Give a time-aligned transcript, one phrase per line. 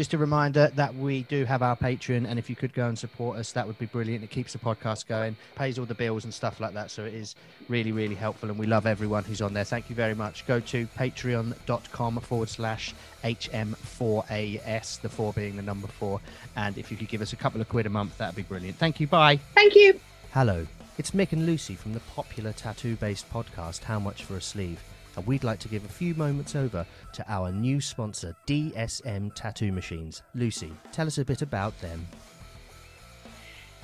[0.00, 2.98] just a reminder that we do have our Patreon, and if you could go and
[2.98, 4.24] support us, that would be brilliant.
[4.24, 6.90] It keeps the podcast going, pays all the bills and stuff like that.
[6.90, 7.34] So it is
[7.68, 9.64] really, really helpful, and we love everyone who's on there.
[9.64, 10.46] Thank you very much.
[10.46, 12.94] Go to patreon.com forward slash
[13.24, 16.18] HM4AS, the four being the number four.
[16.56, 18.78] And if you could give us a couple of quid a month, that'd be brilliant.
[18.78, 19.06] Thank you.
[19.06, 19.36] Bye.
[19.54, 20.00] Thank you.
[20.32, 24.40] Hello, it's Mick and Lucy from the popular tattoo based podcast How Much for a
[24.40, 24.80] Sleeve.
[25.16, 29.72] And we'd like to give a few moments over to our new sponsor, DSM Tattoo
[29.72, 30.22] Machines.
[30.34, 32.06] Lucy, tell us a bit about them.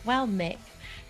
[0.04, 0.58] Well, Mick,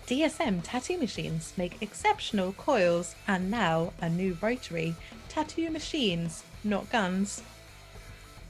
[0.07, 4.95] DSM tattoo machines make exceptional coils and now a new rotary.
[5.29, 7.43] Tattoo machines, not guns.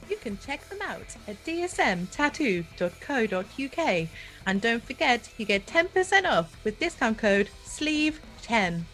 [0.08, 4.08] You can check them out at dsmtattoo.co.uk.
[4.46, 8.84] And don't forget, you get 10% off with discount code SLEEVE10.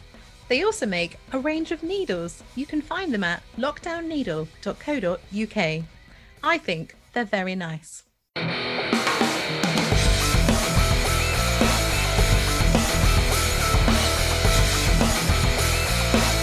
[0.49, 2.43] They also make a range of needles.
[2.55, 5.85] You can find them at lockdownneedle.co.uk.
[6.43, 8.03] I think they're very nice.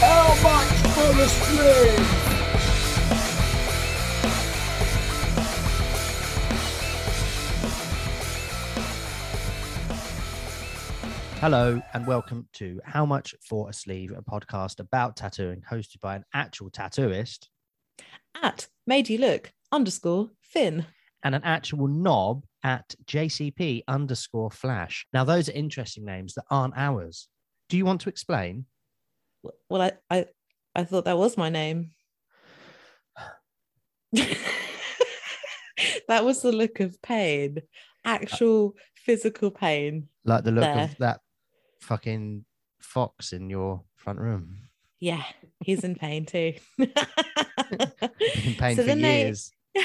[0.02, 2.21] How much for string?
[11.42, 16.16] Hello, and welcome to How Much for a Sleeve, a podcast about tattooing hosted by
[16.16, 17.48] an actual tattooist
[18.40, 20.86] At made you look underscore Finn.
[21.24, 25.08] and an actual knob at JCP underscore flash.
[25.14, 27.28] Now, those are interesting names that aren't ours.
[27.70, 28.66] Do you want to explain?
[29.68, 30.28] Well, I, I,
[30.76, 31.94] I thought that was my name.
[34.14, 34.38] that
[36.24, 37.64] was the look of pain,
[38.06, 40.08] actual physical pain.
[40.24, 40.84] Like the look There.
[40.84, 41.22] of that
[41.82, 42.46] fucking
[42.80, 44.58] fox in your front room.
[45.00, 45.24] Yeah,
[45.64, 46.54] he's in pain too.
[46.78, 46.88] In
[48.58, 49.52] pain So for then they- years.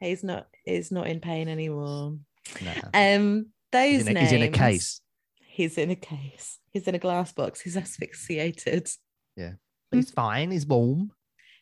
[0.00, 0.46] he's not.
[0.64, 2.16] He's not in pain anymore.
[2.62, 2.72] Nah.
[2.92, 4.30] Um, those He's in, a, names.
[4.30, 5.00] he's in a case.
[5.46, 6.58] He's in a case.
[6.70, 7.60] He's in a glass box.
[7.60, 8.88] He's asphyxiated.
[9.36, 9.56] But
[9.92, 10.50] he's fine.
[10.50, 11.12] He's warm.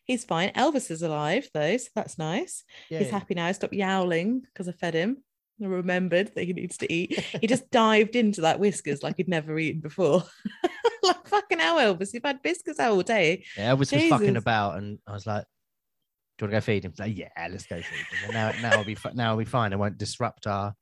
[0.05, 0.51] He's fine.
[0.51, 2.65] Elvis is alive though, so that's nice.
[2.89, 3.11] He's Yeah.
[3.19, 3.51] happy now.
[3.53, 5.23] Stopped yowling because I fed him.
[5.69, 7.19] Remembered that he needs to eat.
[7.41, 10.25] He just dived into that whiskers like he'd never eaten before.
[11.03, 13.45] like fucking hell, Elvis, you've had biscuits all day.
[13.57, 15.45] Yeah, Elvis was fucking about, and I was like,
[16.39, 18.25] "Do you want to go feed him?" He's like, yeah, let's go feed him.
[18.25, 19.73] And now, now I'll be now I'll be fine.
[19.73, 20.75] I won't disrupt our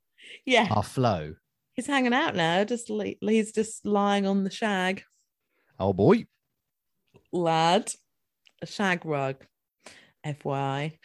[0.44, 1.34] Yeah, our flow.
[1.74, 2.64] he's hanging out now.
[2.64, 5.02] Just he's just lying on the shag,
[5.78, 6.26] Oh boy,
[7.32, 7.90] lad,
[8.60, 9.36] a shag rug,
[10.26, 10.98] FYI.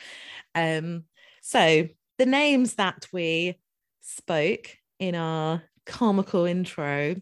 [0.54, 1.04] Um,
[1.42, 1.88] so
[2.18, 3.60] the names that we
[4.06, 7.16] spoke in our comical intro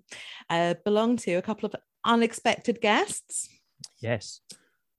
[0.50, 3.50] uh, belong to a couple of unexpected guests.
[4.02, 4.42] yes,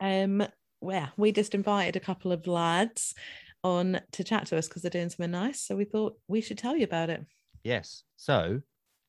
[0.00, 0.43] Um,
[0.81, 3.15] well, we just invited a couple of lads
[3.62, 5.61] on to chat to us because they're doing something nice.
[5.62, 7.25] So we thought we should tell you about it.
[7.62, 8.03] yes.
[8.16, 8.61] So,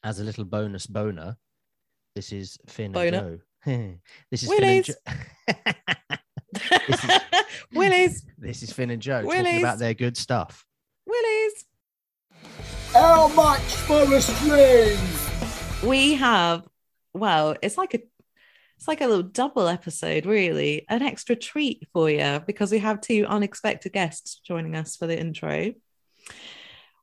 [0.04, 1.38] as a little bonus boner,
[2.16, 3.18] this is Finn Boner.
[3.18, 3.96] and Joe.
[4.32, 4.86] this is Willies.
[4.88, 5.76] Finn and Jo-
[6.88, 7.20] This is-
[7.74, 10.66] Willies, this is Finn and Joe talking about their good stuff.
[11.06, 11.66] Willies.
[12.96, 14.98] How much for a string?
[15.88, 16.66] We have,
[17.14, 18.00] well, it's like a
[18.78, 23.02] it's like a little double episode, really, an extra treat for you because we have
[23.02, 25.74] two unexpected guests joining us for the intro.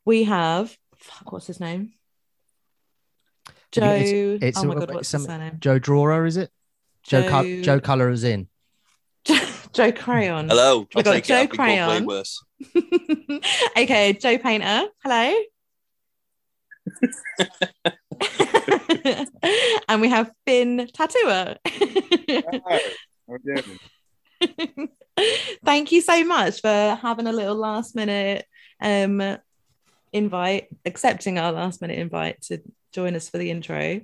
[0.05, 1.93] We have, fuck, what's his name?
[3.71, 3.85] Joe.
[3.95, 5.57] It's- it's oh my a- god, what's some- his surname?
[5.61, 6.51] Joe Drawer, is it?
[7.05, 8.49] Joe Col- Joe- Joe Color is in.
[9.73, 10.49] Joe Crayon.
[10.49, 10.81] Hello.
[10.81, 11.41] We I'll got Joe it.
[11.43, 12.07] I've been called way Crayon.
[12.07, 12.45] worse.
[13.77, 14.85] okay, Joe Painter.
[15.03, 15.35] Hello.
[19.89, 21.57] and we have Finn Tattooer.
[25.65, 28.45] Thank you so much for having a little last minute
[28.81, 29.39] um
[30.13, 32.61] invite, accepting our last minute invite to
[32.93, 34.01] join us for the intro.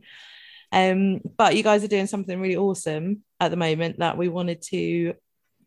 [0.73, 4.63] Um, but you guys are doing something really awesome at the moment that we wanted
[4.63, 5.15] to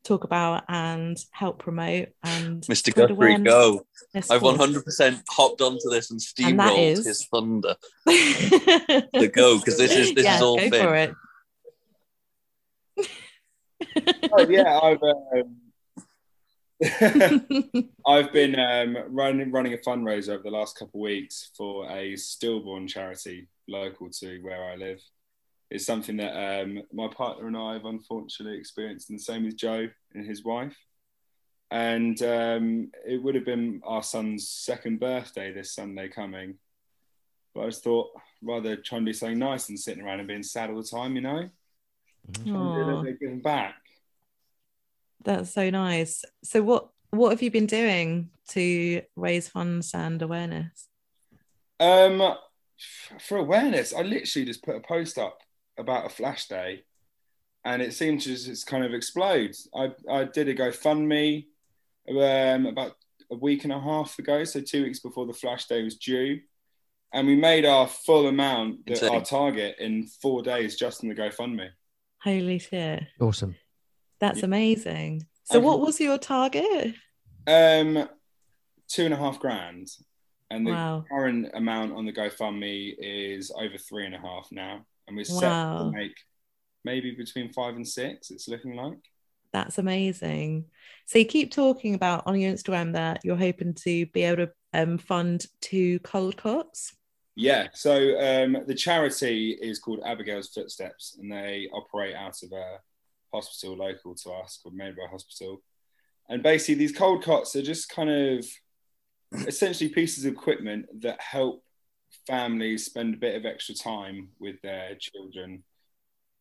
[0.04, 2.90] talk about and help promote and Mr.
[2.92, 3.86] spread Guthrie, go.
[4.16, 7.76] I've 100% hopped onto this and And steamrolled is- his thunder
[8.06, 10.72] the go because this is this yeah, is all go Finn.
[10.86, 11.14] for it.
[14.32, 15.58] Oh yeah, I've um,
[18.08, 22.16] I've been um, running running a fundraiser over the last couple of weeks for a
[22.16, 25.00] stillborn charity local to where I live.
[25.72, 29.56] It's something that um, my partner and I have unfortunately experienced, and the same with
[29.56, 30.78] Joe and his wife.
[31.72, 36.56] And um, it would have been our son's second birthday this Sunday coming.
[37.56, 38.10] But I just thought
[38.42, 41.16] rather try and do something nice than sitting around and being sad all the time,
[41.16, 41.50] you know.
[42.46, 43.76] Try and do a little Aw, bit of giving back.
[45.24, 46.26] that's so nice.
[46.44, 50.88] So what what have you been doing to raise funds and awareness?
[51.80, 52.36] Um,
[53.20, 55.40] for awareness, I literally just put a post up
[55.78, 56.84] about a flash day,
[57.64, 59.56] and it seemed to just kind of explode.
[59.76, 61.46] I I did a GoFundMe
[62.10, 62.94] um, about
[63.32, 66.42] a week and a half ago, so two weeks before the flash day was due,
[67.14, 71.16] and we made our full amount, that, our target, in four days just in the
[71.16, 71.70] GoFundMe.
[72.24, 73.04] Holy shit!
[73.20, 73.56] Awesome.
[74.20, 74.46] That's yeah.
[74.46, 75.28] amazing.
[75.44, 76.96] So, what was your target?
[77.48, 78.08] Um,
[78.88, 79.90] two and a half grand,
[80.50, 81.06] and the wow.
[81.10, 85.44] current amount on the GoFundMe is over three and a half now, and we're set
[85.44, 85.92] wow.
[85.92, 86.16] to make
[86.84, 88.32] maybe between five and six.
[88.32, 88.98] It's looking like.
[89.54, 90.66] That's amazing.
[91.06, 94.52] So you keep talking about on your Instagram that you're hoping to be able to
[94.74, 96.96] um, fund two cold cots.
[97.36, 102.80] Yeah, so um, the charity is called Abigail's Footsteps, and they operate out of a
[103.34, 105.62] hospital local to us called Maidborough Hospital.
[106.30, 108.46] And basically, these cold cots are just kind of
[109.48, 111.64] essentially pieces of equipment that help
[112.28, 115.64] families spend a bit of extra time with their children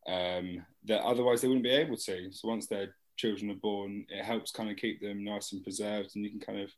[0.06, 2.32] um, that otherwise they wouldn't be able to.
[2.32, 6.11] So once their children are born, it helps kind of keep them nice and preserved,
[6.14, 6.70] and you can kind of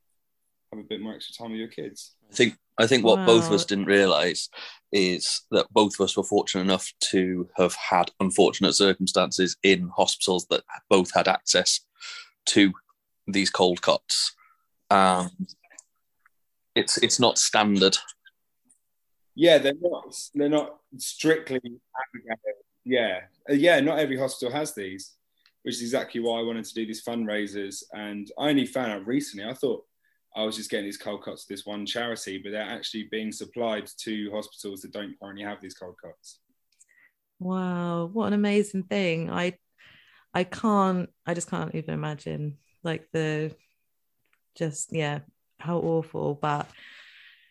[0.73, 2.15] have a bit more extra time with your kids.
[2.31, 3.27] I think I think what wow.
[3.27, 4.49] both of us didn't realise
[4.93, 10.47] is that both of us were fortunate enough to have had unfortunate circumstances in hospitals
[10.51, 11.81] that both had access
[12.47, 12.73] to
[13.27, 14.35] these cold cots.
[14.91, 15.31] Um,
[16.75, 17.97] it's it's not standard.
[19.35, 20.15] Yeah, they're not.
[20.35, 21.61] They're not strictly.
[22.85, 23.81] Yeah, uh, yeah.
[23.81, 25.15] Not every hospital has these,
[25.63, 27.83] which is exactly why I wanted to do these fundraisers.
[27.93, 29.49] And I only found out recently.
[29.49, 29.85] I thought
[30.35, 33.33] I was just getting these cold cuts to this one charity, but they're actually being
[33.33, 36.41] supplied to hospitals that don't currently have these cold cuts.
[37.39, 39.31] Wow, what an amazing thing!
[39.31, 39.59] I,
[40.33, 41.11] I can't.
[41.27, 43.55] I just can't even imagine like the,
[44.55, 45.21] just yeah,
[45.59, 46.35] how awful.
[46.35, 46.69] But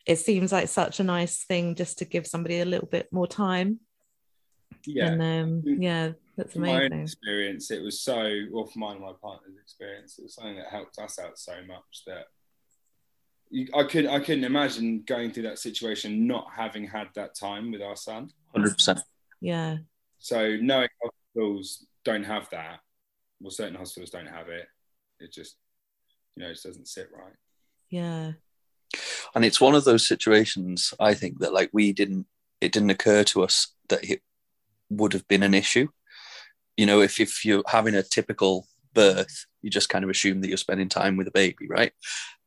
[0.06, 3.28] it seems like such a nice thing just to give somebody a little bit more
[3.28, 3.80] time.
[4.86, 6.76] Yeah, and um, yeah, that's amazing.
[6.78, 10.18] My own experience, it was so well for mine and my partner's experience.
[10.18, 12.26] It was something that helped us out so much that
[13.74, 17.82] I could I couldn't imagine going through that situation not having had that time with
[17.82, 18.32] our son.
[18.54, 19.02] Hundred percent.
[19.42, 19.78] Yeah.
[20.20, 22.80] So knowing hospitals don't have that,
[23.40, 24.68] well, certain hospitals don't have it.
[25.20, 25.58] It just,
[26.36, 27.34] you know, it just doesn't sit right.
[27.90, 28.34] Yeah.
[29.36, 32.28] And it's one of those situations I think that like we didn't
[32.60, 34.22] it didn't occur to us that it
[34.90, 35.88] would have been an issue.
[36.78, 40.48] You know, if if you're having a typical birth, you just kind of assume that
[40.48, 41.92] you're spending time with a baby, right?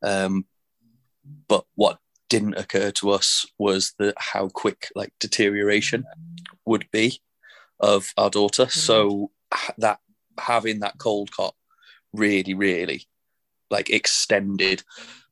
[0.03, 0.47] Um,
[1.49, 1.99] but what
[2.29, 6.05] didn't occur to us was that how quick like deterioration
[6.65, 7.21] would be
[7.81, 8.65] of our daughter.
[8.65, 8.81] Mm-hmm.
[8.81, 9.31] So
[9.79, 9.99] that
[10.39, 11.55] having that cold cot
[12.13, 13.07] really, really
[13.71, 14.83] like extended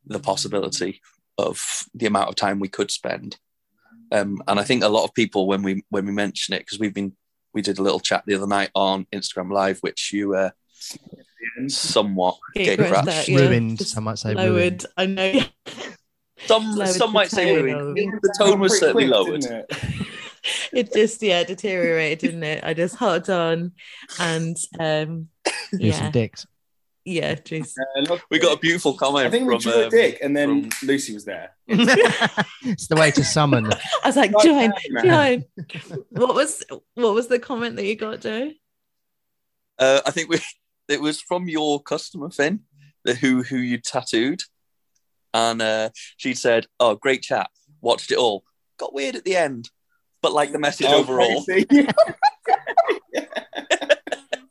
[0.05, 1.01] the possibility
[1.39, 1.63] of
[1.95, 3.39] the amount of time we could spend.
[4.11, 6.79] Um, and I think a lot of people when we when we mention it because
[6.79, 7.17] we've been
[7.55, 10.51] we did a little chat the other night on Instagram Live, which you uh,
[11.69, 13.39] somewhat gave that, yeah.
[13.39, 13.81] ruined.
[13.81, 14.51] Some might say lowered.
[14.53, 14.87] Ruined.
[14.97, 15.41] I know.
[16.47, 17.97] Some some might say ruined.
[17.97, 19.45] The tone was certainly quick, lowered.
[19.45, 19.67] It?
[20.73, 20.93] it?
[20.93, 22.65] just yeah deteriorated, didn't it?
[22.65, 23.71] I just held on,
[24.19, 25.29] and um,
[25.73, 25.93] yeah.
[25.93, 26.45] some dicks.
[27.05, 27.75] Yeah, jeez.
[27.97, 29.27] Uh, we got a beautiful comment.
[29.27, 30.89] I think we drew um, a dick, and then from...
[30.89, 31.51] Lucy was there.
[31.67, 33.67] it's the way to summon.
[34.05, 34.73] I was like, join,
[35.03, 35.45] join.
[36.11, 36.63] what was
[36.95, 38.53] what was the comment that you got, Joe?
[39.79, 40.39] Uh, I think we
[40.89, 42.61] it was from your customer, Finn,
[43.05, 44.43] the who who you tattooed,
[45.35, 47.51] and uh, she said, "Oh, great chat.
[47.81, 48.45] Watched it all.
[48.79, 49.71] Got weird at the end,
[50.21, 51.45] but like the message oh, overall."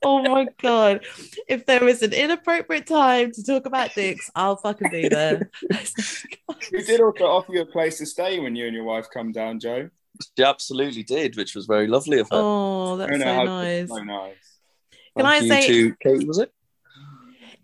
[0.03, 1.05] oh my god!
[1.47, 5.49] If there is an inappropriate time to talk about dicks, I'll fucking be there.
[6.71, 9.31] we did also offer you a place to stay when you and your wife come
[9.31, 9.89] down, Joe.
[10.37, 12.37] She absolutely did, which was very lovely of her.
[12.37, 13.89] Oh, that's so nice.
[13.89, 14.59] So nice.
[15.17, 16.51] Can Thank I say, to Kate, was it?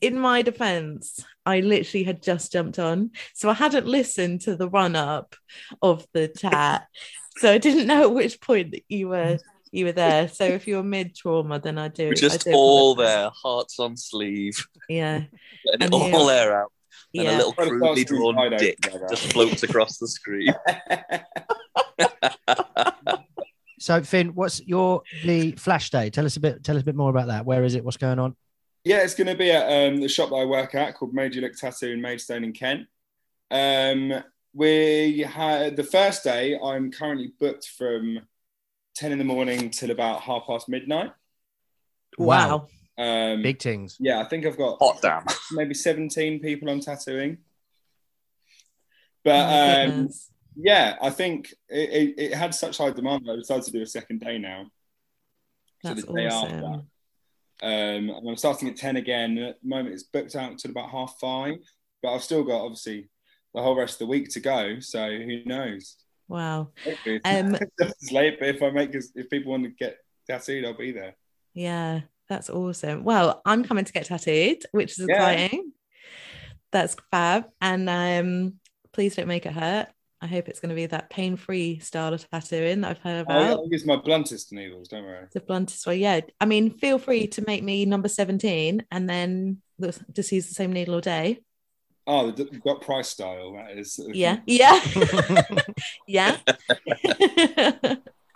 [0.02, 3.12] In my defense, I literally had just jumped on.
[3.34, 5.36] So I hadn't listened to the run up
[5.82, 6.88] of the chat.
[7.38, 9.40] so I didn't know at which point that you were
[9.72, 10.28] you were there.
[10.28, 12.08] So if you're mid trauma, then I do.
[12.08, 14.66] We're just do all there, hearts on sleeve.
[14.90, 15.24] Yeah.
[15.80, 16.72] and all air out.
[17.14, 17.36] And yeah.
[17.36, 18.78] a little crudely drawn dick
[19.10, 20.54] just floats across the screen.
[23.80, 26.10] so Finn, what's your the flash day?
[26.10, 26.64] Tell us a bit.
[26.64, 27.46] Tell us a bit more about that.
[27.46, 27.84] Where is it?
[27.84, 28.36] What's going on?
[28.84, 31.36] Yeah, it's going to be at um, the shop that I work at called Made
[31.36, 32.88] You Look Tattoo in Maidstone in Kent.
[33.52, 36.58] Um, we had the first day.
[36.58, 38.20] I'm currently booked from
[38.98, 41.12] ten in the morning till about half past midnight.
[42.18, 42.68] Wow.
[42.98, 43.96] Um, Big things.
[44.00, 45.24] yeah, I think I've got Hot damn.
[45.52, 47.38] maybe 17 people I'm tattooing.
[49.24, 50.10] But my um,
[50.56, 53.82] yeah, I think it, it, it had such high demand that I decided to do
[53.84, 54.66] a second day now.
[55.84, 56.52] So That's the day awesome.
[56.56, 56.66] after.
[57.62, 59.38] Um, and I'm starting at 10 again.
[59.38, 61.58] At the moment, it's booked out until about half five,
[62.02, 63.10] but I've still got obviously
[63.54, 64.80] the whole rest of the week to go.
[64.80, 65.98] So who knows?
[66.28, 66.70] Wow.
[67.26, 67.56] Um,
[68.12, 69.98] late, but if I make if people want to get
[70.30, 71.16] tattooed, I'll be there.
[71.54, 73.04] Yeah, that's awesome.
[73.04, 75.30] Well, I'm coming to get tattooed, which is Yeah.
[75.32, 75.72] exciting.
[76.72, 77.46] That's fab.
[77.62, 78.54] And um,
[78.92, 79.88] please don't make it hurt.
[80.20, 83.42] I hope it's going to be that pain-free style of tattooing that I've heard I'll,
[83.42, 83.60] about.
[83.60, 84.88] I'll use my bluntest needles.
[84.88, 85.28] Don't worry.
[85.32, 86.22] the bluntest one, Yeah.
[86.42, 89.62] I mean, feel free to make me number 17 and then
[90.14, 91.40] just use the same needle all day.
[92.08, 93.54] Oh, the the Doc Price style.
[93.54, 94.00] That is.
[94.14, 94.40] Yeah.
[94.48, 94.80] Yeah.
[96.08, 96.38] yeah.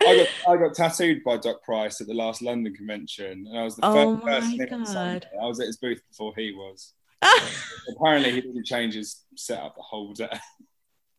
[0.04, 3.64] I got I got tattooed by Doc Price at the last London convention, and I
[3.64, 4.88] was the Oh first person my in on God.
[4.88, 5.28] Sunday.
[5.40, 6.92] I was at his booth before he was.
[7.96, 10.38] Apparently, he didn't change his setup the whole day.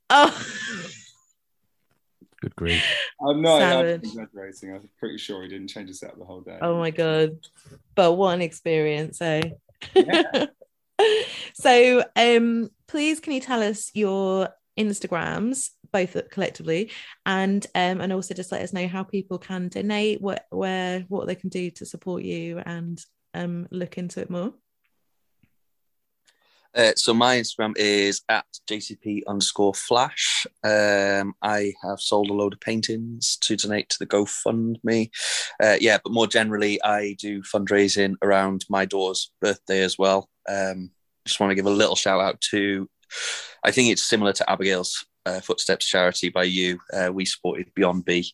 [0.09, 0.45] oh.
[2.41, 2.83] Good grief.
[3.25, 4.75] I'm not I'm exaggerating.
[4.75, 6.59] I'm pretty sure he didn't change his setup the whole day.
[6.61, 7.37] Oh my god.
[7.95, 9.41] But what an experience, eh?
[9.95, 10.47] Yeah.
[11.53, 16.91] So um please can you tell us your Instagrams, both collectively,
[17.25, 21.27] and um and also just let us know how people can donate, what where what
[21.27, 24.53] they can do to support you and um look into it more.
[26.75, 30.47] Uh, so my Instagram is at JCP underscore flash.
[30.63, 35.11] Um, I have sold a load of paintings to donate to the GoFundMe.
[35.61, 40.29] Uh, yeah, but more generally, I do fundraising around my daughter's birthday as well.
[40.49, 40.89] Um,
[41.25, 42.89] just want to give a little shout out to,
[43.63, 46.79] I think it's similar to Abigail's uh, Footsteps charity by you.
[46.91, 48.25] Uh, we supported Beyond Bea,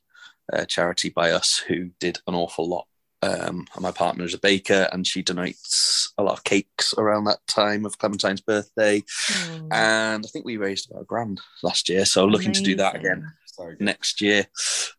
[0.51, 2.87] uh, charity by us, who did an awful lot
[3.21, 7.25] um, and my partner is a baker and she donates a lot of cakes around
[7.25, 9.03] that time of Clementine's birthday.
[9.31, 12.05] Oh, And I think we raised about a grand last year.
[12.05, 13.81] So looking to do that again So good.
[13.81, 14.45] next year.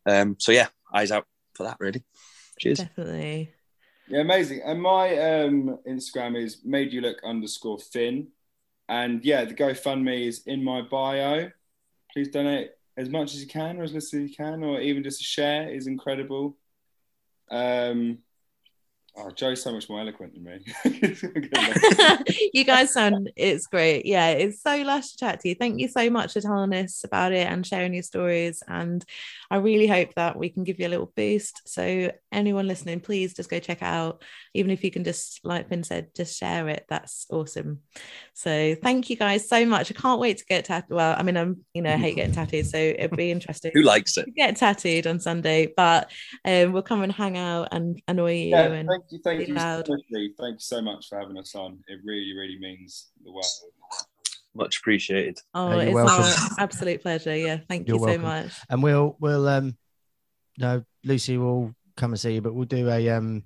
[0.05, 2.03] Um, so yeah, eyes out for that really.
[2.59, 2.79] Cheers.
[2.79, 3.51] Definitely.
[4.11, 4.61] Yeah, amazing.
[4.65, 8.27] And my um, Instagram is made you look underscore Finn.
[8.89, 11.49] And yeah, the GoFundMe is in my bio.
[12.11, 15.01] Please donate as much as you can, or as little as you can, or even
[15.01, 16.57] just a share is incredible.
[17.49, 18.17] Um,
[19.17, 20.59] oh, Joe's so much more eloquent than me.
[22.53, 24.05] you guys sound it's great.
[24.05, 25.55] Yeah it's so lush to chat to you.
[25.55, 28.63] Thank you so much for telling us about it and sharing your stories.
[28.67, 29.03] And
[29.49, 31.61] i really hope that we can give you a little boost.
[31.67, 34.23] So anyone listening please just go check it out.
[34.53, 36.85] Even if you can just like Finn said just share it.
[36.89, 37.79] That's awesome.
[38.33, 39.91] So thank you guys so much.
[39.91, 42.33] I can't wait to get tattooed well i mean i'm you know i hate getting
[42.33, 44.33] tattooed so it'd be interesting Who likes it?
[44.35, 45.73] get tattooed on sunday.
[45.75, 46.11] But
[46.45, 49.53] um we'll come and hang out and annoy you yeah, and thank you, thank you,
[49.55, 49.85] loud.
[49.85, 50.33] seriously.
[50.39, 51.79] thank you so much for having us on.
[51.87, 53.45] It really, really means the world.
[54.53, 55.39] Much appreciated.
[55.53, 56.23] Oh, it's welcome.
[56.25, 57.35] our absolute pleasure.
[57.35, 58.21] Yeah, thank You're you so welcome.
[58.23, 58.53] much.
[58.69, 59.77] And we'll we'll um
[60.57, 63.43] no Lucy will come and see you, but we'll do a um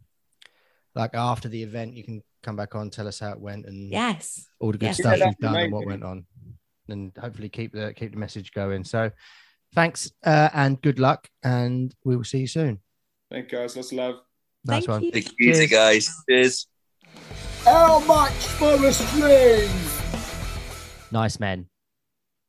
[0.95, 3.91] like after the event you can come back on, tell us how it went and
[3.91, 4.47] Yes.
[4.59, 4.97] all the good Yes.
[4.97, 6.25] stuff Yeah, you've that'd be done and what went on.
[6.89, 8.83] And hopefully keep the keep the message going.
[8.83, 9.11] So
[9.75, 12.81] thanks uh, and good luck and we will see you soon.
[13.29, 13.75] Thank you guys.
[13.75, 14.15] Lots of love.
[14.65, 15.03] Nice Thank one.
[15.03, 15.11] you.
[15.11, 15.71] Take it easy, Cheers.
[15.71, 16.15] guys.
[16.29, 16.67] Cheers.
[17.63, 19.69] How much for a string?
[21.11, 21.67] Nice men.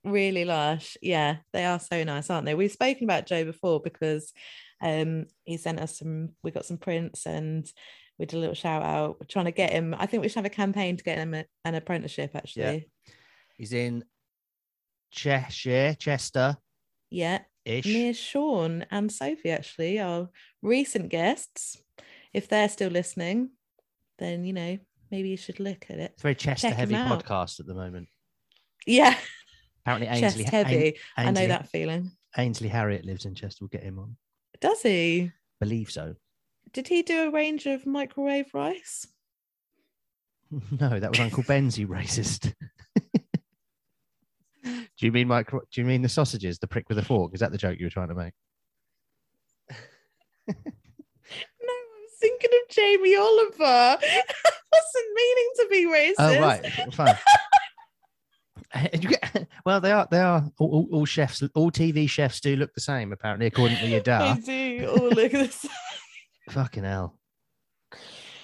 [0.05, 0.97] Really lush.
[1.03, 2.55] Yeah, they are so nice, aren't they?
[2.55, 4.33] We've spoken about Joe before because
[4.83, 7.67] um he sent us some we got some prints and
[8.19, 9.17] we did a little shout out.
[9.21, 9.95] We're trying to get him.
[9.99, 12.89] I think we should have a campaign to get him a, an apprenticeship actually.
[13.59, 14.05] He's in
[15.11, 16.57] Cheshire, Chester
[17.11, 17.41] Yeah.
[17.65, 17.85] ish.
[17.87, 20.29] Near Sean and Sophie, actually, our
[20.63, 21.79] recent guests.
[22.37, 23.51] If they're still listening,
[24.19, 24.79] then you know,
[25.11, 26.13] maybe you should look at it.
[26.13, 28.09] It's a very Chester heavy podcast at the moment.
[28.87, 29.17] Yeah,
[29.87, 30.99] Apparently chest Ainsley, heavy.
[31.17, 32.11] I know that feeling.
[32.37, 33.59] Ainsley Harriott lives in Chester.
[33.63, 34.17] We'll get him on.
[34.61, 35.33] Does he?
[35.61, 36.15] Believe so.
[36.73, 39.07] Did he do a range of microwave rice?
[40.81, 42.55] No, that was Uncle Ben's, you racist.
[44.63, 45.59] do you mean micro?
[45.73, 47.35] Do you mean the sausages, the prick with a fork?
[47.35, 48.33] Is that the joke you were trying to make?
[52.27, 53.99] No, thinking of Jamie Oliver.
[54.03, 54.23] I
[54.73, 56.15] wasn't meaning to be racist.
[56.19, 57.19] Oh right, fine.
[58.75, 60.07] And you get, well, they are.
[60.11, 60.51] They are.
[60.59, 64.01] All, all, all chefs, all TV chefs do look the same, apparently, according to your
[64.01, 64.43] dad.
[64.45, 65.71] They do all look the same.
[66.51, 67.17] Fucking hell.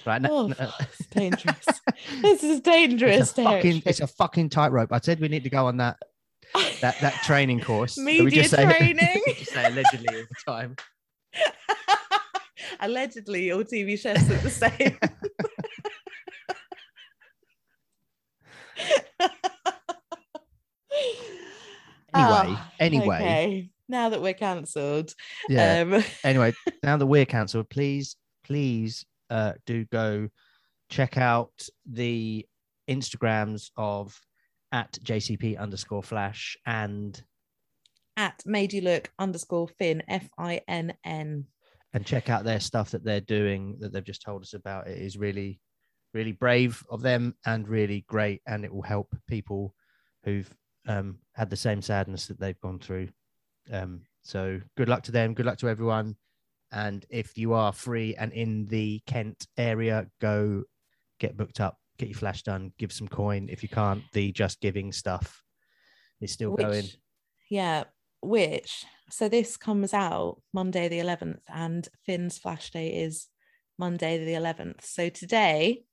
[0.07, 1.67] Right now, Oh, it's dangerous.
[2.23, 3.31] This is dangerous.
[3.31, 4.93] it's a fucking, it's a fucking tightrope.
[4.93, 5.99] I said we need to go on that
[6.81, 7.97] that that training course.
[7.97, 9.23] Can we Media just say- training.
[9.37, 10.77] just say allegedly all the time.
[12.81, 14.71] Allegedly, all TV chefs are the same.
[22.15, 23.17] anyway, oh, anyway.
[23.17, 23.71] Okay.
[23.89, 25.15] Now that we're cancelled.
[25.49, 25.81] Yeah.
[25.81, 26.05] Um...
[26.25, 30.29] anyway, now that we're cancelled, please, please uh, do go
[30.89, 31.53] check out
[31.87, 32.47] the
[32.89, 34.19] Instagrams of
[34.73, 37.23] at JCP underscore flash and
[38.17, 41.47] at made you look underscore Finn F I N N
[41.95, 44.89] and check out their stuff that they're doing that they've just told us about.
[44.89, 45.61] It is really,
[46.15, 49.75] really brave of them and really great, and it will help people
[50.25, 50.51] who've
[50.87, 53.09] um, had the same sadness that they've gone through.
[53.71, 55.35] Um, so good luck to them.
[55.35, 56.17] Good luck to everyone.
[56.71, 60.63] And if you are free and in the Kent area, go
[61.21, 63.49] get booked up, get your flash done, give some coin.
[63.51, 65.43] If you can't, the just giving stuff
[66.21, 66.87] is still going.
[67.51, 67.85] Yeah,
[68.23, 73.29] which so this comes out Monday the 11th, and Finn's flash day is
[73.79, 74.85] Monday the 11th.
[74.85, 75.85] So today,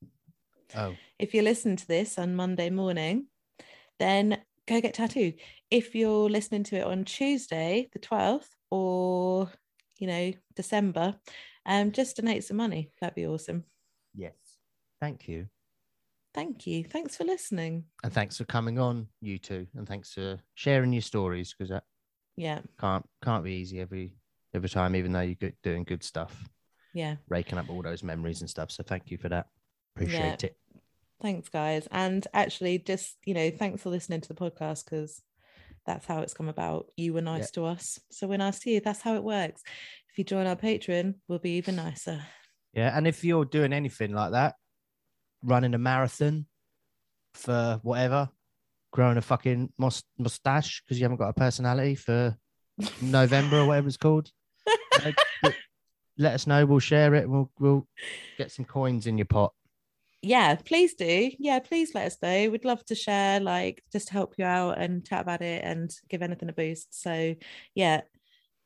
[0.75, 3.27] Oh, if you're listening to this on Monday morning,
[3.97, 5.35] then go get tattooed.
[5.71, 9.51] If you're listening to it on Tuesday, the 12th, or
[9.97, 11.15] you know, December,
[11.65, 12.91] um, just donate some money.
[13.01, 13.65] That'd be awesome.
[14.15, 14.33] yes.
[15.01, 15.47] Thank you.
[16.33, 16.83] Thank you.
[16.83, 17.85] Thanks for listening.
[18.03, 19.65] And thanks for coming on, you two.
[19.75, 21.71] And thanks for sharing your stories because
[22.39, 24.13] Yeah, can't can't be easy every
[24.53, 26.47] every time, even though you're doing good stuff,
[26.93, 27.15] yeah.
[27.27, 28.71] raking up all those memories and stuff.
[28.71, 29.47] So thank you for that.
[29.95, 30.55] Appreciate it.
[31.21, 31.87] Thanks, guys.
[31.91, 35.21] And actually, just, you know, thanks for listening to the podcast because
[35.85, 36.87] that's how it's come about.
[36.95, 37.99] You were nice to us.
[38.09, 38.79] So we're nice to you.
[38.79, 39.61] That's how it works.
[40.11, 42.23] If you join our Patreon, we'll be even nicer.
[42.73, 42.95] Yeah.
[42.95, 44.55] And if you're doing anything like that,
[45.43, 46.45] running a marathon
[47.33, 48.29] for whatever,
[48.91, 52.35] growing a fucking mustache because you haven't got a personality for
[53.01, 54.31] November or whatever it's called,
[56.17, 56.65] let us know.
[56.65, 57.29] We'll share it.
[57.29, 57.87] We'll we'll
[58.37, 59.53] get some coins in your pot.
[60.21, 61.31] Yeah, please do.
[61.39, 62.49] Yeah, please let us know.
[62.49, 65.89] We'd love to share, like, just to help you out and chat about it and
[66.09, 67.01] give anything a boost.
[67.01, 67.35] So,
[67.73, 68.01] yeah,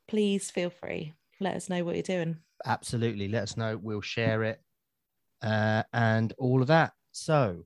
[0.08, 1.12] please feel free.
[1.38, 2.38] Let us know what you're doing.
[2.64, 4.60] absolutely let us know we'll share it
[5.42, 7.64] uh, and all of that so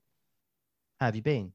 [0.99, 1.53] how have you been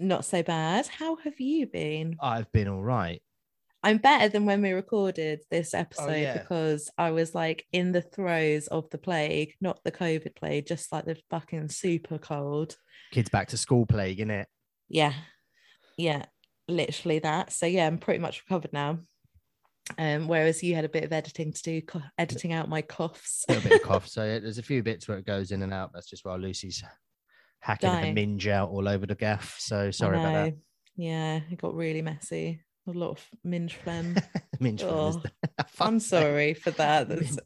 [0.00, 0.86] Not so bad.
[0.86, 2.16] How have you been?
[2.22, 3.22] i've been all right
[3.82, 6.38] I'm better than when we recorded this episode yeah.
[6.38, 10.92] because I was like in the throes of the plague, not the COVID plague, just
[10.92, 12.76] like the fucking super cold.
[13.10, 14.44] kids back to school plague innit?
[14.90, 15.14] Yeah.
[15.96, 16.26] Yeah.
[16.68, 17.54] Literally that.
[17.54, 18.98] So yeah, I'm pretty much recovered now.
[19.96, 23.46] Um, whereas you had a bit of editing to do, co- editing out my coughs.
[23.48, 25.72] a bit of cough so yeah, there's a few bits where it goes in and
[25.72, 26.84] out that's just while lucy's
[27.60, 28.14] hacking Dying.
[28.14, 30.54] minge out all over the gaff so sorry about that.
[30.96, 32.62] Yeah, it got really messy.
[32.88, 34.16] A lot of minge phlegm.
[34.60, 35.12] minge Oh,
[35.58, 37.08] Fuck's I'm sorry for that.
[37.08, 37.36] That's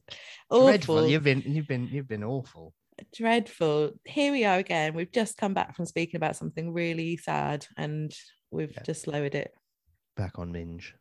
[0.50, 1.08] dreadful awful.
[1.08, 2.72] you've been you've been you've been awful
[3.12, 3.90] dreadful.
[4.04, 4.94] Here we are again.
[4.94, 8.14] We've just come back from speaking about something really sad and
[8.52, 8.82] we've Yeah.
[8.84, 9.52] just lowered it.
[10.16, 10.94] back on minge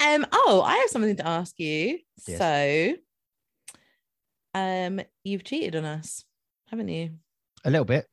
[0.00, 1.98] Um, oh, I have something to ask you.
[2.28, 2.38] Yes.
[2.38, 2.94] So
[4.54, 6.24] um you've cheated on us,
[6.70, 7.10] haven't you?
[7.64, 8.06] a little bit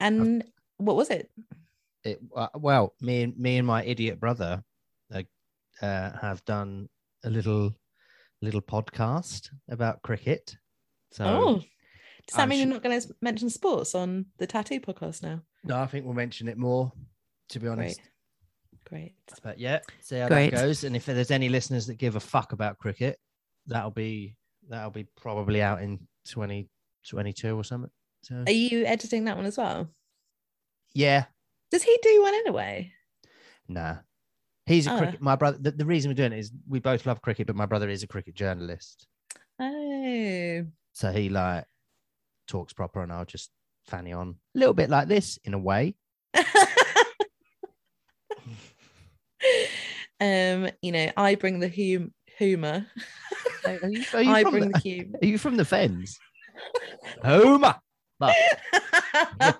[0.00, 0.44] And
[0.78, 1.30] what was it?
[2.04, 4.62] it uh, well me and me and my idiot brother
[5.12, 5.22] uh,
[5.82, 6.88] uh, have done
[7.24, 7.72] a little
[8.42, 10.56] little podcast about cricket
[11.10, 14.46] so oh, does that I'm mean su- you're not going to mention sports on the
[14.46, 15.40] tattoo podcast now?
[15.64, 16.92] no i think we'll mention it more
[17.48, 18.00] to be honest
[18.86, 19.14] Great.
[19.14, 19.42] Great.
[19.42, 20.50] but yeah see how Great.
[20.50, 23.18] that goes and if there's any listeners that give a fuck about cricket
[23.66, 24.36] that'll be
[24.68, 27.90] that'll be probably out in 2022 or something
[28.24, 29.88] so Are you editing that one as well?
[30.94, 31.24] yeah
[31.70, 32.92] Does he do one anyway?
[33.68, 33.96] nah
[34.66, 34.98] he's a Oh.
[34.98, 37.56] cricket my brother the, the reason we're doing it is we both love cricket but
[37.56, 39.06] my brother is a cricket journalist
[39.60, 40.64] Oh.
[40.94, 41.64] So he like
[42.48, 43.50] talks proper, and I'll just
[43.86, 45.94] fanny on a little bit like this in a way.
[50.20, 52.86] um, you know, I bring the hum- humor.
[53.66, 55.18] Are you, are you I from bring the, the humor.
[55.22, 56.18] are you from the Fens?
[57.24, 57.76] Homer.
[58.18, 58.34] But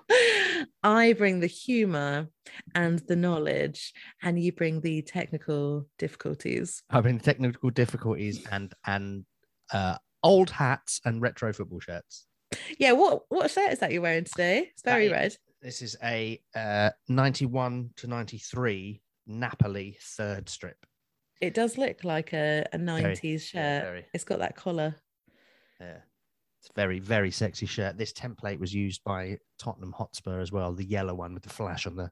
[0.83, 2.29] I bring the humor
[2.73, 6.83] and the knowledge, and you bring the technical difficulties.
[6.89, 9.25] I bring technical difficulties and and
[9.73, 12.27] uh, old hats and retro football shirts.
[12.79, 14.69] Yeah, what what shirt is that you're wearing today?
[14.71, 15.37] It's very That red.
[15.61, 20.77] This is a uh, 91 to 93 Napoli third strip.
[21.41, 23.83] It does look like a, a 90s yeah, shirt.
[23.83, 24.05] very.
[24.13, 24.95] It's got that collar.
[25.81, 25.97] Yeah.
[26.65, 27.95] It's very, very sexy shirt.
[27.95, 31.85] This template was used by Tottenham Hotspur as well, the yellow one with the flash
[31.85, 32.09] on the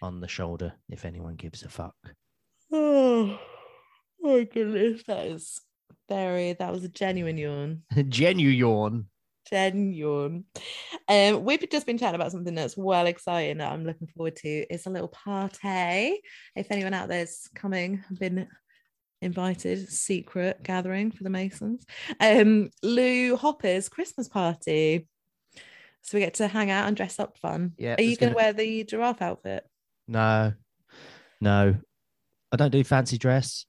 [0.00, 1.96] on the shoulder, if anyone gives a fuck.
[2.70, 3.36] Oh
[4.20, 5.60] my goodness, that is
[6.08, 7.82] very that was a genuine yawn.
[8.08, 9.06] genuine yawn.
[9.50, 10.44] Genuine.
[11.08, 14.48] Um, we've just been chatting about something that's well exciting that I'm looking forward to.
[14.72, 16.20] It's a little party.
[16.54, 18.46] If anyone out there's coming, been
[19.20, 21.84] invited, secret gathering for the Masons.
[22.20, 25.06] Um, Lou Hopper's Christmas party.
[26.02, 27.72] So we get to hang out and dress up fun.
[27.76, 29.64] Yeah, Are you going to gonna- wear the giraffe outfit?
[30.06, 30.52] No,
[31.40, 31.76] no,
[32.52, 33.66] I don't do fancy dress.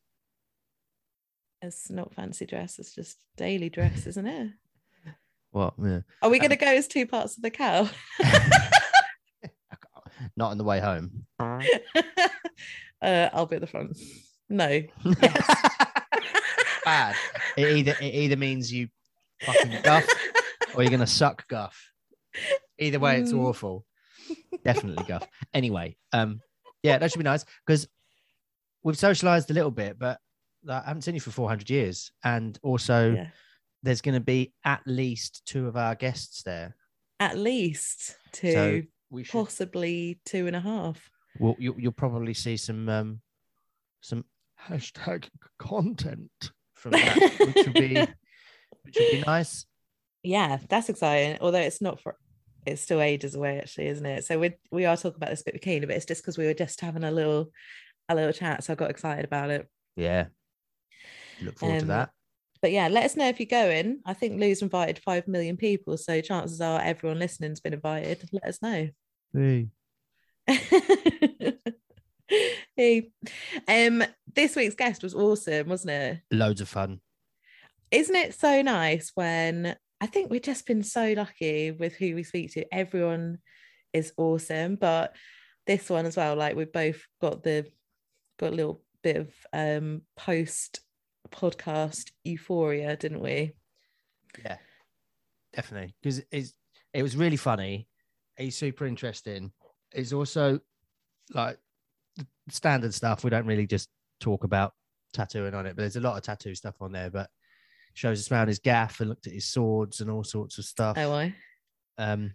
[1.62, 2.80] It's not fancy dress.
[2.80, 4.52] It's just daily dress, isn't it?
[5.52, 5.74] What?
[5.84, 6.02] Yeah.
[6.22, 7.90] Are we Um, going to go as two parts of the cow?
[10.38, 11.26] Not on the way home.
[11.40, 11.60] uh,
[13.02, 13.98] I'll be at the front.
[14.50, 14.82] No.
[16.86, 17.16] Bad.
[17.58, 18.88] It either it either means you
[19.42, 20.06] fucking guff
[20.76, 21.92] or you're gonna suck guff.
[22.78, 23.40] Either way, it's Mm.
[23.46, 23.86] awful.
[24.64, 25.28] Definitely guff.
[25.54, 26.42] Anyway, um,
[26.84, 27.88] yeah, that should be nice because
[28.84, 30.20] we've socialized a little bit, but
[30.68, 33.30] I haven't seen you for 400 years, and also Yeah.
[33.84, 36.76] there's going to be at least two of our guests there.
[37.20, 39.32] At least two, So we should.
[39.34, 41.10] possibly two and a half.
[41.40, 43.22] Well, you, you'll probably see some um,
[44.02, 44.26] some
[44.68, 46.30] hashtag content
[46.76, 47.94] from that, which would be
[48.84, 49.66] which would be nice.
[50.24, 51.38] Yeah, that's exciting.
[51.42, 52.16] Although it's not for
[52.66, 54.26] it's still ages away actually, isn't it?
[54.26, 56.38] So we we are talking about this a bit with Keena, but it's just because
[56.38, 57.52] we were just having a little
[58.10, 58.64] a little chat.
[58.64, 59.68] So I got excited about it.
[59.96, 60.26] Yeah.
[61.42, 62.10] Look forward to Um, that.
[62.62, 64.02] But yeah, let us know if you're going.
[64.06, 68.28] I think Lou's invited five million people, so chances are everyone listening's been invited.
[68.34, 68.90] Let us know.
[69.34, 69.68] hey.
[73.68, 74.04] Um,
[74.36, 76.22] this week's guest was awesome, wasn't it?
[76.32, 77.02] Loads of fun.
[77.92, 82.24] Isn't it so nice when I think we've just been so lucky with who we
[82.24, 82.74] speak to?
[82.74, 83.40] Everyone
[83.94, 85.16] is awesome, but
[85.68, 87.66] this one as well, like we've both got the
[88.40, 90.82] got a little bit of um post
[91.32, 93.54] podcast euphoria, didn't we?
[94.44, 94.58] Yeah,
[95.54, 95.96] definitely.
[96.02, 96.54] Because it's
[96.94, 97.88] it was really funny.
[98.38, 99.52] He's super interesting.
[99.92, 100.60] It's also
[101.34, 101.60] like
[102.50, 103.24] standard stuff.
[103.24, 104.74] We don't really just talk about
[105.14, 107.10] tattooing on it, but there's a lot of tattoo stuff on there.
[107.10, 107.30] But
[107.94, 110.98] shows us around his gaff and looked at his swords and all sorts of stuff.
[111.00, 111.34] Oh, I.
[111.98, 112.34] Um,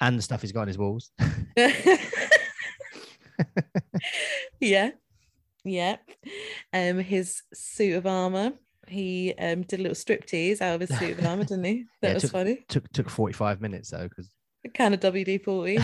[0.00, 1.10] and the stuff he's got on his walls.
[4.60, 4.90] yeah
[5.64, 5.96] yeah
[6.72, 8.52] um his suit of armor
[8.88, 12.08] he um did a little striptease out of his suit of armor didn't he that
[12.08, 14.30] Yeah, was took- funny took took 45 minutes though, because
[14.74, 15.78] kind of wd-40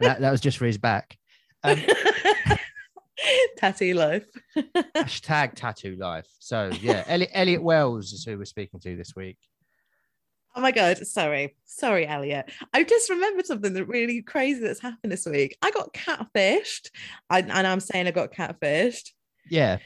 [0.00, 1.17] that, that was just for his back.
[1.64, 1.80] Um,
[3.56, 6.26] tattoo life hashtag tattoo life.
[6.38, 9.38] So yeah, Elliot, Elliot Wells is who we're speaking to this week.
[10.56, 15.12] oh my god sorry sorry elliot i just remembered something that really crazy that's happened
[15.12, 16.88] this week i got catfished
[17.30, 19.10] I, and i'm saying i got catfished
[19.50, 19.78] Yeah,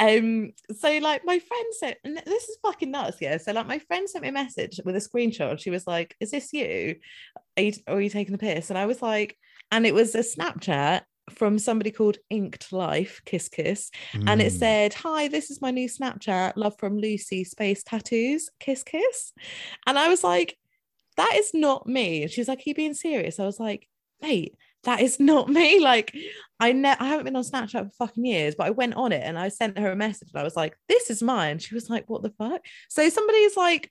[0.00, 3.36] Um, so like my friend sent, and this is fucking nuts, yeah.
[3.38, 5.60] So like my friend sent me a message with a screenshot.
[5.60, 6.96] She was like, "Is this you?
[7.56, 9.36] Are you, are you taking the piss?" And I was like,
[9.70, 14.58] and it was a Snapchat from somebody called Inked Life Kiss Kiss, and it Mm.
[14.58, 16.52] said, "Hi, this is my new Snapchat.
[16.56, 17.44] Love from Lucy.
[17.44, 18.50] Space tattoos.
[18.60, 19.32] Kiss Kiss."
[19.86, 20.58] And I was like,
[21.16, 23.88] "That is not me." And she was like, "Are you being serious?" I was like,
[24.20, 25.80] "Mate." That is not me.
[25.80, 26.14] Like,
[26.60, 29.22] I ne- I haven't been on Snapchat for fucking years, but I went on it
[29.24, 31.88] and I sent her a message and I was like, "This is mine." She was
[31.88, 33.90] like, "What the fuck?" So somebody's like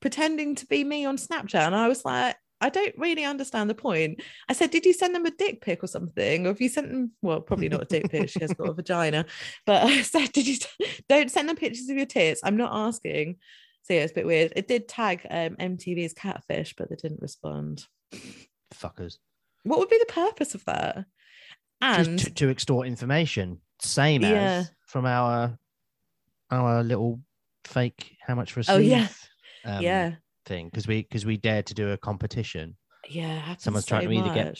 [0.00, 3.74] pretending to be me on Snapchat, and I was like, "I don't really understand the
[3.74, 6.68] point." I said, "Did you send them a dick pic or something, or have you
[6.68, 7.12] sent them?
[7.22, 8.28] Well, probably not a dick pic.
[8.30, 9.26] She has got a vagina,
[9.64, 10.56] but I said, "Did you?
[11.08, 13.36] Don't send them pictures of your tits." I'm not asking.
[13.82, 14.52] So yeah, it's a bit weird.
[14.56, 17.84] It did tag um, MTV's Catfish, but they didn't respond.
[18.74, 19.18] fuckers.
[19.62, 21.04] What would be the purpose of that?
[21.82, 25.58] Just And to, to extort information, same as from our
[26.50, 27.20] our little
[27.64, 29.08] fake how much for a Oh, yeah.
[29.64, 30.12] um, yeah,
[30.46, 32.76] thing because we because we dared to do a competition.
[33.08, 34.58] yeah, Someone's so trying to either get-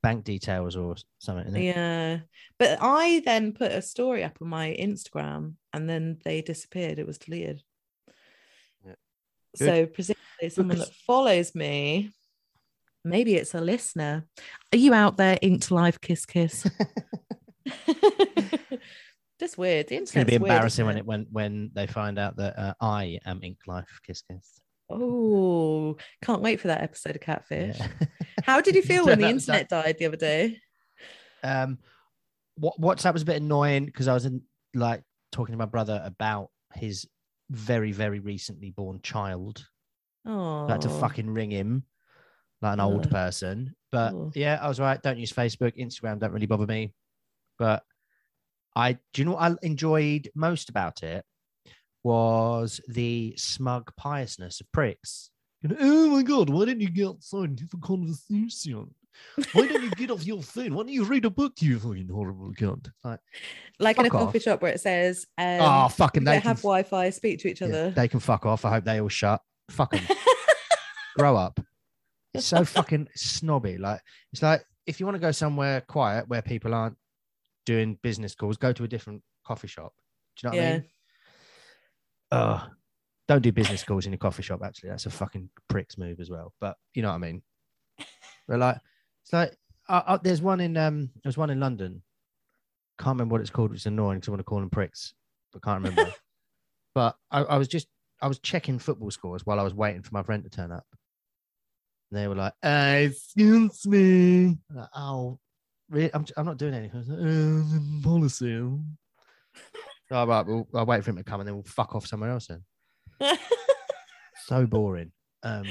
[0.00, 1.60] Bank details or something.
[1.60, 2.20] Yeah.
[2.56, 7.00] But I then put a story up on my Instagram and then they disappeared.
[7.00, 7.62] It was deleted.
[8.86, 8.94] Yeah.
[9.56, 12.12] So presumably someone Because- that follows me,
[13.04, 14.24] maybe it's a listener.
[14.72, 16.64] Are you out there, inked live kiss kiss?
[19.40, 19.88] Just weird.
[19.88, 22.36] The It's going to be internet's weird, embarrassing when it when when they find out
[22.36, 24.60] that uh, I am Ink Life Kiss Kiss.
[24.90, 27.78] Oh, can't wait for that episode of Catfish.
[27.78, 27.88] Yeah.
[28.44, 30.58] How did you feel when the internet died the other day?
[31.44, 31.78] um
[32.56, 34.42] what WhatsApp was a bit annoying because I was in
[34.74, 37.06] like talking to my brother about his
[37.50, 39.64] very very recently born child.
[40.26, 41.84] Oh, I had to fucking ring him
[42.60, 43.74] like an old person.
[43.92, 45.00] But yeah, I was right.
[45.00, 46.92] Don't use Facebook, Instagram don't really bother me.
[47.58, 47.82] But
[48.74, 51.24] I do you know what I enjoyed most about it
[52.02, 55.30] was the smug piousness of pricks.
[55.62, 58.94] You know, oh my god, why didn't you get outside and have a conversation?
[59.52, 60.74] Why don't you get off your phone?
[60.74, 62.88] Why don't you read a book, you fucking horrible cunt?
[63.04, 63.20] Like,
[63.80, 66.42] Like in a Fuck coffee shop where it says, um, oh, fucking we they can,
[66.42, 67.90] have Wi-Fi, speak to each yeah, other.
[67.90, 68.64] they can fuck off.
[68.64, 69.42] I hope they all shut.
[69.70, 70.04] Fuck them.
[71.18, 71.58] Grow up.
[72.34, 73.78] It's so fucking snobby.
[73.78, 74.00] Like,
[74.32, 76.96] it's like if you want to go somewhere quiet where people aren't
[77.66, 79.92] doing business calls, go to a different coffee shop.
[80.36, 80.84] Do you know what I mean?
[82.30, 82.66] Oh,
[83.26, 84.60] don't do business calls in a coffee shop.
[84.64, 86.52] Actually, that's a fucking prick's move as well.
[86.60, 87.42] But you know what I mean.
[88.48, 88.78] But like,
[89.22, 89.58] it's like
[89.90, 92.02] uh, uh, there's one in um, there's one in London.
[92.98, 95.12] Can't remember what it's called, which is annoying because I want to call them pricks,
[95.52, 96.12] but can't remember.
[96.94, 97.88] but I, I was just
[98.22, 100.86] I was checking football scores while I was waiting for my friend to turn up.
[102.10, 105.38] And they were like, uh, "Excuse me." I'm like, oh,
[105.90, 106.10] really?
[106.14, 106.96] I'm, I'm not doing anything.
[106.96, 108.54] I was like, uh, policy.
[110.10, 112.30] All right, we'll, I'll wait for him to come and then we'll fuck off somewhere
[112.30, 112.62] else then.
[114.46, 115.12] So boring.
[115.42, 115.64] Um,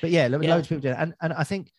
[0.00, 0.54] but yeah, lo- Yeah.
[0.54, 0.96] loads of people do it.
[0.98, 1.70] And, and I think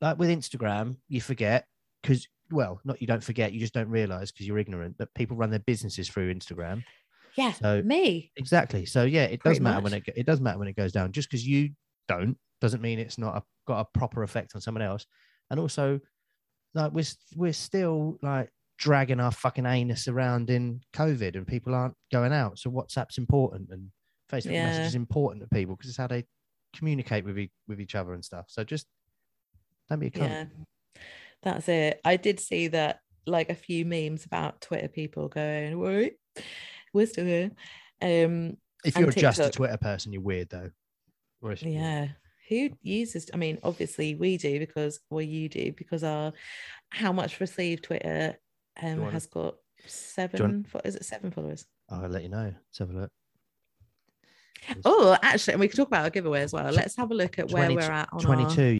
[0.00, 1.66] like with Instagram, you forget
[2.02, 5.36] because, well, not you don't forget, you just don't realize because you're ignorant that people
[5.36, 6.82] run their businesses through Instagram.
[7.36, 8.32] yeah, So me.
[8.36, 8.84] exactly.
[8.84, 9.92] So yeah, it does matter much.
[9.92, 11.10] when it, it does matter when it goes down.
[11.12, 11.70] Just because you
[12.06, 15.06] don't doesn't mean it's not a, got a proper effect on someone else.
[15.50, 16.00] And also,
[16.74, 21.94] like we're we're still like dragging our fucking anus around in COVID, and people aren't
[22.12, 22.58] going out.
[22.58, 23.90] So WhatsApp's important, and
[24.30, 24.66] Facebook Yeah.
[24.66, 26.24] message is important to people because it's how they
[26.74, 28.46] communicate with e- with each other and stuff.
[28.48, 28.86] So just
[29.88, 30.28] don't be a cunt.
[30.28, 30.46] Yeah,
[31.42, 32.00] that's it.
[32.04, 36.16] I did see that, like a few memes about Twitter people going, "Wait,
[36.92, 37.50] we're still here."
[38.02, 40.70] Um, If you're just a Twitter person, you're weird though.
[41.60, 42.08] Yeah.
[42.48, 43.30] Who uses?
[43.32, 46.32] I mean, obviously we do because, well, you do because our
[46.90, 48.36] how much received Twitter
[48.82, 49.56] um wanna- has got
[49.86, 50.64] seven.
[50.64, 51.66] fo- Is it seven followers?
[51.90, 52.52] I'll let you know.
[52.54, 53.10] Let's have a look.
[54.86, 56.72] Oh, actually, and we can talk about our giveaway as well.
[56.72, 58.78] Let's have a look at where we're at on our 22.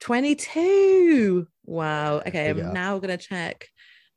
[0.00, 1.46] 22.
[1.64, 2.18] Wow.
[2.26, 3.68] Okay, I'm now going to check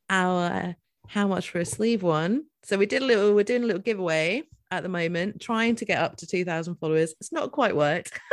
[0.10, 0.75] our
[1.08, 2.45] how much for a sleeve one.
[2.63, 5.86] So we did a little, we're doing a little giveaway at the moment, trying to
[5.86, 7.13] get up to 2,000 followers.
[7.19, 8.17] It's not quite worked.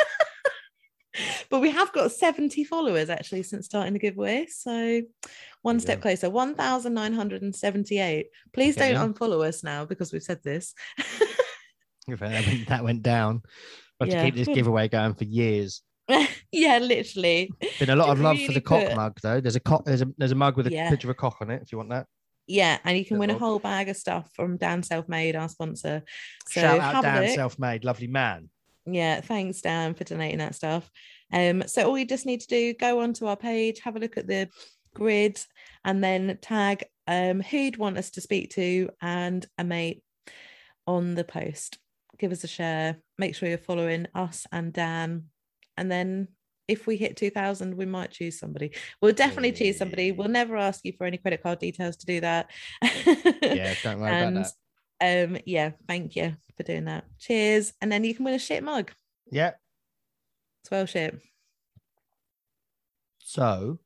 [1.50, 4.46] but we have got 70 followers actually since starting the giveaway.
[4.48, 5.02] So
[5.62, 8.26] one step closer, 1,978.
[8.52, 10.74] Please Okay, don't unfollow us now because we've said this.
[12.08, 13.42] That went, that went down.
[13.98, 14.22] We'll have Yeah.
[14.22, 15.82] to keep this giveaway going for years.
[16.52, 17.50] yeah, literally.
[17.80, 19.40] Been a lot of we love for really the cock put- mug though.
[19.40, 19.84] There's a cock.
[19.84, 20.88] There's a there's a mug with a Yeah.
[20.88, 21.62] picture of a cock on it.
[21.62, 22.06] If you want that.
[22.46, 26.04] Yeah, and you can win a whole bag of stuff from Dan Selfmade, our sponsor.
[26.46, 27.34] So Shout out Dan, look.
[27.34, 28.50] self-made, lovely man.
[28.86, 30.90] Yeah, thanks, Dan, for donating that stuff.
[31.32, 34.16] Um, so all you just need to do, go onto our page, have a look
[34.16, 34.48] at the
[34.94, 35.40] grid,
[35.84, 40.02] and then tag um who you'd want us to speak to and a mate
[40.86, 41.78] on the post.
[42.18, 42.96] Give us a share.
[43.18, 45.24] Make sure you're following us and Dan.
[45.76, 46.28] And then
[46.68, 48.72] if we hit 2000, we might choose somebody.
[49.00, 50.12] We'll definitely choose somebody.
[50.12, 52.50] We'll never ask you for any credit card details to do that.
[52.82, 54.52] Yeah, don't worry and about that.
[55.00, 58.62] Um yeah thank you for doing that cheers and then you can win a shit
[58.62, 58.90] mug
[59.30, 59.52] Yeah.
[60.64, 61.20] as well shit
[63.18, 63.78] So,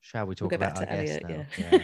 [0.00, 1.46] shall we talk back about our guest now?
[1.58, 1.78] yeah.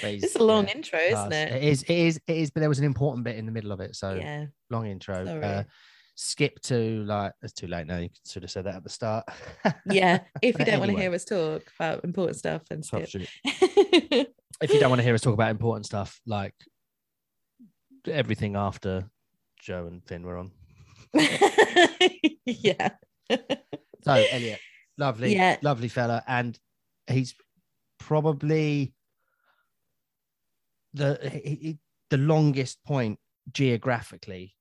[0.00, 1.82] Please, it's a long yeah, intro isn't it It is.
[1.84, 2.20] It is.
[2.26, 2.50] It is.
[2.50, 3.96] But there was an important bit in the middle of it.
[3.96, 5.24] So yeah long intro.
[5.26, 5.64] Uh,
[6.14, 7.32] skip to like.
[7.42, 7.98] It's too late now.
[7.98, 9.24] You could sort of said that at the start.
[9.90, 13.08] yeah if you don't want to hear us talk about important stuff then skip
[13.44, 16.54] if you don't want to hear us talk about important stuff like
[18.08, 19.08] everything after
[19.60, 20.50] Joe and Finn were on.
[22.44, 22.90] yeah
[24.02, 24.60] So Elliot,
[24.98, 25.56] lovely, Yeah.
[25.62, 26.58] lovely fella, and
[27.08, 27.34] he's
[27.98, 28.92] probably
[30.94, 31.78] the he, he-
[32.10, 33.18] the longest point
[33.52, 34.54] geographically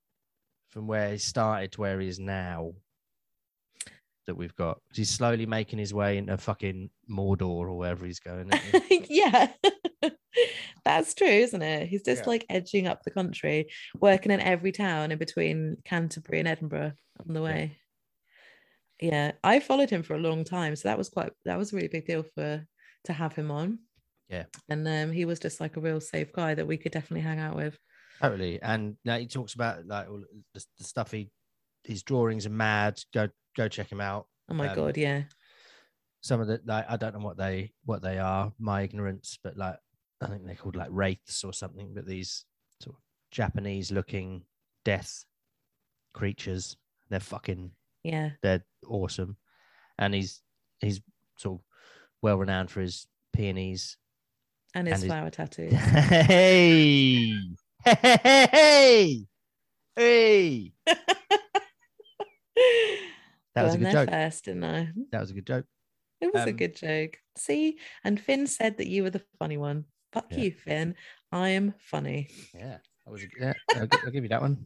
[0.69, 2.71] from where he started to where he is now
[4.25, 4.81] that we've got.
[4.95, 8.49] He's slowly making his way into fucking Mordor or wherever he's going.
[8.89, 9.05] he?
[9.09, 9.49] yeah
[10.85, 12.29] that's true isn't it he's just Yeah.
[12.29, 13.67] like edging up the country
[13.99, 16.93] working in every town in between canterbury and edinburgh
[17.27, 17.77] on the way
[19.01, 21.75] yeah i followed him for a long time so that was quite that was a
[21.75, 22.65] really big deal for
[23.03, 23.79] to have him on
[24.29, 24.45] Yeah.
[24.69, 27.39] and um he was just like a real safe guy that we could definitely hang
[27.39, 27.77] out with
[28.21, 28.61] Totally.
[28.61, 31.29] And now he talks about like all the, the stuff he
[31.83, 32.97] his drawings are mad.
[33.13, 34.27] Go go check him out.
[34.49, 35.23] oh my Um, god yeah
[36.21, 39.57] Some of the like I don't know what they what they are, my ignorance, but
[39.57, 39.75] like
[40.21, 42.45] I think they're called like wraiths or something, but these
[42.81, 43.01] sort of
[43.31, 44.43] Japanese looking
[44.83, 45.25] death
[46.13, 46.77] creatures.
[47.09, 47.71] They're fucking
[48.03, 49.37] yeah they're awesome.
[49.99, 50.41] And he's
[50.79, 51.01] he's
[51.37, 51.65] sort of
[52.21, 53.97] well renowned for his peonies.
[54.73, 57.33] and his and his- flower tattoos hey,
[57.83, 59.27] Hey, hey.
[59.95, 60.71] hey.
[63.53, 64.09] That was a good joke.
[64.09, 64.89] First, didn't I?
[65.11, 65.65] That was a good joke.
[66.21, 67.17] It was a Um, good joke.
[67.37, 69.85] See, and Finn said that you were the funny one.
[70.15, 70.37] Fuck Yeah.
[70.39, 70.95] you, Finn.
[71.31, 72.29] I am funny.
[72.53, 73.21] Yeah, that was.
[73.23, 74.65] A, yeah, I'll, I'll give you that one.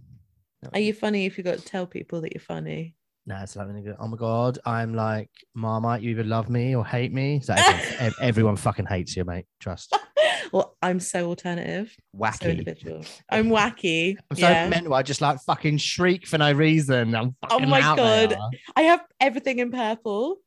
[0.62, 2.96] That Are was- you funny if you got to tell people that you're funny?
[3.26, 6.02] Nah, it's like when they go, oh my god, I'm like Marmite.
[6.02, 7.42] You either love me or hate me.
[7.48, 9.46] Like everyone, everyone fucking hates you, mate.
[9.60, 9.96] Trust.
[10.52, 12.50] well, I'm so alternative, so Wacky.
[12.50, 13.04] individual.
[13.30, 14.16] I'm wacky.
[14.32, 14.68] I'm so yeah.
[14.70, 14.94] mental.
[14.96, 17.14] I just like fucking shriek for no reason.
[17.14, 18.32] I'm Oh my God.
[18.32, 18.40] there.
[18.76, 20.38] I have everything in purple.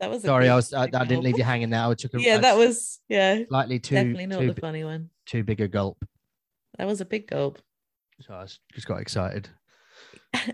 [0.00, 0.72] That was Sorry, I was.
[0.74, 1.80] I, I didn't leave you hanging there.
[1.84, 5.10] I took a Yeah, that was yeah, slightly too definitely not too, the funny one.
[5.24, 5.96] too big a gulp.
[6.78, 7.58] That was a big gulp.
[8.20, 9.48] So I just got excited.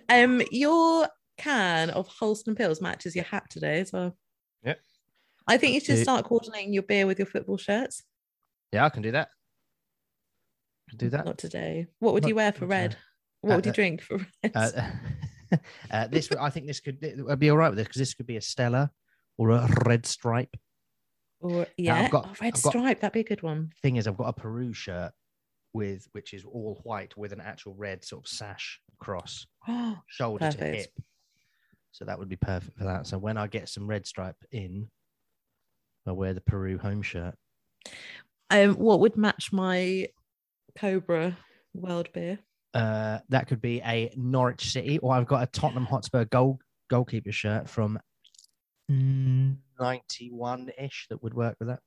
[0.09, 4.17] Um, your can of Holsten Pils matches your hat today as well.
[4.63, 4.75] Yeah.
[5.49, 8.05] I think you should start coordinating your beer with your football shirts.
[8.73, 9.29] Yeah, I can do that.
[10.89, 11.25] Can do that.
[11.27, 11.89] Not today.
[11.99, 12.97] What would Not- you wear for red?
[13.41, 14.53] What Uh, would you uh, drink for red?
[14.55, 14.71] Uh,
[15.91, 18.27] uh, this, I think, this could I'd be all right with this because this could
[18.27, 18.91] be a Stella
[19.39, 20.55] or a Red Stripe.
[21.41, 23.01] or yeah, got- oh, red I've got- stripe.
[23.01, 23.73] That'd be a good one.
[23.83, 25.13] Thing is, I've got a Peru shirt
[25.75, 30.51] with which is all white with an actual red sort of sash across Oh, shoulder
[30.53, 30.91] to hip.
[31.93, 33.07] So that would be perfect for that.
[33.07, 34.89] So when I get some red stripe in,
[36.07, 37.35] I'll wear the Peru home shirt.
[38.51, 40.09] um, what would match my
[40.79, 41.37] Cobra
[41.75, 42.39] World beer?
[42.75, 47.33] Uh, that could be a Norwich City, or I've got a Tottenham Hotspur goal goalkeeper
[47.33, 47.99] shirt from
[49.79, 51.81] ninety-one ish that would work with that.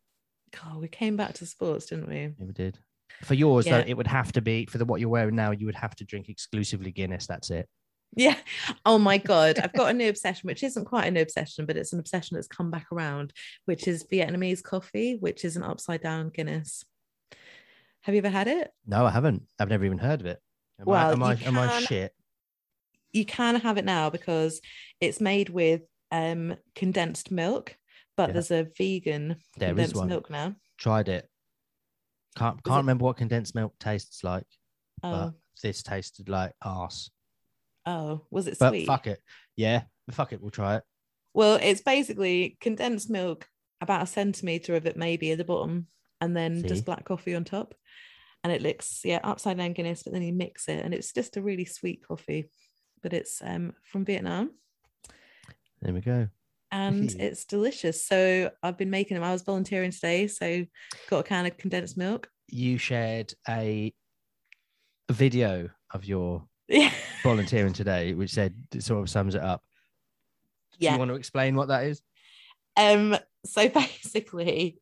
[0.63, 2.21] God, we came back to sports, didn't we?
[2.21, 2.79] Yeah, we did.
[3.23, 3.81] For yours, Yeah.
[3.81, 5.51] though, it would have to be for the what you're wearing now.
[5.51, 7.27] You would have to drink exclusively Guinness.
[7.27, 7.67] That's it.
[8.15, 8.37] Yeah.
[8.85, 9.59] Oh my God.
[9.59, 12.35] I've got a new obsession, which isn't quite a new obsession, but it's an obsession
[12.35, 13.33] that's come back around,
[13.65, 16.83] which is Vietnamese coffee, which is an upside down Guinness.
[18.01, 18.71] Have you ever had it?
[18.85, 19.43] No, I haven't.
[19.59, 20.39] I've never even heard of it.
[20.79, 22.13] Am Well, I, am, I, you am I shit?
[23.11, 24.61] You can have it now because
[25.01, 25.81] it's made with
[26.15, 27.75] um, condensed milk,
[28.17, 28.33] but Yeah.
[28.33, 30.07] there's a vegan There is condensed one.
[30.07, 30.55] milk now.
[30.77, 31.29] Tried it.
[32.37, 34.45] Can't can't remember what condensed milk tastes like,
[35.03, 37.09] Oh, but this tasted like arse.
[37.85, 38.87] oh, was it But sweet?
[38.87, 39.21] fuck it.
[39.55, 40.41] Yeah, fuck it.
[40.41, 40.83] We'll try it.
[41.33, 43.47] Well, it's basically condensed milk,
[43.81, 45.87] about a centimeter of it maybe at the bottom,
[46.21, 46.67] and then See?
[46.67, 47.75] just black coffee on top.
[48.43, 51.35] And it looks, yeah, upside down Guinness, but then you mix it, and it's just
[51.35, 52.49] a really sweet coffee.
[53.01, 54.51] But it's um, from Vietnam
[55.81, 56.27] There we go.
[56.71, 58.03] and it's delicious.
[58.05, 59.23] So I've been making them.
[59.23, 60.65] I was volunteering today, so
[61.09, 62.29] got a can of condensed milk.
[62.47, 63.93] You shared a,
[65.11, 66.91] video of your Yeah.
[67.23, 69.63] volunteering today, which said it sort of sums it up.
[70.79, 70.93] Do yeah.
[70.93, 72.01] you want to explain what that is?
[72.75, 73.69] Um, so
[74.03, 74.79] basically,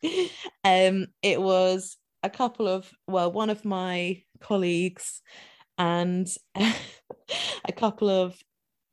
[0.64, 5.22] um, it was a couple of well, one of my colleagues
[5.78, 8.38] and a couple of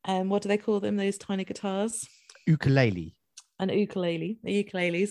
[0.04, 0.96] um, what do they call them?
[0.96, 2.08] Those tiny guitars,
[2.46, 3.16] Ukulele.
[3.58, 5.10] an ukulele, the ukuleles,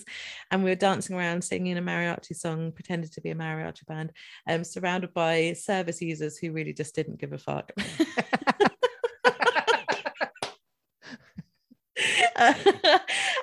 [0.50, 4.12] and we were dancing around singing a mariachi song, pretended to be a mariachi band,
[4.48, 7.72] um, surrounded by service users who really just didn't give a fuck.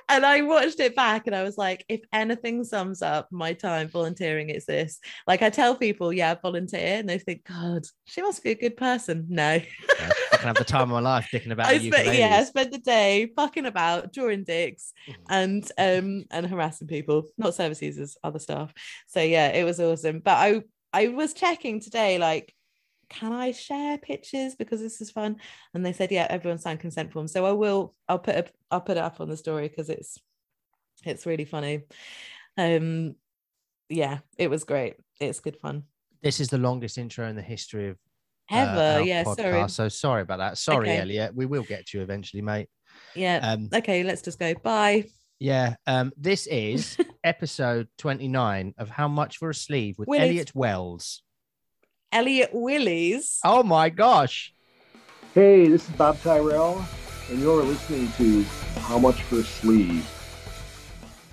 [0.09, 3.87] and I watched it back and I was like, if anything sums up my time
[3.89, 4.99] volunteering, it's this.
[5.25, 8.55] Like I tell people, yeah, I volunteer, and they think, God, she must be a
[8.55, 9.25] good person.
[9.29, 9.53] No.
[9.99, 12.43] Yeah, I can have the time of my life dicking about I spent yeah, I
[12.43, 15.15] spent the day fucking about, drawing dicks Mhm.
[15.29, 18.73] and um and harassing people, not service users, other staff.
[19.07, 20.19] So yeah, it was awesome.
[20.19, 20.61] But I
[20.93, 22.53] I was checking today, like,
[23.09, 25.37] can I share pictures because this is fun?
[25.73, 27.31] And they said, yeah, everyone signed consent forms.
[27.31, 27.93] So I will.
[28.07, 28.55] I'll put it.
[28.71, 30.17] I'll put it up on the story because it's
[31.05, 31.83] it's really funny.
[32.57, 33.15] Um,
[33.89, 34.95] yeah, it was great.
[35.21, 35.83] It's good fun.
[36.21, 37.97] This is the longest intro in the history of
[38.51, 39.23] uh, Ever, our yeah.
[39.23, 39.69] podcast, Sorry.
[39.69, 40.57] So sorry about that.
[40.57, 40.99] Sorry, Okay.
[40.99, 41.35] Elliot.
[41.35, 42.69] We will get to you eventually, mate.
[43.15, 43.39] Yeah.
[43.43, 44.53] Um, okay, let's just go.
[44.55, 45.05] Bye.
[45.39, 45.75] yeah.
[45.85, 50.25] Um, this is episode 29 of How Much for a Sleeve with Willis.
[50.27, 51.21] Elliot Wells.
[52.11, 53.39] Elliot Willies.
[53.43, 54.53] Oh my gosh.
[55.33, 56.83] Hey, this is Bob Tyrrell,
[57.29, 58.43] and you're listening to
[58.81, 60.09] How Much for a Sleeve.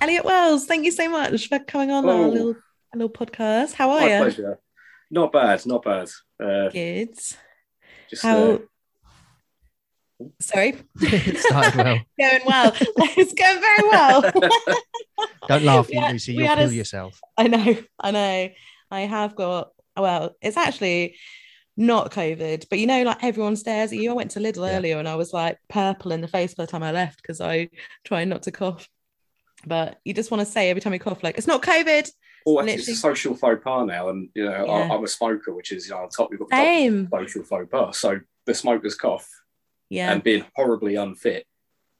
[0.00, 2.50] Elliot Wells, thank you so much for coming on our little
[2.92, 3.72] our little podcast.
[3.74, 4.08] How are you?
[4.08, 4.22] My you?
[4.22, 4.58] pleasure.
[5.10, 6.08] Not bad, not bad.
[6.42, 7.14] Uh, Good.
[8.10, 8.36] just How?
[8.36, 8.58] uh,
[10.40, 11.98] Sorry, it started well.
[12.18, 12.72] going well.
[13.16, 14.22] it's going very well.
[15.48, 16.34] Don't laugh, you Yeah, Lucy.
[16.34, 17.20] You'll had a kill yourself.
[17.36, 18.48] I know, I know.
[18.90, 19.70] I have got.
[19.96, 21.16] Well, it's actually
[21.76, 24.10] not COVID, but you know, like everyone stares at you.
[24.10, 24.76] I went to Lidl Yeah.
[24.76, 27.40] earlier and I was like purple in the face by the time I left because
[27.40, 27.68] I
[28.04, 28.88] try not to cough.
[29.66, 32.08] But you just want to say every time you cough, like it's not COVID,
[32.46, 34.94] oh, Well, it's a social faux pas now, and you know, I, Yeah.
[34.94, 37.08] I'm a smoker, which is you know, on top we've got the Same.
[37.08, 37.98] top social faux pas.
[37.98, 39.28] So the smoker's cough
[39.90, 40.12] Yeah.
[40.12, 41.46] and being horribly unfit.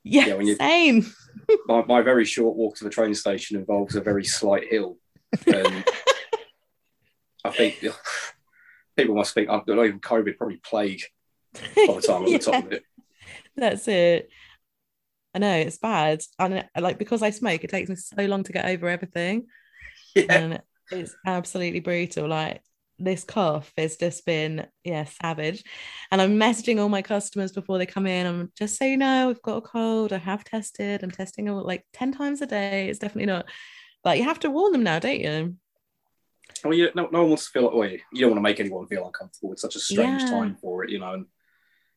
[0.04, 0.26] yeah.
[0.26, 1.06] yeah, when you- Same.
[1.66, 4.98] My, my very short walk to the train station involves a very slight hill,
[5.46, 5.84] and
[7.44, 7.84] I think
[8.96, 11.02] people must think I'm not even COVID, probably plague
[11.54, 11.60] by
[11.94, 12.82] the time Yeah, at the top of it.
[13.56, 14.30] That's it.
[15.34, 16.22] I know it's bad.
[16.38, 19.46] And like because I smoke, it takes me so long to get over everything.
[20.16, 20.26] Yeah.
[20.28, 22.28] and it's absolutely brutal.
[22.28, 22.62] Like
[23.00, 25.64] this cough has just been yeah savage,
[26.12, 28.24] and I'm messaging all my customers before they come in.
[28.24, 30.12] I'm just so you know, I've got a cold.
[30.12, 31.02] I have tested.
[31.02, 32.88] I'm testing like ten times a day.
[32.88, 33.46] It's definitely not.
[34.04, 35.56] But you have to warn them now, don't you?
[36.62, 38.60] Well, you, no, no one wants to feel like, well, you don't want to make
[38.60, 39.52] anyone feel uncomfortable.
[39.52, 40.30] It's such a strange Yeah.
[40.30, 41.12] time for it, you know.
[41.14, 41.26] And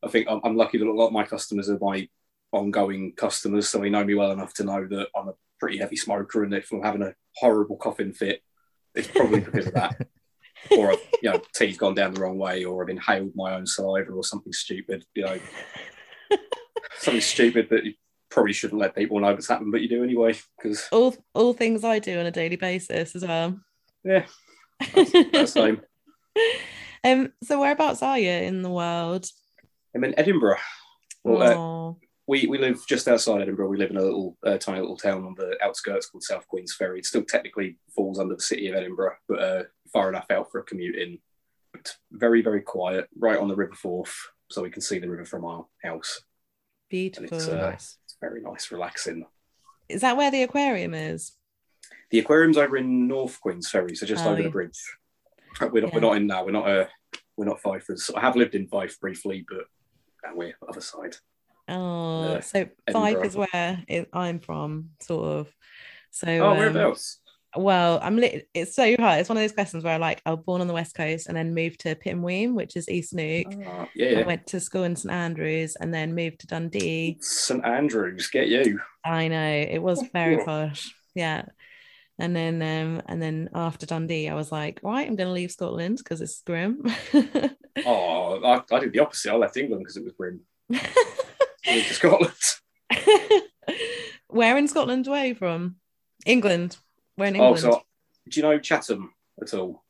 [0.03, 2.07] I think I'm, I'm lucky that a lot of my customers are my
[2.51, 5.95] ongoing customers, so they know me well enough to know that I'm a pretty heavy
[5.95, 8.41] smoker, and if I'm having a horrible coughing fit,
[8.95, 9.95] it's probably because of that.
[10.71, 13.65] or I've, you know, tea's gone down the wrong way, or I've inhaled my own
[13.65, 15.39] saliva, or something stupid, you know,
[16.99, 17.93] something stupid that you
[18.29, 21.83] probably shouldn't let people know that's happened, but you do anyway, because All all things
[21.83, 23.59] I do on a daily basis as well.
[24.03, 24.25] yeah,
[24.79, 25.81] that's the same.
[27.03, 27.33] um.
[27.43, 29.29] So whereabouts are you in the world?
[29.95, 30.59] I'm in Edinburgh.
[31.23, 31.93] Well, uh,
[32.27, 33.69] we, we live just outside Edinburgh.
[33.69, 36.99] We live in a little uh, tiny little town on the outskirts called South Queensferry.
[36.99, 40.59] It still technically falls under the city of Edinburgh, but uh, far enough out for
[40.59, 41.19] a commute in.
[41.73, 44.15] But very very quiet, right on the River Forth,
[44.49, 46.21] so we can see the river from our house.
[46.89, 47.37] Beautiful.
[47.37, 49.25] it's, uh, It's very nice, relaxing.
[49.89, 51.33] Is that where the aquarium is?
[52.11, 54.47] The aquarium's over in North Queensferry, so just Oh, over yeah.
[54.47, 54.79] the bridge.
[55.59, 56.45] We're not, we're not in now.
[56.45, 56.85] We're not uh,
[57.35, 58.09] we're not Fifers.
[58.15, 59.61] I have lived in Fife briefly, but
[60.27, 61.15] uh, we're other side.
[61.67, 65.53] Oh, Uh, so Fife is where it, I'm from, sort of.
[66.11, 67.19] So, Oh, um, whereabouts?
[67.55, 68.47] well, I'm lit.
[68.53, 69.19] It's so hard.
[69.19, 71.27] It's one of those questions where, I like, I was born on the west coast
[71.27, 73.47] and then moved to Pittenweem, which is East Neuk.
[73.65, 77.17] Ah, yeah, I went to school in St Andrews and then moved to Dundee.
[77.19, 78.79] St Andrews, get you.
[79.03, 80.93] I know it was very posh.
[81.15, 81.45] Yeah.
[82.19, 85.97] And then um and then after Dundee, I was like, right, I'm gonna leave Scotland
[85.99, 86.83] because it's grim.
[87.85, 89.31] Oh, I, I did the opposite.
[89.31, 90.41] I left England because it was grim.
[91.65, 92.33] To Scotland.
[94.29, 95.75] Where in Scotland were you from?
[96.25, 96.77] England.
[97.15, 97.59] Where in Oh, England?
[97.59, 97.83] so
[98.29, 99.83] do you know Chatham at all?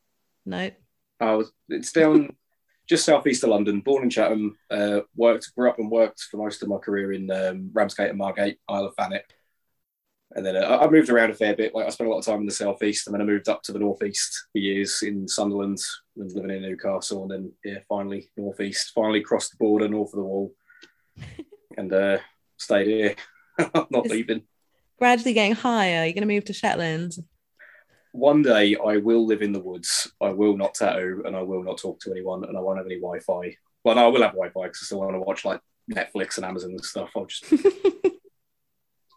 [0.46, 0.72] No.
[1.20, 2.36] I was, it's down
[2.88, 3.82] just southeast of London.
[3.82, 7.30] Born in Chatham, uh, worked, grew up and worked for most of my career in
[7.32, 9.24] um, Ramsgate and Margate, Isle of Thanet.
[10.38, 11.74] And then uh, I I moved around a fair bit.
[11.76, 13.64] Like I spent a lot of time in the southeast, and then I moved up
[13.64, 15.80] to the northeast for years in Sunderland,
[16.16, 18.92] and living in Newcastle, and then yeah, finally northeast.
[18.94, 20.54] Finally crossed the border north of the wall,
[21.78, 22.20] and uh,
[22.58, 23.16] stayed here.
[23.74, 24.44] I'm not Is- leaving.
[25.00, 26.06] Gradually getting higher.
[26.06, 27.18] You're gonna move to Shetland.
[28.14, 30.12] one day I will live in the woods.
[30.22, 32.88] I will not tattoo and I will not talk to anyone and I won't have
[32.88, 33.56] any Wi Fi.
[33.84, 35.62] Well, no, I will have Wi Fi because I still want to watch like
[35.92, 37.12] Netflix and Amazon and stuff.
[37.16, 37.46] I'll just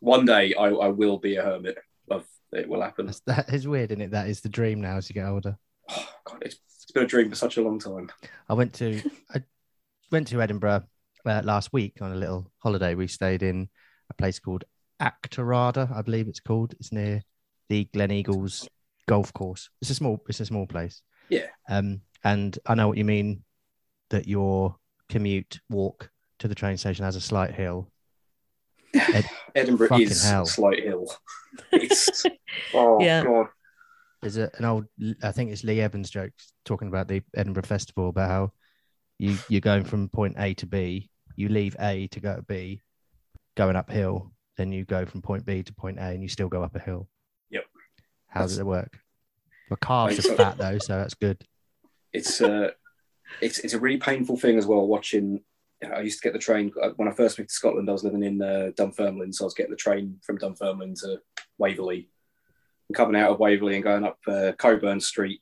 [0.01, 1.79] one day I, I will be a hermit.
[2.53, 3.07] It will happen.
[3.07, 4.11] That's, that is weird, isn't it?
[4.11, 5.57] That is the dream now as you get older.
[5.93, 8.13] Oh, God, it's, it's been a dream for such a long time.
[8.49, 9.03] I went to
[9.35, 9.43] I
[10.13, 10.85] went to Edinburgh
[11.27, 12.95] uh, last week on a little holiday.
[12.95, 13.69] We stayed in
[14.09, 14.63] a place called
[15.03, 16.75] Auchterarder, I believe it's called.
[16.79, 17.23] It's near
[17.69, 18.69] the Gleneagles
[19.09, 19.69] golf course.
[19.81, 21.03] It's a small it's a small place.
[21.29, 21.47] Yeah.
[21.69, 23.43] Um, and I know what you mean
[24.11, 24.77] that your
[25.09, 27.91] commute walk to the train station has a slight hill.
[28.95, 30.43] Ed- Edinburgh Fucking is hell.
[30.43, 31.13] a slight hill.
[31.73, 32.23] It's
[32.75, 33.25] oh Yeah.
[33.25, 33.47] God.
[34.23, 34.87] There's a, an old,
[35.23, 36.33] I think it's Lee Evans joke
[36.65, 38.53] talking about the Edinburgh Festival about how
[39.19, 42.83] you you're going from point A to B, you leave A to go to B,
[43.57, 46.63] going uphill, then you go from point B to point A, and you still go
[46.63, 47.09] up a hill.
[47.51, 47.65] Yep.
[48.29, 48.99] How does it work?
[49.71, 51.43] My calves are fat though, so that's good.
[52.13, 52.71] it's uh,
[53.41, 54.87] it's it's a really painful thing as well.
[54.87, 55.43] Watching,
[55.83, 57.89] I used to get the train uh, when I first moved to Scotland.
[57.89, 61.21] I was living in uh, Dunfermline, so I was getting the train from Dunfermline to
[61.59, 62.09] Waverley,
[62.89, 65.41] and coming out of Waverley and going up uh, Coburn Street,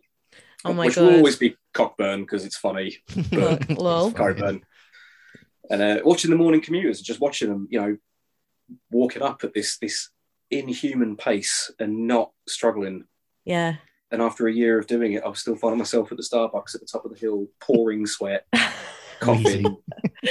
[0.65, 1.03] Oh my which god.
[1.07, 2.99] will always be Cockburn because it's funny,
[3.33, 4.13] but Lol.
[4.13, 4.63] Coburn.
[5.71, 7.97] And uh, watching the morning commuters, just watching them, you know,
[8.91, 10.11] walking up at this this
[10.51, 13.05] inhuman pace and not struggling
[13.45, 13.77] Yeah.
[14.11, 16.75] and after a year of doing it, I was still finding myself at the Starbucks
[16.75, 18.47] at the top of the hill, pouring sweat,
[19.21, 19.77] coughing,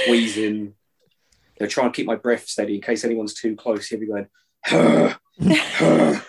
[0.08, 0.74] wheezing.
[1.60, 3.90] Know, trying to keep my breath steady in case anyone's too close.
[3.90, 4.28] You'll be going,
[4.70, 6.20] uh,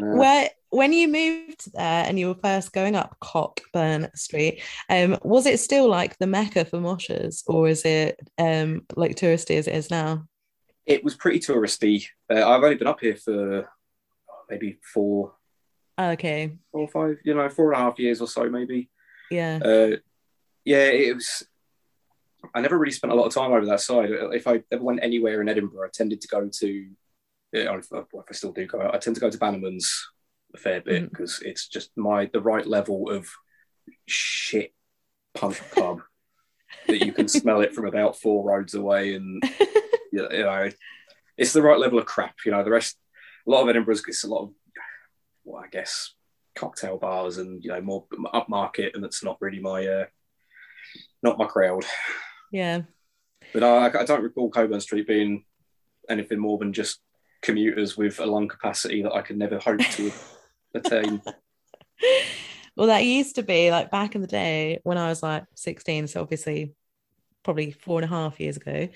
[0.00, 5.44] Where when you moved there and you were first going up Cockburn Street, um, was
[5.44, 9.74] it still like the mecca for moshers, or is it um like touristy as it
[9.74, 10.26] is now?
[10.86, 12.06] it was pretty touristy.
[12.30, 13.68] Uh, I've only been up here for
[14.50, 15.34] maybe four,
[15.98, 16.56] okay.
[16.70, 18.90] four or five, you know, four and a half years or so, maybe.
[19.30, 19.60] Yeah.
[19.64, 19.96] Uh,
[20.64, 21.46] yeah, it was.
[22.54, 24.10] I never really spent a lot of time over that side.
[24.10, 26.90] If I ever went anywhere in Edinburgh, I tended to go to.
[27.52, 30.08] Yeah, if, I still do go out, I tend to go to Bannerman's
[30.54, 33.28] a fair bit because it's just my the right level of
[34.06, 34.74] shit
[35.34, 36.00] punk pub
[36.86, 39.42] that you can smell it from about four roads away, and
[40.12, 40.70] you know,
[41.36, 42.36] it's the right level of crap.
[42.44, 42.96] You know, the rest,
[43.46, 44.50] a lot of Edinburgh's it's a lot of,
[45.44, 46.14] well, I guess,
[46.54, 50.06] cocktail bars and you know more upmarket, and that's not really my, uh,
[51.24, 51.84] not my crowd.
[52.52, 52.82] yeah.
[53.52, 55.44] But I, I don't recall Coburn Street being
[56.08, 57.00] anything more than just
[57.42, 60.12] commuters with a lung capacity that I could never hope to
[60.74, 61.22] attain.
[62.76, 66.08] well, that used to be like back in the day when I was like 16.
[66.08, 66.74] So obviously,
[67.42, 68.88] probably four and a half years ago.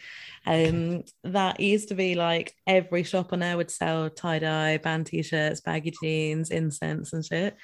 [0.47, 5.07] Um, that used to be like every shop on there would sell tie dye, band
[5.07, 7.57] t shirts, baggy jeans, incense, and shit.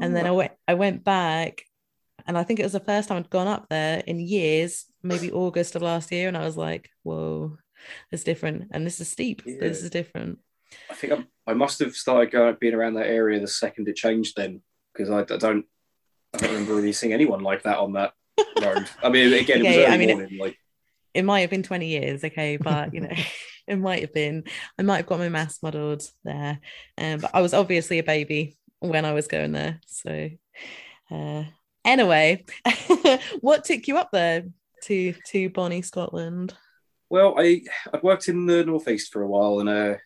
[0.00, 1.62] And then I went, I went back,
[2.26, 5.32] and I think it was the first time I'd gone up there in years, maybe
[5.32, 7.56] August of last year, and I was like, whoa,
[8.10, 9.42] it's different, and this is steep.
[9.44, 10.38] This is different.
[10.90, 13.96] I think I, I must have started going being around that area the second it
[13.96, 14.62] changed then
[14.92, 15.66] because I, I don't
[16.34, 18.14] I don't remember really seeing anyone like that on that
[18.62, 18.88] road.
[19.02, 20.38] I mean, again, it was early I mean, it- morning.
[20.38, 20.56] like
[21.14, 23.10] it might have been 20 years okay but you know
[23.68, 24.44] it might have been
[24.78, 26.58] i might have got my maths muddled there
[26.96, 30.30] um, but i was obviously a baby when i was going there so
[31.10, 31.44] uh,
[31.84, 32.44] anyway
[33.40, 34.44] what took you up there
[34.82, 36.54] to to bonnie scotland
[37.12, 37.60] Well, I
[37.92, 39.96] I'd worked in the northeast for a while, and uh,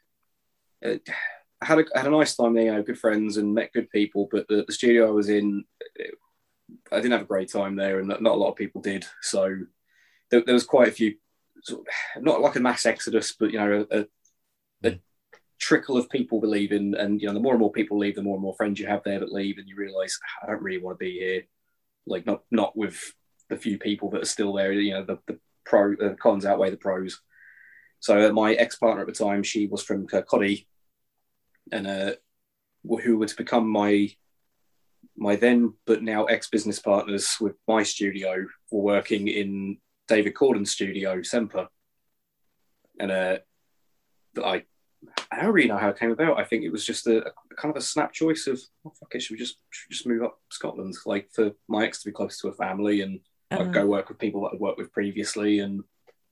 [0.84, 0.98] uh,
[1.62, 2.64] I had a I had a nice time there.
[2.64, 4.28] You know, good friends and met good people.
[4.28, 5.62] But the, the studio I was in,
[6.00, 6.16] uh,
[6.90, 9.06] I didn't have a great time there, and not a lot of people did.
[9.22, 9.56] So
[10.32, 11.14] there, there was quite a few,
[11.62, 14.06] sort of, not like a mass exodus, but you know, a, a,
[14.82, 14.98] a
[15.60, 16.96] trickle of people leaving.
[16.96, 18.88] And you know, the more and more people leave, the more and more friends you
[18.88, 21.44] have there that leave, and you realise I don't really want to be here.
[22.06, 23.00] Like not not with
[23.48, 24.72] the few people that are still there.
[24.72, 27.20] You know, the, the pro the cons outweigh the pros.
[28.00, 30.66] So uh, my ex partner at the time, she was from Kirkcaldy,
[31.72, 32.12] and uh,
[33.02, 34.10] who would become my
[35.16, 39.78] my then but now ex business partners with my studio were working in
[40.08, 41.68] David Corden's studio, Semper,
[43.00, 43.38] and uh,
[44.44, 44.64] I
[45.30, 46.38] I don't really know how it came about.
[46.38, 49.14] I think it was just a, a kind of a snap choice of oh, fuck
[49.14, 52.08] it, should we just should we just move up Scotland, like for my ex to
[52.08, 53.20] be close to a family and
[53.50, 55.84] Uh, I'd go work with people that I'd worked with previously and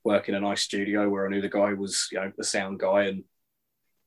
[0.03, 2.81] work in a nice studio where I knew the guy was, you know, the sound
[2.81, 3.25] guy and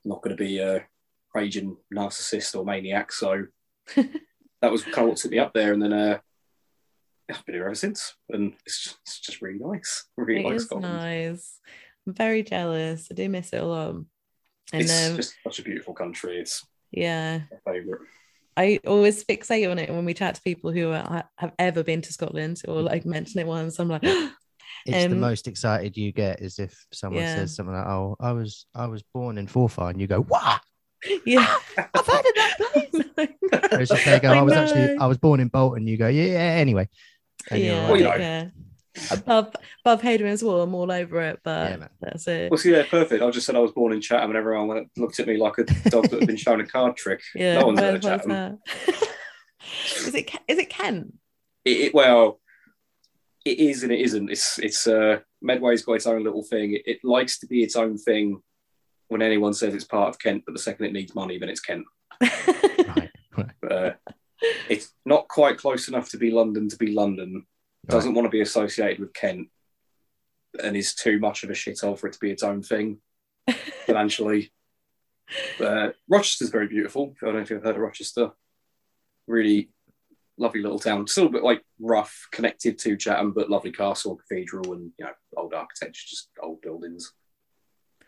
[0.03, 0.85] not going to be a
[1.33, 3.11] raging narcissist or maniac.
[3.11, 3.45] So
[3.95, 5.71] that was kind of what took me up there.
[5.73, 6.19] And then uh,
[7.29, 8.15] I've been here ever since.
[8.29, 10.05] And it's just, it's just really nice.
[10.19, 10.93] I really it like Scotland.
[10.93, 11.59] nice
[12.05, 13.89] i'm very jealous i do miss it a lot
[14.73, 16.37] and It's um, just such a beautiful country.
[16.39, 18.01] It's yeah my favourite.
[18.55, 22.01] I always fixate on it when we chat to people who are, have ever been
[22.01, 23.77] to Scotland or like mention it once.
[23.79, 24.03] I'm like,
[24.85, 27.35] It's the Um, most excited you get is if someone Yeah.
[27.35, 30.61] says something like, "Oh, I was I was born in Forfar," and you go, "What?"
[31.25, 33.31] yeah, I've heard of that place.
[33.71, 34.97] Whereas if they go, I "I was actually.
[34.97, 36.87] I was born in Bolton," you go, "Yeah, yeah anyway."
[37.51, 38.15] And you're yeah, Well, you know.
[38.15, 38.45] yeah.
[39.11, 42.51] Above above Hadrian's Wall, I'm all over it, but Yeah, that's it.
[42.51, 43.21] Well, see, yeah, perfect.
[43.23, 45.57] I just said I was born in Chatham and everyone went, looked at me like
[45.59, 47.21] a dog that had been shown a card trick.
[47.35, 48.29] Yeah, no one's where heard of Chatham.
[48.31, 48.57] that?
[50.07, 51.13] is it Ke- is it Kent?
[51.65, 52.39] it, it- well,
[53.45, 54.29] it is and it isn't.
[54.29, 56.73] It's it's uh, Medway's got its own little thing.
[56.73, 58.41] It, it likes to be its own thing
[59.07, 61.61] when anyone says it's part of Kent, but the second it needs money, then it's
[61.61, 61.85] Kent.
[62.87, 63.51] Right, right.
[63.61, 63.91] But, uh,
[64.69, 67.45] it's not quite close enough to be London to be London.
[67.87, 69.47] Doesn't want to be associated with Kent,
[70.61, 72.99] and is too much of a shithole for it to be its own thing
[73.85, 74.51] financially.
[75.57, 77.13] But, uh, Rochester's very beautiful.
[77.21, 78.31] I don't know if you've heard of Rochester.
[79.27, 79.69] Really
[80.37, 81.07] lovely little town.
[81.07, 85.11] Still a bit like rough, connected to Chatham, but lovely castle, cathedral, and you know,
[85.35, 87.13] old architecture, just old buildings.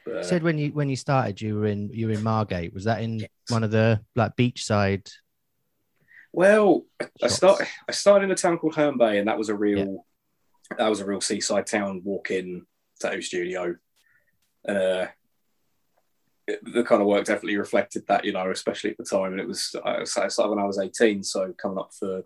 [0.05, 2.23] But, You uh, said when you when you started, you were in you were in
[2.23, 2.73] Margate.
[2.73, 5.09] Was that in one of the like beachside?
[6.31, 7.35] Well, I shots?
[7.35, 10.05] start I started in a town called Herne Bay, and that was a real
[10.77, 12.01] that was a real seaside town.
[12.03, 12.65] Walk in
[12.99, 13.75] tattoo studio,
[14.67, 15.07] uh,
[16.47, 19.31] it- the kind of work definitely reflected that, you know, especially at the time.
[19.31, 22.23] And it was I started when I was eighteen, so coming up for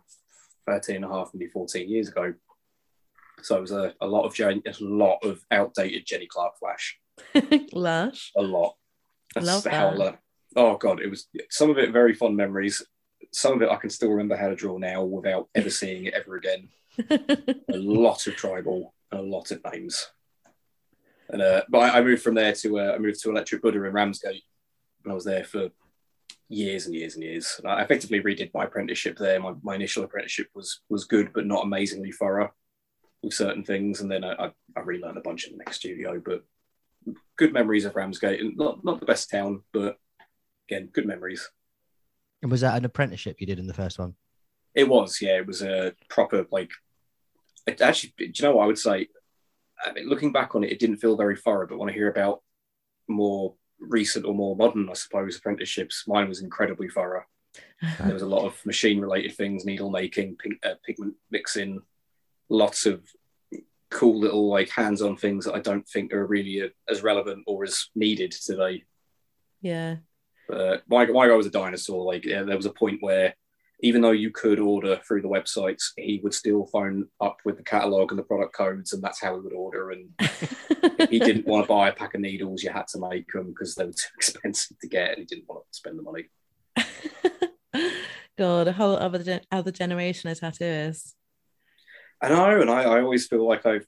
[0.68, 2.34] 13 and a half, maybe fourteen years ago.
[3.42, 7.00] So it was a, a lot of Jen, a lot of outdated Jenny Clark flash,
[7.74, 8.32] Lush.
[8.38, 8.76] a lot.
[9.36, 9.98] That's Love that.
[9.98, 10.18] lo-
[10.56, 12.84] Oh god, it was some of it very fond memories.
[13.34, 16.14] Some of it I can still remember how to draw now without ever seeing it
[16.14, 16.70] ever again.
[17.10, 20.08] A lot of tribal and a lot of names.
[21.30, 23.84] And uh, but I, I moved from there to uh, I moved to Electric Buddha
[23.84, 24.44] in Ramsgate,
[25.04, 25.70] and I was there for
[26.50, 27.56] years and years and years.
[27.58, 29.40] And I effectively redid my apprenticeship there.
[29.40, 32.52] My, my initial apprenticeship was was good, but not amazingly thorough
[33.24, 34.02] with certain things.
[34.02, 36.44] And then I, I, I relearned a bunch in the next studio, but
[37.38, 38.42] good memories of Ramsgate.
[38.42, 39.98] And not, not the best town, but
[40.68, 41.50] again, good memories.
[42.44, 44.14] And was that an apprenticeship you did in the first one?
[44.76, 45.38] It was, yeah.
[45.38, 46.72] It was a proper, like,
[47.66, 49.08] it actually, do you know what I would say?
[49.84, 52.10] I mean, looking back on it, it didn't feel very thorough, but when I hear
[52.10, 52.44] about
[53.08, 57.24] more recent or more modern, I suppose, apprenticeships, mine was incredibly thorough.
[58.00, 61.82] There was a lot of machine related things, needle making, pig, uh, pigment mixing,
[62.50, 63.04] lots of
[63.90, 67.44] cool little like hands on things that I don't think are really uh, as relevant
[67.46, 68.84] or as needed today.
[69.62, 69.98] Yeah.
[70.48, 72.06] But my, my guy was a dinosaur.
[72.06, 73.34] Like, yeah, there was a point where
[73.82, 77.64] even though you could order through the websites, he would still phone up with the
[77.64, 79.92] catalog and the product codes, and that's how he would order.
[79.92, 83.30] And if he didn't want to buy a pack of needles, you had to make
[83.32, 86.04] them because they were too expensive to get, and he didn't want to spend the
[86.04, 86.30] money.
[88.38, 91.14] God, a whole other gen- other generation of tattooists.
[92.22, 93.86] I know, and I, I always feel like I've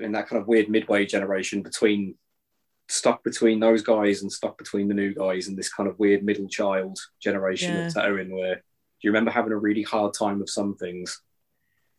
[0.00, 2.14] in that kind of weird midway generation between
[2.90, 6.24] stuck between those guys and stuck between the new guys and this kind of weird
[6.24, 7.86] middle child generation Yeah.
[7.86, 8.60] of tattooing where do
[9.02, 11.22] you remember having a really hard time with some things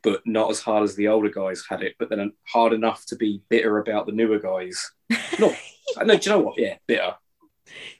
[0.04, 3.16] but not as hard as the older guys had it but then hard enough to
[3.16, 4.92] be bitter about the newer guys?
[5.40, 5.56] No.
[6.06, 6.58] No do you know what?
[6.60, 7.16] Yeah bitter.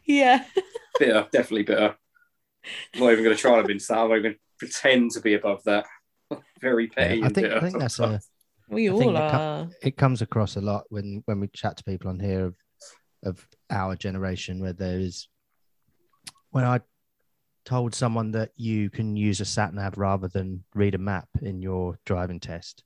[0.06, 0.46] Yeah.
[1.00, 1.96] bitter definitely bitter.
[2.94, 5.34] I'm not even going to try to be that i'm not even pretend to be
[5.34, 5.86] above that.
[6.62, 8.20] Very petty I and think I think that's a
[8.70, 9.70] We I all the co- are.
[9.82, 12.54] it comes across a lot when when we chat to people on here
[13.24, 15.28] of our generation where there is
[16.52, 16.80] when I
[17.66, 21.62] told someone that you can use a sat nav rather than read a map in
[21.62, 22.84] your driving test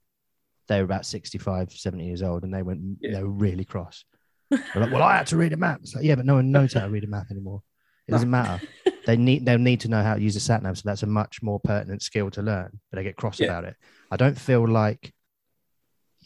[0.68, 3.14] they were about 65 70 years old and they went Yeah.
[3.18, 4.04] they were really cross.
[4.52, 5.80] Like well I had to read a map.
[5.84, 7.62] It's like yeah but no one knows how to read a map anymore.
[8.08, 8.62] It doesn't matter.
[9.06, 11.08] They need they'll need to know how to use a sat nav so that's a
[11.08, 13.48] much more pertinent skill to learn but they get cross Yeah.
[13.48, 13.76] about it.
[14.12, 15.14] I don't feel like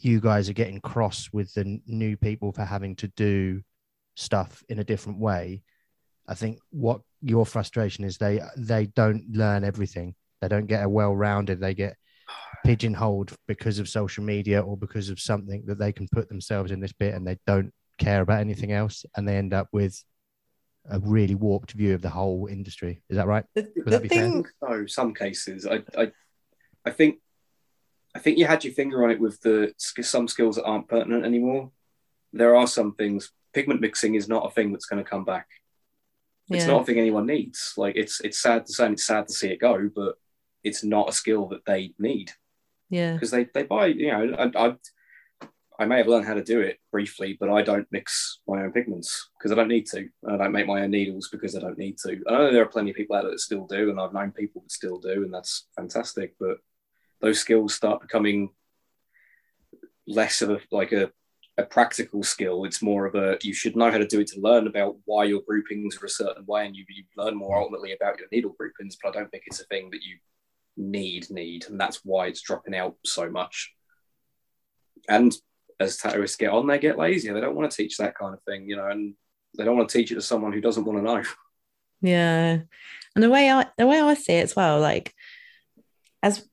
[0.01, 3.61] you guys are getting cross with the new people for having to do
[4.19, 5.63] stuff in a different way.
[6.27, 10.15] I think what your frustration is they they don't learn everything.
[10.41, 11.59] They don't get a well-rounded.
[11.59, 11.95] They get
[12.65, 16.79] pigeonholed because of social media or because of something that they can put themselves in
[16.79, 20.03] this bit and they don't care about anything else and they end up with
[20.89, 23.01] a really warped view of the whole industry.
[23.09, 23.45] Is that right?
[23.55, 24.23] The, the that be fair?
[24.23, 25.65] thing, No, some cases.
[25.65, 26.11] I, I,
[26.85, 27.19] I think,
[28.15, 31.25] I think you had your finger on it with the some skills that aren't pertinent
[31.25, 31.71] anymore.
[32.33, 33.31] There are some things.
[33.53, 35.47] Pigment mixing is not a thing that's going to come back.
[36.49, 36.71] It's Yeah.
[36.73, 37.73] not a thing anyone needs.
[37.77, 40.15] Like it's it's sad to say, and it's sad to see it go, but
[40.63, 42.31] it's not a skill that they need
[42.89, 43.13] yeah.
[43.13, 43.87] because they they buy.
[43.87, 44.75] You know, I, I
[45.79, 48.73] I may have learned how to do it briefly, but I don't mix my own
[48.73, 50.09] pigments because I don't need to.
[50.27, 52.19] I don't make my own needles because I don't need to.
[52.27, 54.31] I know there are plenty of people out there that still do, and I've known
[54.31, 56.35] people that still do, and that's fantastic.
[56.39, 56.57] But
[57.21, 58.49] those skills start becoming
[60.07, 61.11] less of a like a,
[61.59, 62.63] a practical skill.
[62.63, 65.25] It's more of a you should know how to do it to learn about why
[65.25, 68.55] your groupings are a certain way, and you, you learn more ultimately about your needle
[68.57, 68.97] groupings.
[69.01, 70.17] But I don't think it's a thing that you
[70.77, 73.73] need need, and that's why it's dropping out so much.
[75.07, 75.35] And
[75.79, 77.33] as tattooists get on, they get lazier.
[77.33, 79.13] They don't want to teach that kind of thing, you know, and
[79.57, 81.23] they don't want to teach it to someone who doesn't want to know.
[82.01, 82.59] Yeah.
[83.15, 85.13] And the way I the way I see it as well, like
[86.23, 86.47] as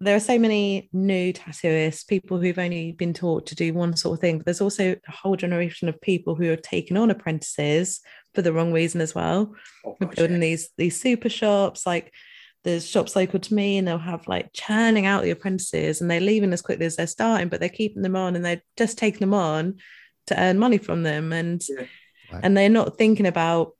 [0.00, 4.18] there are so many new tattooists, people who've only been taught to do one sort
[4.18, 8.00] of thing, but there's also a whole generation of people who have taken on apprentices
[8.34, 9.54] for the wrong reason as well.
[9.86, 10.40] Oh, We're gosh, building yeah.
[10.48, 12.12] these these super shops, like
[12.62, 16.20] there's shops local to me, and they'll have like churning out the apprentices and they're
[16.20, 19.20] leaving as quickly as they're starting, but they're keeping them on and they're just taking
[19.20, 19.76] them on
[20.26, 21.32] to earn money from them.
[21.32, 21.86] And Yeah.
[22.32, 22.40] Right.
[22.42, 23.72] and they're not thinking about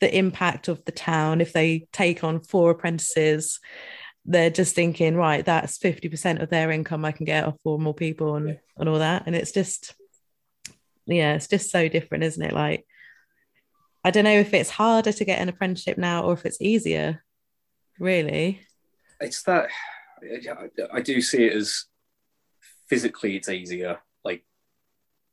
[0.00, 3.58] the impact of the town if they take on four apprentices.
[4.24, 7.94] They're just thinking, right, that's 50% of their income I can get off four more
[7.94, 8.54] people and, Yeah.
[8.76, 9.24] and all that.
[9.26, 9.94] And it's just,
[11.06, 12.52] yeah, it's just so different, isn't it?
[12.52, 12.86] Like,
[14.04, 17.24] I don't know if it's harder to get an apprenticeship now or if it's easier,
[17.98, 18.60] really.
[19.20, 19.70] it's that
[20.22, 21.84] I- I do see it as
[22.88, 24.44] physically it's easier, like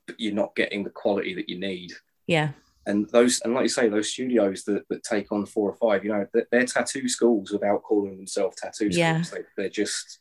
[0.07, 1.91] but you're not getting the quality that you need.
[2.27, 2.51] Yeah.
[2.85, 6.03] And those, and like you say, those studios that, that take on four or five,
[6.03, 8.97] you know, they're, they're tattoo schools without calling themselves tattoo schools.
[8.97, 9.23] Yeah.
[9.31, 10.19] They, they're just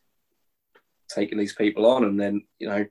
[1.09, 2.87] taking these people on, and then you know,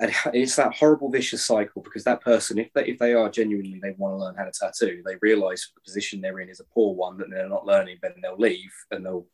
[0.00, 3.80] and it's that horrible vicious cycle because that person, if they if they are genuinely
[3.82, 6.64] they want to learn how to tattoo, they realise the position they're in is a
[6.72, 9.26] poor one that they're not learning, then they'll leave and they'll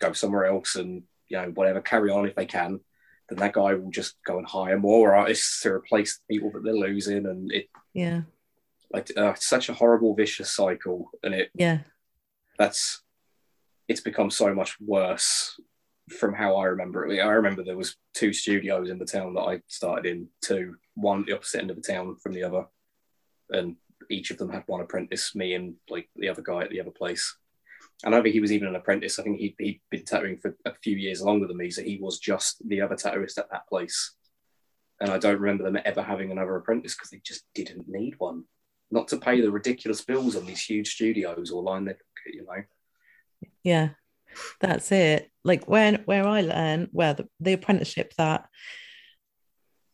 [0.00, 2.80] go somewhere else and you know whatever carry on if they can.
[3.28, 6.64] Then that guy will just go and hire more artists to replace the people that
[6.64, 8.22] they're losing, and it Yeah.
[8.92, 11.80] Like uh, it's such a horrible vicious cycle, and it Yeah.
[12.58, 13.02] that's
[13.88, 15.58] it's become so much worse
[16.18, 17.20] from how I remember it.
[17.20, 21.20] I remember there was two studios in the town that I started in, two, one
[21.20, 22.66] at the opposite end of the town from the other,
[23.50, 23.76] and
[24.08, 26.90] each of them had one apprentice, me and like the other guy at the other
[26.90, 27.36] place.
[28.02, 29.18] And I don't think he was even an apprentice.
[29.18, 31.98] I think he'd, he'd been tattooing for a few years longer than me, so he
[32.00, 34.14] was just the other tattooist at that place.
[35.00, 38.44] And I don't remember them ever having another apprentice because they just didn't need one.
[38.90, 42.62] Not to pay the ridiculous bills on these huge studios or line their, you know.
[43.62, 43.90] Yeah,
[44.60, 45.30] that's it.
[45.44, 48.48] Like when where I learned, where the, the apprenticeship that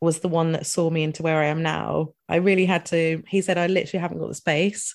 [0.01, 2.15] was the one that saw me into where I am now.
[2.29, 3.23] I really had to.
[3.29, 4.95] He said, I literally haven't got the space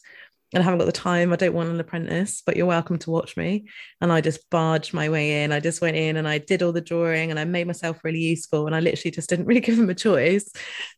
[0.53, 1.31] and I haven't got the time.
[1.31, 3.65] I don't want an apprentice, but you're welcome to watch me.
[4.01, 5.51] And I just barged my way in.
[5.51, 8.19] I just went in and I did all the drawing and I made myself really
[8.19, 8.67] useful.
[8.67, 10.51] And I literally just didn't really give him a choice.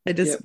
[0.08, 0.39] I just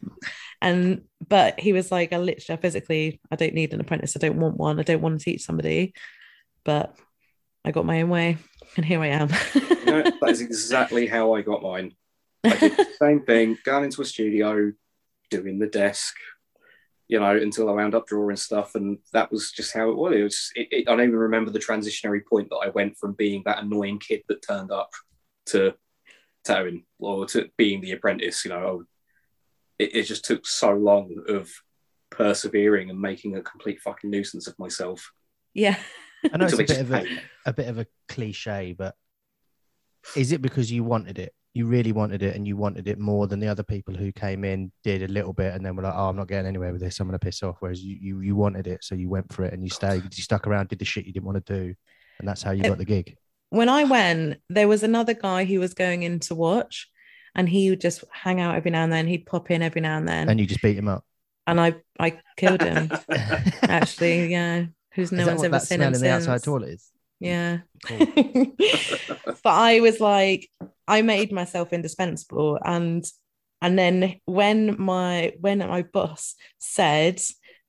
[0.60, 4.16] and but he was like, I literally physically, I don't need an apprentice.
[4.16, 4.80] I don't want one.
[4.80, 5.94] I don't want to teach somebody.
[6.64, 6.96] But
[7.64, 8.38] I got my own way
[8.76, 9.28] and here I am.
[9.54, 11.94] You know, that is exactly how I got mine.
[12.44, 14.72] I did the same thing, going into a studio,
[15.30, 16.14] doing the desk,
[17.08, 20.14] you know, until I wound up drawing stuff, and that was just how it was.
[20.14, 23.14] It was it, it, I don't even remember the transitionary point that I went from
[23.14, 24.90] being that annoying kid that turned up
[25.46, 25.74] to
[26.44, 28.44] tattooing or to being the apprentice.
[28.44, 28.84] You know,
[29.78, 31.50] it, it just took so long of
[32.10, 35.12] persevering and making a complete fucking nuisance of myself.
[35.54, 35.76] yeah.
[36.32, 37.06] I know it's a bit of a,
[37.46, 38.96] a bit of a cliche, but
[40.16, 41.32] is it because you wanted it?
[41.54, 44.44] You really wanted it, and you wanted it more than the other people who came
[44.44, 46.80] in, did a little bit, and then were like, "Oh, I'm not getting anywhere with
[46.80, 46.98] this.
[46.98, 49.52] I'm gonna piss off." Whereas you, you, you wanted it, so you went for it,
[49.52, 50.02] and you stayed.
[50.02, 51.74] You stuck around, did the shit you didn't want to do,
[52.18, 53.16] and that's how you uh, got the gig.
[53.50, 56.90] when I went, there was another guy who was going in to watch,
[57.34, 59.06] and he would just hang out every now and then.
[59.06, 61.04] He'd pop in every now and then, And you just beat him up.
[61.46, 62.90] and I I killed him.
[63.62, 66.10] Actually, yeah, who's no is that one's what ever that seen smell him in the
[66.10, 66.44] outside since.
[66.44, 66.90] toilet is?
[67.20, 67.98] Yeah, Cool.
[69.42, 70.48] but I was like,
[70.86, 73.04] I made myself indispensable, and
[73.60, 77.20] and then when my when my boss said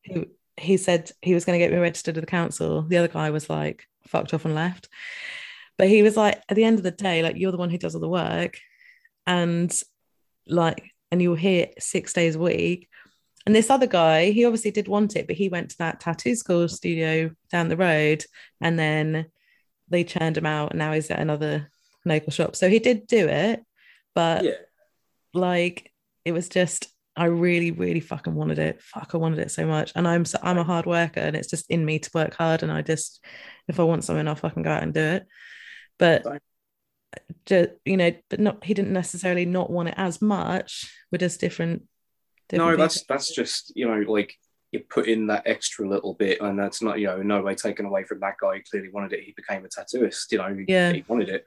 [0.04, 0.26] he,
[0.58, 3.30] he said he was going to get me registered to the council, the other guy
[3.32, 4.88] was like fucked off and left.
[5.78, 7.78] But he was like, at the end of the day, like you're the one who
[7.78, 8.60] does all the work,
[9.30, 9.72] and
[10.48, 12.90] like, and you're here six days a week.
[13.46, 16.36] And this other guy, he obviously did want it, but he went to that tattoo
[16.36, 18.26] school studio down the road,
[18.60, 19.28] and then
[19.88, 21.70] they churned him out, and now he's at another
[22.06, 22.56] local shop.
[22.56, 23.64] So he did do it,
[24.16, 24.52] but Yeah.
[25.34, 25.92] like
[26.26, 28.82] it was just I really, really fucking wanted it.
[28.82, 29.92] Fuck, I wanted it so much.
[29.94, 32.64] And I'm so, I'm a hard worker, and it's just in me to work hard.
[32.64, 33.24] And I just,
[33.68, 35.28] if I want something, I'll fucking go out and do it.
[35.98, 36.26] But.
[37.46, 40.92] Just you know, but not he didn't necessarily not want it as much.
[41.12, 41.84] We're just different.
[42.52, 43.16] no, different that's people.
[43.16, 44.36] that's just you know like
[44.72, 47.56] you put in that extra little bit, and that's not you know in no way
[47.56, 48.56] taken away from that guy.
[48.58, 49.24] He clearly wanted it.
[49.24, 50.32] He became a tattooist.
[50.32, 50.94] You know, he, Yeah.
[50.94, 51.46] he wanted it,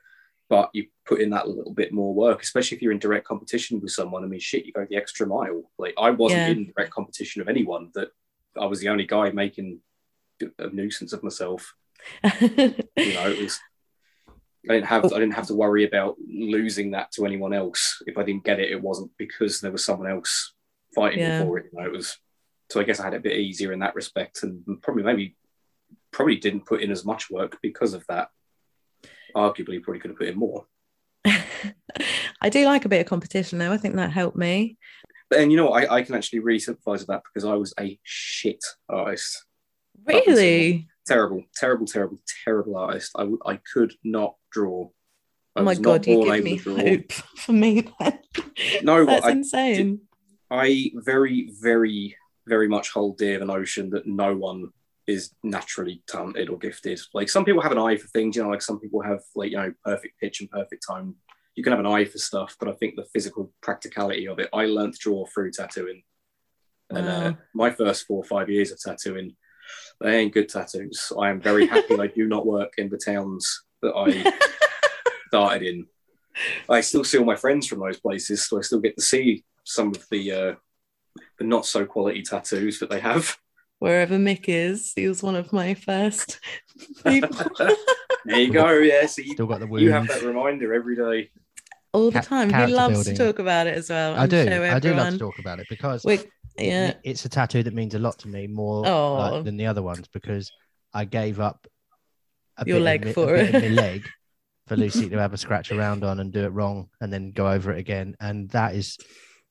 [0.48, 3.80] but you put in that little bit more work, especially if you're in direct competition
[3.80, 4.24] with someone.
[4.24, 5.70] I mean, shit, you go the extra mile.
[5.78, 6.48] Like I wasn't Yeah.
[6.48, 7.90] in direct competition of anyone.
[7.94, 8.08] That
[8.60, 9.78] I was the only guy making
[10.58, 11.74] a nuisance of myself.
[12.40, 13.60] You know, it was.
[14.68, 15.14] I didn't have oh.
[15.14, 18.02] I didn't have to worry about losing that to anyone else.
[18.06, 20.54] If I didn't get it, it wasn't because there was someone else
[20.94, 21.42] fighting Yeah.
[21.42, 21.66] for it.
[21.72, 22.16] You know, it was
[22.70, 25.36] so I guess I had it a bit easier in that respect, and probably maybe
[26.10, 28.28] probably didn't put in as much work because of that.
[29.34, 30.66] Arguably, probably could have put in more.
[31.24, 33.72] I do like a bit of competition though.
[33.72, 34.76] I think that helped me.
[35.28, 37.54] But and you know what, I, I can actually really sympathise with that because I
[37.54, 39.44] was a shit artist.
[40.04, 40.88] Really?
[41.06, 43.12] Terrible, terrible, terrible, terrible artist.
[43.16, 44.88] I, I could not draw.
[45.56, 48.18] I Oh my god, you give me hope for me then.
[48.82, 50.00] No, That's I, insane.
[50.50, 54.68] I very, very, very much hold dear the notion that no one
[55.06, 57.00] is naturally talented or gifted.
[57.12, 59.50] Like some people have an eye for things, you know, like some people have like,
[59.50, 61.14] you know, perfect pitch and perfect tone.
[61.54, 64.48] You can have an eye for stuff, but I think the physical practicality of it,
[64.52, 66.02] I learned to draw through tattooing.
[66.90, 69.34] And uh, my first four or five years of tattooing,
[70.02, 71.12] they ain't good tattoos.
[71.18, 74.32] I am very happy I do not work in the towns that I
[75.28, 75.86] started in.
[76.68, 79.44] I still see all my friends from those places, so I still get to see
[79.64, 80.54] some of the uh,
[81.38, 83.36] the not so quality tattoos that they have.
[83.78, 86.38] Wherever Mick is, he was one of my first
[87.04, 87.36] people
[88.24, 88.70] There you go.
[88.78, 89.82] Yeah, so you, Still got the wounds.
[89.82, 91.30] you have that reminder every day.
[91.92, 92.48] all the Ca- time.
[92.54, 93.16] He loves building.
[93.16, 94.14] to talk about it as well.
[94.16, 94.46] I do.
[94.46, 96.20] show I do love to talk about it because We-
[96.58, 96.94] yeah.
[97.04, 99.14] it's a tattoo that means a lot to me more Oh.
[99.14, 100.50] like, than the other ones because
[100.94, 101.66] I gave up
[102.58, 103.54] a Your bit leg of for a bit it.
[103.54, 104.08] of my leg
[104.66, 107.48] for Lucy to have a scratch around on and do it wrong and then go
[107.48, 108.14] over it again.
[108.20, 108.96] And that is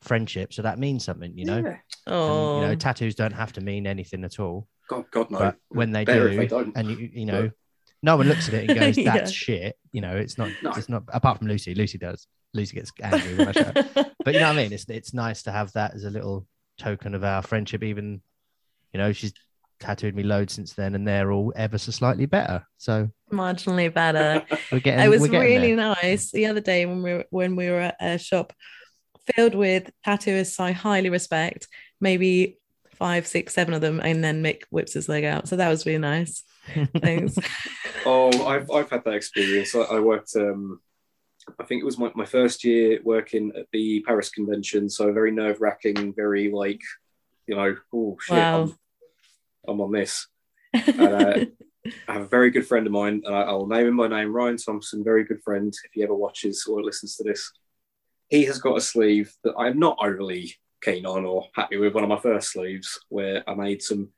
[0.01, 1.57] friendship, so that means something, you know.
[1.57, 1.67] Yeah.
[1.69, 1.77] And,
[2.07, 2.75] Oh, you know, oh.
[2.75, 5.37] tattoos don't have to mean anything at all, God, God no.
[5.39, 7.51] but when they Better do, they and you, you know,
[8.01, 9.13] no one looks at it and goes, Yeah.
[9.13, 10.49] "That's shit." You know, it's not.
[10.63, 10.71] No.
[10.71, 11.03] It's not.
[11.09, 12.25] Apart from Lucy, Lucy does.
[12.55, 13.71] Lucy gets angry when I show.
[14.25, 14.73] But you know what I mean?
[14.73, 16.47] It's it's nice to have that as a little
[16.81, 17.83] token of our friendship.
[17.83, 18.21] Even,
[18.93, 19.33] you know, she's
[19.79, 22.65] tattooed me loads since then, and they're all ever so slightly better.
[22.77, 24.45] So marginally better.
[24.71, 25.05] we're getting.
[25.05, 25.95] it was we're getting really there.
[26.01, 28.53] nice the other day when we were when we were at a shop
[29.35, 31.67] filled with tattooists I highly respect,
[31.99, 32.57] maybe
[32.93, 35.47] five, six, seven of them, and then Mick whips his leg out.
[35.47, 36.43] So that was really nice.
[37.01, 37.35] Thanks.
[38.05, 39.75] Oh, I've I've had that experience.
[39.75, 40.35] I, I worked.
[40.35, 40.79] Um,
[41.59, 44.89] I think it was my, my first year working at the Paris convention.
[44.89, 46.81] So very nerve wracking, very like,
[47.47, 48.63] you know, oh shit, Wow.
[48.63, 48.75] I'm,
[49.67, 50.27] I'm on this.
[50.73, 51.45] uh,
[52.07, 54.31] I have a very good friend of mine, and I, I'll name him by name,
[54.31, 55.73] Ryan Thompson, very good friend.
[55.83, 57.51] If he ever watches or listens to this,
[58.29, 61.93] he has got a sleeve that I'm not overly keen on or happy with.
[61.93, 64.09] One of my first sleeves, where I made some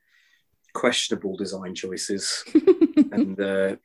[0.74, 2.44] questionable design choices
[3.12, 3.76] and uh,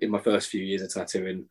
[0.00, 1.46] in my first few years of tattooing,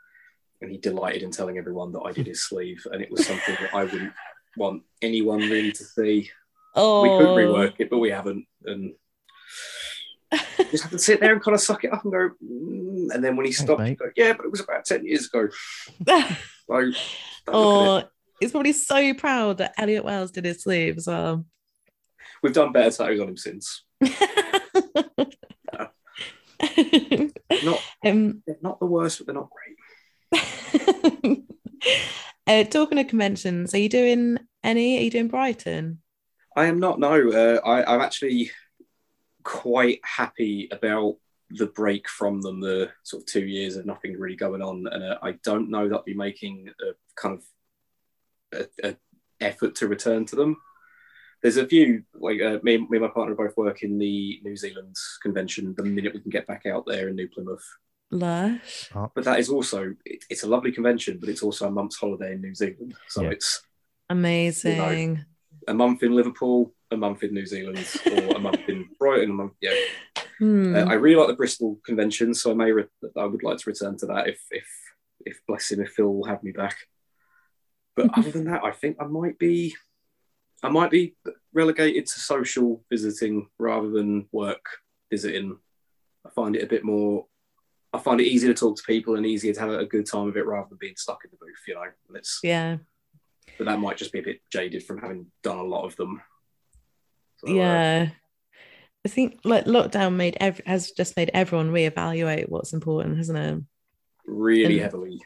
[0.63, 3.55] and he delighted in telling everyone that I did his sleeve, and it was something
[3.59, 4.13] that I wouldn't
[4.57, 6.31] want anyone really to see.
[6.75, 8.93] oh, We could rework it, but we haven't, and
[10.71, 12.29] just have to sit there and kind of suck it up and go.
[12.43, 13.13] Mm.
[13.13, 13.89] And then when he stopped, mate.
[13.89, 15.49] he'd go, yeah, but it was about ten years ago.
[16.65, 18.09] So don't look at oh, it.
[18.39, 21.45] he's probably so proud that Elliot Wells did his sleeve as well.
[22.41, 23.83] we've done better tattoos on him since.
[27.63, 29.77] Not, um, they're not the worst, but they're not great.
[32.47, 34.97] uh, talking of conventions, are you doing any?
[34.97, 36.01] Are you doing Brighton?
[36.55, 36.99] I am not.
[36.99, 38.51] No, uh, I, I'm actually
[39.43, 41.17] quite happy about
[41.49, 42.59] the break from them.
[42.59, 45.87] The sort of two years of nothing really going on, and uh, I don't know
[45.87, 48.95] that I'll be making a kind of a, a
[49.41, 50.57] effort to return to them.
[51.41, 54.55] There's a few like uh, me, me and my partner both work in the New
[54.55, 55.73] Zealand convention.
[55.75, 57.65] The minute we can get back out there in New Plymouth,
[58.11, 58.89] Lush.
[58.93, 62.33] but that is also it, it's a lovely convention, but it's also a month's holiday
[62.33, 62.93] in New Zealand.
[63.07, 63.29] So Yeah.
[63.31, 63.61] it's
[64.09, 65.25] Amazing.
[65.67, 67.79] a month in Liverpool, a month in New Zealand,
[68.11, 69.31] or a month in Brighton.
[69.31, 69.73] A month, yeah.
[70.39, 70.75] Hmm.
[70.75, 72.85] Uh, I really like the Bristol convention, so I may re-
[73.17, 74.67] I would like to return to that if if
[75.25, 76.75] if bless him if Phil will have me back.
[77.95, 79.75] But other than that, I think I might be
[80.61, 81.15] I might be
[81.53, 84.65] relegated to social visiting rather than work
[85.11, 85.57] visiting.
[86.25, 87.27] I find it a bit more.
[87.93, 90.27] I find it easier to talk to people and easier to have a good time
[90.27, 91.61] of it rather than being stuck in the booth.
[91.67, 92.77] You know, it's yeah.
[93.57, 96.21] but that might just be a bit jaded from having done a lot of them.
[97.37, 98.09] So, uh, yeah.
[99.05, 103.63] I think like lockdown made ev- has just made everyone reevaluate what's important, hasn't it?
[104.25, 105.21] really And- heavily.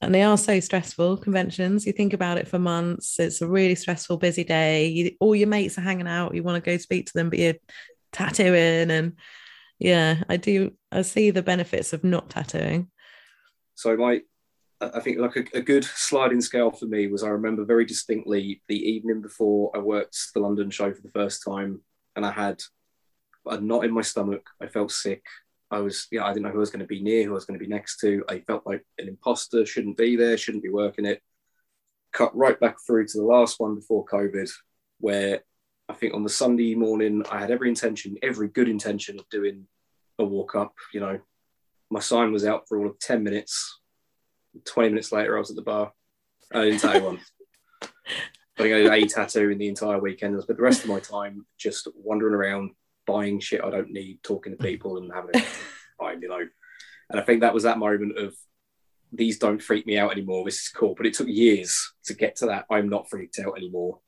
[0.00, 1.86] And they are so stressful conventions.
[1.86, 3.20] You think about it for months.
[3.20, 4.88] It's a really stressful, busy day.
[4.88, 6.34] You, all your mates are hanging out.
[6.34, 7.54] You want to go speak to them, but you're
[8.10, 8.90] tattooing.
[8.90, 9.12] And
[9.78, 10.72] yeah, I do.
[10.92, 12.90] I see the benefits of not tattooing.
[13.74, 14.20] So I
[14.80, 18.62] I think like a, a good sliding scale for me was I remember very distinctly
[18.68, 21.80] the evening before I worked the London show for the first time,
[22.16, 22.60] and I had
[23.46, 24.48] a knot in my stomach.
[24.60, 25.24] I felt sick.
[25.70, 27.34] I was, yeah, I didn't know who I was going to be near, who I
[27.34, 28.22] was going to be next to.
[28.28, 31.22] I felt like an imposter, shouldn't be there, shouldn't be working it.
[32.12, 34.50] Cut right back through to the last one before COVID,
[34.98, 35.40] where
[35.88, 39.66] I think on the Sunday morning I had every intention, every good intention of doing
[40.18, 40.74] a walk up.
[40.92, 41.20] You know,
[41.90, 43.80] my sign was out for all of 10 minutes.
[44.64, 45.92] 20 minutes later, I was at the bar.
[46.52, 47.20] I didn't tattoo one.
[47.82, 50.36] I think I did a tattoo in the entire weekend.
[50.36, 52.72] I spent the rest of my time just wandering around,
[53.06, 55.44] buying shit I don't need, talking to people and having a
[56.00, 56.46] time, you know.
[57.10, 58.34] And I think that was that moment of
[59.12, 60.44] these don't freak me out anymore.
[60.44, 60.94] This is cool.
[60.96, 62.66] But it took years to get to that.
[62.70, 64.00] I'm not freaked out anymore.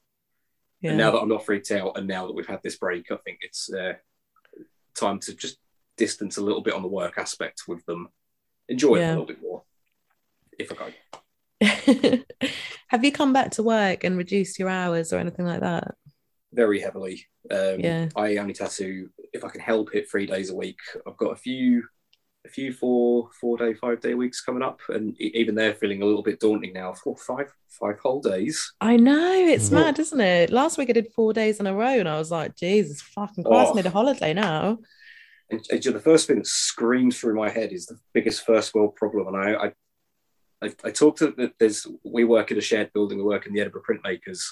[0.81, 0.91] Yeah.
[0.91, 3.17] And now that I'm not freaked out, and now that we've had this break, I
[3.17, 3.95] think it's uh,
[4.95, 5.59] time to just
[5.97, 8.09] distance a little bit on the work aspect with them,
[8.69, 9.09] enjoy it Yeah.
[9.09, 9.63] a little bit more.
[10.59, 10.91] If I go,
[12.89, 15.95] Have you come back to work and reduced your hours or anything like that?
[16.53, 17.27] very heavily.
[17.51, 18.09] Um, Yeah.
[18.15, 20.79] I only tattoo if I can help it three days a week.
[21.05, 21.83] I've got a few,
[22.47, 26.05] a few four, four day, five day weeks coming up, and even they're feeling a
[26.05, 26.93] little bit daunting now.
[26.93, 28.73] Four, five, five whole days.
[28.81, 29.73] I know it's Mm.
[29.73, 30.51] mad, isn't it?
[30.51, 33.43] Last week I did four days in a row, and I was like, Jesus fucking
[33.43, 33.75] Christ, I Oh.
[33.75, 34.79] need a holiday now.
[35.51, 38.97] And, and the first thing that screams through my head is the biggest first world
[38.97, 39.35] problem.
[39.35, 39.73] And I, I,
[40.63, 41.55] I, I talked to that.
[41.59, 43.19] There's we work in a shared building.
[43.19, 44.43] We work in the Edinburgh Printmakers,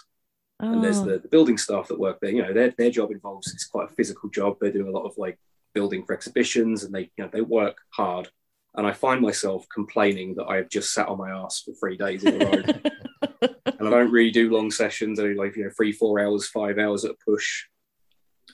[0.60, 2.30] and there's Oh, the, the building staff that work there.
[2.30, 4.58] You know, their their job involves it's quite a physical job.
[4.60, 5.38] They're doing a lot of like
[5.74, 8.28] building for exhibitions, and they you know they work hard.
[8.74, 11.96] And I find myself complaining that I have just sat on my ass for three
[11.96, 12.62] days in a row.
[13.66, 15.18] and I don't really do long sessions.
[15.18, 17.64] I do like you know three, four hours, five hours at a push.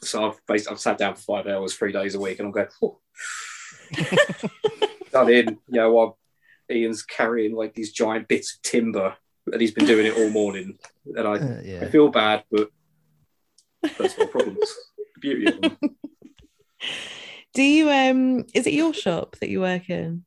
[0.02, 2.52] So I've basically I've sat down for five hours, three days a week, and I'm
[2.52, 2.68] going.
[5.12, 6.18] Done in, you know, while
[6.70, 9.16] Ian's carrying like these giant bits of timber,
[9.50, 12.70] and he's been doing it all morning, and I, Uh, I feel bad, but
[13.98, 14.70] that's my problems.
[15.14, 15.78] The beauty of them.
[17.54, 20.24] Do you um is it your shop that you work in?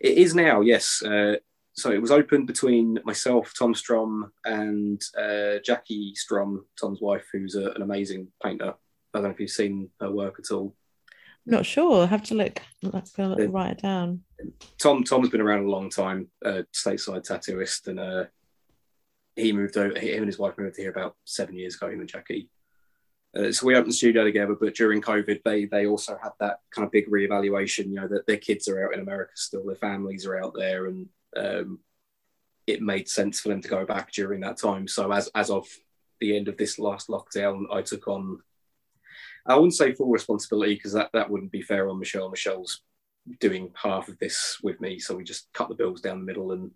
[0.00, 1.02] It is now, yes.
[1.02, 1.36] Uh,
[1.74, 7.54] so it was open between myself, Tom Strom, and uh, Jackie Strom, Tom's wife, who's
[7.54, 8.74] a, an amazing painter.
[9.12, 10.74] I don't know if you've seen her work at all.
[11.44, 12.02] Not sure.
[12.04, 12.60] I have to look.
[12.82, 13.46] Let's go Yeah.
[13.50, 14.22] write it down.
[14.78, 18.24] Tom Tom's been around a long time, uh, stateside tattooist, and uh,
[19.36, 19.98] he moved over.
[19.98, 21.88] Him and his wife moved here about seven years ago.
[21.90, 22.48] Him and Jackie.
[23.36, 26.60] Uh, so we opened the studio together, but during COVID, they they also had that
[26.70, 27.86] kind of big reevaluation.
[27.86, 30.86] You know that their kids are out in America still, their families are out there,
[30.86, 31.80] and um,
[32.66, 34.86] it made sense for them to go back during that time.
[34.86, 35.66] So as as of
[36.20, 38.38] the end of this last lockdown, I took on.
[39.46, 42.30] I wouldn't say full responsibility because that, that wouldn't be fair on Michelle.
[42.30, 42.80] Michelle's
[43.40, 46.52] doing half of this with me, so we just cut the bills down the middle
[46.52, 46.70] and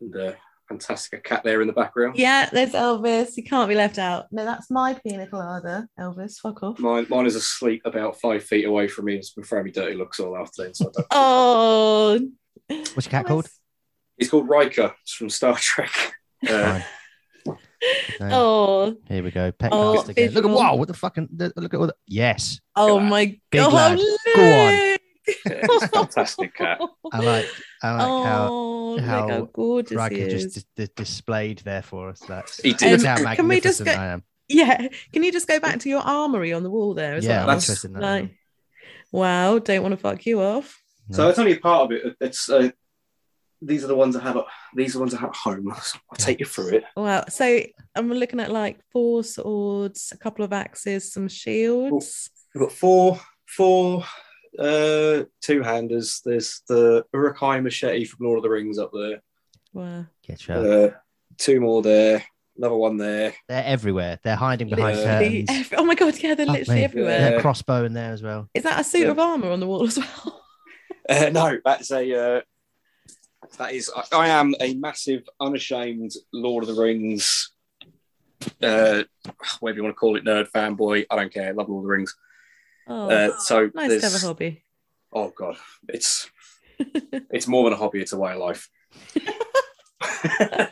[0.00, 0.32] and uh,
[0.68, 2.16] fantastic a cat there in the background.
[2.16, 3.34] Yeah, there's Elvis.
[3.34, 4.26] He can't be left out.
[4.30, 5.86] No, that's my pina colada.
[5.98, 6.78] Elvis, fuck off.
[6.78, 9.16] Mine, mine is asleep about five feet away from me.
[9.16, 10.74] It's been throwing me dirty looks all afternoon.
[10.74, 11.06] So I don't...
[11.10, 12.20] Oh,
[12.68, 13.48] What's your cat called?
[14.16, 14.94] He's called Riker.
[15.02, 16.14] It's from Star Trek.
[16.48, 16.78] Uh, Fine.
[16.78, 16.82] No.
[18.20, 19.50] Oh, Here we go.
[19.52, 20.32] Pet Oh, cast again.
[20.32, 20.74] Look at wow!
[20.74, 21.28] What the fucking?
[21.32, 21.94] Look at all the.
[22.06, 23.72] Yes, oh Look at my Big god!
[23.72, 23.98] lad.
[24.36, 24.90] Go on.
[25.68, 25.90] Luke!
[25.92, 26.80] fantastic cat.
[27.12, 27.46] I like.
[27.82, 30.42] I like oh, look how how gorgeous Riker he is.
[30.42, 32.20] just dis- dis- displayed there for us.
[32.28, 33.00] That's He did.
[33.00, 34.24] Look how Um, can we just go- I am.
[34.48, 37.30] Yeah, can you just go back to your armory on the wall there as Yeah,
[37.30, 37.40] well?
[37.42, 38.00] I'm That's- interested in that.
[38.02, 38.30] Like,
[39.12, 40.82] wow, don't want to fuck you off.
[41.12, 42.16] So that's only a part of it.
[42.20, 42.70] It's uh,
[43.62, 44.36] these are the ones I have.
[44.36, 44.44] At,
[44.74, 45.70] these are the ones I have at home.
[45.74, 46.84] I'll take you through it.
[46.96, 47.24] Wow.
[47.28, 47.60] So
[47.94, 52.30] I'm looking at like four swords, a couple of axes, some shields.
[52.54, 54.04] We've got four, four,
[54.58, 56.20] uh, two handers.
[56.24, 59.22] There's the Uruk-hai machete from Lord of the Rings up there.
[59.72, 60.06] Wow.
[60.26, 60.90] Get your- Uh,
[61.38, 62.24] two more there.
[62.56, 63.32] Another one there.
[63.48, 64.18] They're everywhere.
[64.22, 65.72] They're hiding behind Literally curtains.
[65.72, 66.84] ev- oh my god, yeah, they're Fuck literally me.
[66.84, 67.18] everywhere.
[67.18, 67.38] There's Yeah.
[67.38, 68.50] a crossbow in there as well.
[68.52, 69.12] Is that a suit Yeah.
[69.12, 70.36] of armor on the wall as well?
[71.08, 72.36] Uh, no, that's a.
[72.36, 72.40] Uh,
[73.58, 73.90] that is.
[73.94, 77.50] I, I am a massive, unashamed Lord of the Rings.
[78.62, 79.04] Uh,
[79.60, 81.06] whatever you want to call it, nerd fanboy.
[81.10, 81.48] I don't care.
[81.48, 82.16] I love Lord of the Rings.
[82.86, 84.62] Oh, Uh, so nice to have a hobby.
[85.12, 85.56] Oh god,
[85.88, 86.30] it's
[86.78, 88.68] it's more than a hobby; it's a way of life.
[90.40, 90.66] uh,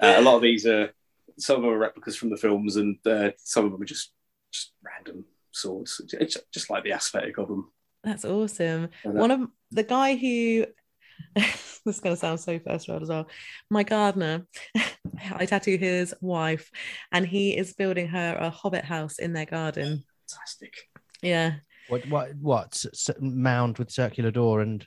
[0.00, 0.92] a lot of these are
[1.38, 4.12] some of them are replicas from the films, and uh, some of them are just
[4.52, 6.00] just random swords.
[6.12, 7.70] It's just like the aesthetic of them.
[8.04, 8.90] That's awesome.
[9.02, 10.66] One of the guy who
[11.34, 13.28] this is going to sound so first world as well.
[13.70, 14.46] My gardener,
[15.34, 16.70] I tattoo his wife,
[17.12, 20.04] and he is building her a hobbit house in their garden.
[20.30, 20.74] fantastic.
[21.22, 21.54] Yeah,
[21.88, 22.06] What?
[22.08, 22.34] What?
[22.36, 22.66] What?
[22.74, 24.86] S- s- mound with circular door and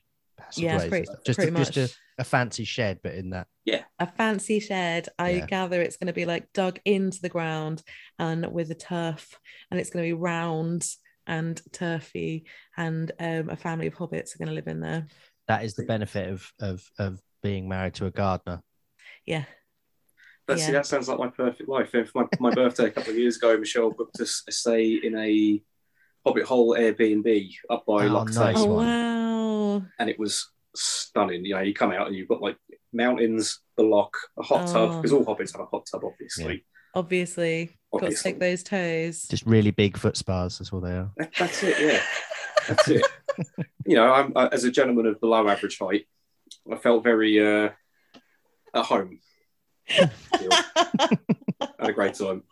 [0.56, 3.48] Yeah, passageways and pretty- just pretty a, just a, a fancy shed, but in that.
[3.66, 3.84] Yeah.
[4.00, 5.08] A fancy shed.
[5.20, 5.46] I Yeah.
[5.46, 7.84] gather it's going to be like dug into the ground
[8.20, 9.38] and with a turf,
[9.70, 10.88] and it's going to be round
[11.28, 12.46] and turfy,
[12.78, 15.08] and um, a family of hobbits are going to live in there.
[15.52, 18.62] That is the benefit of of of being married to a gardener.
[19.26, 19.44] Yeah.
[20.48, 21.94] But see, that sounds like my perfect life.
[21.94, 24.94] And for my, my birthday a couple of years ago, Michelle booked us a stay
[24.96, 25.62] in a
[26.26, 28.86] Hobbit Hole Airbnb up by Oh, Loch nice Tay, Oh one.
[28.86, 29.84] wow!
[30.00, 31.46] and it was stunning.
[31.46, 32.58] You know, you come out and you've got like
[32.94, 34.96] mountains, the loch, a hot tub Oh.
[34.98, 36.66] because all hobbits have a hot tub, obviously.
[36.96, 38.10] Obviously, obviously.
[38.10, 39.24] got to take those toes.
[39.30, 40.58] Just really big foot spas.
[40.60, 41.12] That's all they are.
[41.18, 41.80] That- that's it.
[41.80, 42.02] Yeah,
[42.68, 43.06] that's it.
[43.86, 46.06] you know, I'm as a gentleman of below average height,
[46.72, 47.70] I felt very uh,
[48.74, 49.20] at home.
[49.88, 50.12] Had
[51.80, 52.44] a great time.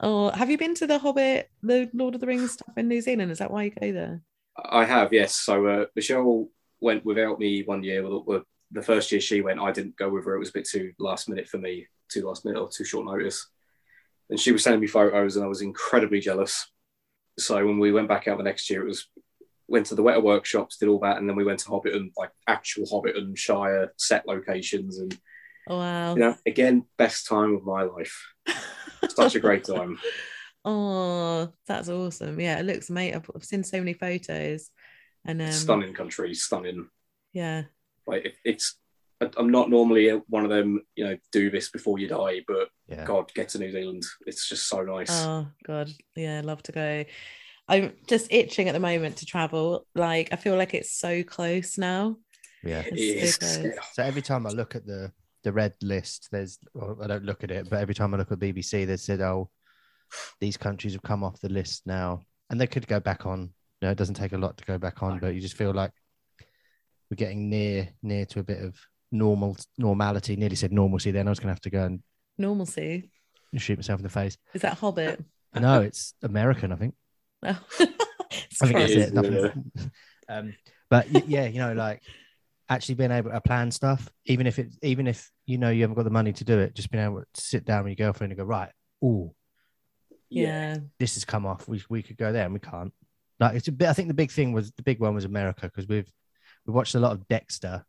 [0.00, 3.00] oh, have you been to the Hobbit, the Lord of the Rings stuff in New
[3.00, 3.30] Zealand?
[3.30, 4.22] Is that why you go there?
[4.56, 5.34] I have, yes.
[5.34, 6.48] So uh, Michelle
[6.80, 8.02] went without me one year.
[8.02, 10.34] Well, the first year she went, I didn't go with her.
[10.34, 13.06] It was a bit too last minute for me, too last minute or too short
[13.06, 13.48] notice.
[14.30, 16.70] And she was sending me photos, and I was incredibly jealous.
[17.38, 19.08] So when we went back out the next year, it was
[19.68, 22.30] went to the Weta workshops, did all that, and then we went to Hobbiton, like
[22.46, 25.18] actual Hobbiton Shire set locations, and
[25.66, 26.14] Oh, wow.
[26.14, 28.22] you know, again, best time of my life.
[29.08, 29.98] Such a great time.
[30.64, 32.38] Oh, that's awesome.
[32.40, 33.14] Yeah, it looks mate.
[33.14, 34.70] I've, I've seen so many photos.
[35.24, 36.88] And um, stunning country, stunning.
[37.32, 37.64] yeah.
[38.06, 38.76] Like it, it's,
[39.38, 43.04] I'm not normally one of them, you know, do this before you die, but Yeah.
[43.06, 44.02] God, get to New Zealand.
[44.26, 45.08] It's just so nice.
[45.10, 47.04] Oh god, yeah, love to go.
[47.68, 49.86] I'm just itching at the moment to travel.
[49.94, 52.16] Like I feel like it's so close now.
[52.62, 52.82] Yeah.
[52.86, 53.74] it's so close.
[53.92, 55.12] So every time I look at the
[55.44, 56.28] the red list.
[56.32, 58.96] There's well, I don't look at it, but every time I look at BBC, they
[58.96, 59.50] said, "Oh,
[60.40, 63.50] these countries have come off the list now," and they could go back on.
[63.80, 65.92] No, it doesn't take a lot to go back on, but you just feel like
[67.10, 68.74] we're getting near near to a bit of
[69.12, 70.34] normal normality.
[70.34, 71.10] Nearly said normalcy.
[71.12, 72.02] Then I was going to have to go and
[72.36, 73.10] Normalcy.
[73.56, 74.36] shoot myself in the face.
[74.54, 75.22] Is that Hobbit?
[75.54, 76.94] No, it's American, I think.
[77.44, 77.56] No.
[77.80, 79.14] I think that's It is, it.
[79.14, 79.70] Nothing.
[80.28, 80.54] um,
[80.90, 82.02] but yeah, you know, like
[82.68, 85.96] actually being able to plan stuff, even if it, even if you know you haven't
[85.96, 88.32] got the money to do it, just being able to sit down with your girlfriend
[88.32, 88.70] and go, right,
[89.02, 89.34] oh,
[90.30, 90.78] yeah.
[90.98, 91.68] this has come off.
[91.68, 92.92] We we could go there and we can't.
[93.38, 93.88] Like it's a bit.
[93.88, 96.10] I think the big thing was the big one was America because we've
[96.66, 97.84] we watched a lot of Dexter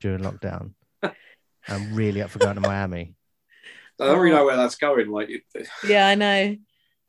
[0.00, 0.72] during lockdown.
[1.68, 3.14] I'm really up for going to Miami.
[4.00, 5.10] I don't really know where that's going.
[5.10, 5.28] Like,
[5.86, 6.56] Yeah, I know.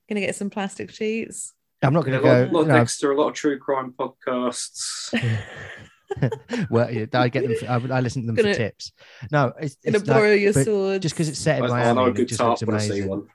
[0.08, 1.54] Gonna get some plastic sheets.
[1.82, 2.60] I'm not a going lot, to lot go.
[2.62, 5.14] of no, Dexter, a lot of true crime podcasts.
[6.70, 7.56] well, yeah, I get them.
[7.56, 8.92] For, I, I listen to them Gonna- for tips.
[9.32, 11.02] No, it's, Gonna like- borrow your sword.
[11.02, 13.04] just because it's set in I, I know a good just tarp when I see
[13.04, 13.28] one.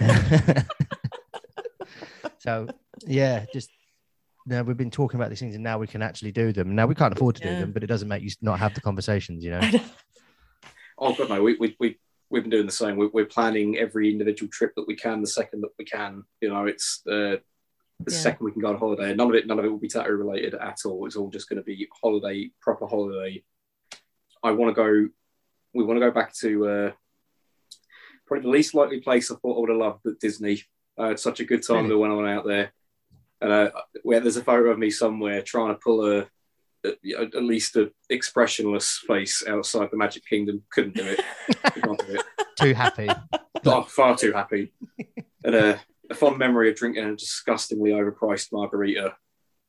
[2.38, 2.68] so
[3.06, 3.70] yeah, just
[4.46, 6.74] now we've been talking about these things, and now we can actually do them.
[6.74, 8.80] Now we can't afford to do them, but it doesn't make you not have the
[8.80, 9.44] conversations.
[9.44, 9.70] You know,
[10.98, 11.98] Oh god, no, we we we
[12.30, 12.96] we've been doing the same.
[12.96, 16.24] We're, we're planning every individual trip that we can, the second that we can.
[16.40, 17.36] You know, it's uh,
[18.04, 18.18] the Yeah.
[18.18, 19.14] second we can go on holiday.
[19.14, 21.06] None of it, none of it will be tattoo related at all.
[21.06, 23.42] It's all just going to be holiday, proper holiday.
[24.42, 25.08] I want to go.
[25.74, 26.92] We want to go back to uh,
[28.26, 30.62] probably the least likely place I thought I would have loved, but Disney.
[30.98, 31.96] I had such a good time Really?
[31.96, 32.72] when I went out there.
[33.40, 33.70] And uh,
[34.02, 36.26] where there's a photo of me somewhere trying to pull a,
[36.84, 40.62] a at least a expressionless face outside the Magic Kingdom.
[40.70, 41.20] Couldn't do it.
[41.72, 42.24] Could not do it.
[42.60, 43.08] too happy.
[43.64, 44.72] Oh, far too happy.
[45.44, 45.76] And uh,
[46.10, 49.14] a fond memory of drinking a disgustingly overpriced margarita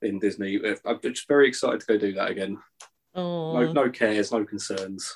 [0.01, 0.59] in Disney.
[0.85, 2.57] I'm just very excited to go do that again.
[3.15, 5.15] oh, No, no cares, no concerns.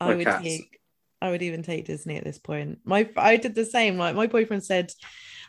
[0.00, 0.42] I would cats.
[0.44, 0.78] take.
[1.20, 2.78] I would even take Disney at this point.
[2.84, 3.98] My I did the same.
[3.98, 4.92] Like my boyfriend said,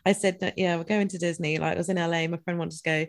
[0.03, 1.59] I said yeah, we're going to Disney.
[1.59, 3.05] Like I was in LA, my friend wanted to go,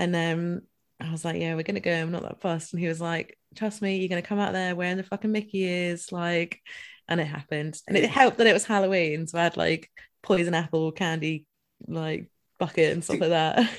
[0.00, 0.62] and um,
[1.00, 1.92] I was like, yeah, we're gonna go.
[1.92, 2.72] I'm not that fussed.
[2.72, 5.62] And he was like, trust me, you're gonna come out there wearing the fucking Mickey
[5.62, 6.60] ears, like,
[7.06, 7.78] and it happened.
[7.86, 9.88] And it helped that it was Halloween, so I had like
[10.24, 11.46] poison apple candy,
[11.86, 13.70] like bucket and stuff like that.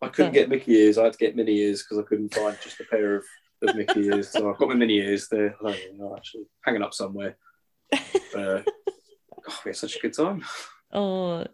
[0.00, 0.96] I couldn't get Mickey ears.
[0.96, 3.24] I had to get mini ears because I couldn't find just a pair of,
[3.62, 4.30] of Mickey ears.
[4.30, 5.28] So I've got my mini ears.
[5.28, 7.36] They're no, actually hanging up somewhere.
[8.36, 8.60] Uh,
[9.48, 10.44] oh, we had such a good time.
[10.92, 11.46] Oh,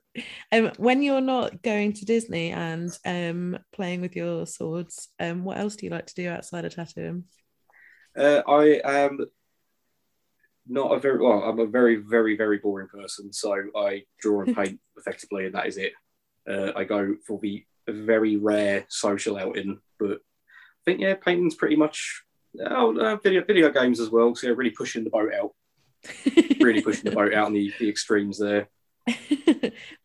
[0.50, 5.56] um, when you're not going to Disney and um playing with your swords, um, what
[5.56, 7.24] else do you like to do outside of tattooing?
[8.18, 9.20] Uh, I am
[10.66, 11.42] not a very well.
[11.42, 13.32] I'm a very, very, very boring person.
[13.32, 15.92] So I draw and paint effectively, and that is it.
[16.48, 21.76] Uh, I go for the very rare social outing, but I think yeah, painting's pretty
[21.76, 22.22] much.
[22.60, 24.34] Oh, uh, video video games as well.
[24.34, 25.52] So yeah, really pushing the boat out.
[26.60, 28.68] Really pushing the boat out on the, the extremes there.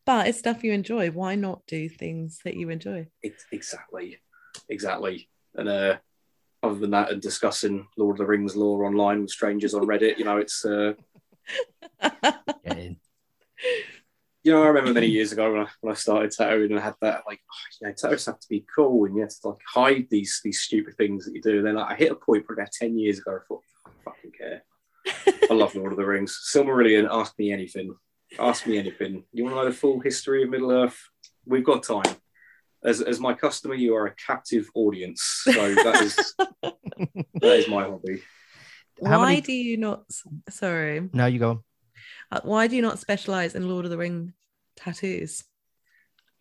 [0.06, 1.12] but it's stuff you enjoy.
[1.12, 3.08] Why not do things that you enjoy?
[3.24, 4.18] Ex- exactly,
[4.68, 5.30] exactly.
[5.56, 5.98] And uh,
[6.62, 10.18] other than that, and discussing Lord of the Rings lore online with strangers on Reddit,
[10.18, 10.94] you know, it's uh,
[14.44, 16.84] you know, I remember many years ago when I, when I started tattooing and I
[16.84, 19.50] had that like, oh, you know, tattoos have to be cool and you have to
[19.50, 21.58] like hide these these stupid things that you do.
[21.58, 23.36] And then like, I hit a point probably about ten years ago.
[23.36, 24.64] I thought, I fucking care.
[25.50, 26.50] I love Lord of the Rings.
[26.54, 27.96] Silmarillion, ask me anything.
[28.38, 29.24] Ask me anything.
[29.34, 30.98] You want to know the full history of Middle Earth?
[31.46, 32.16] We've got time.
[32.84, 35.22] As, as my customer, you are a captive audience.
[35.44, 36.16] So that is
[37.42, 38.22] that is my hobby.
[39.06, 40.04] How why many- do you not?
[40.50, 41.64] Sorry, No, you go.
[42.32, 44.34] Uh, why do you not specialize in Lord of the Ring
[44.76, 45.44] tattoos?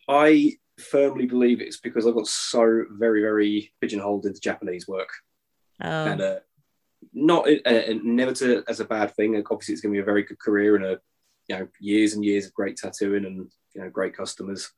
[0.08, 5.10] I firmly believe it's because I got so very, very pigeonholed into Japanese work.
[5.82, 6.38] Oh, and uh,
[7.12, 9.34] not uh, uh, never to as a bad thing.
[9.34, 11.00] Like, Obviously, it's going to be a very good career and a
[11.48, 14.70] you know years and years of great tattooing and you know great customers.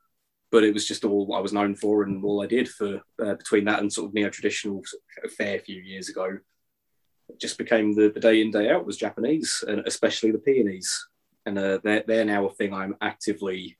[0.53, 3.35] But it was just all I was known for and all I did for uh,
[3.35, 4.83] between that and sort of neo traditional
[5.25, 6.39] a fair few years ago.
[7.29, 11.07] It just became the, the day in day out was Japanese and especially the peonies,
[11.47, 13.79] and uh, they're they're now a thing I'm actively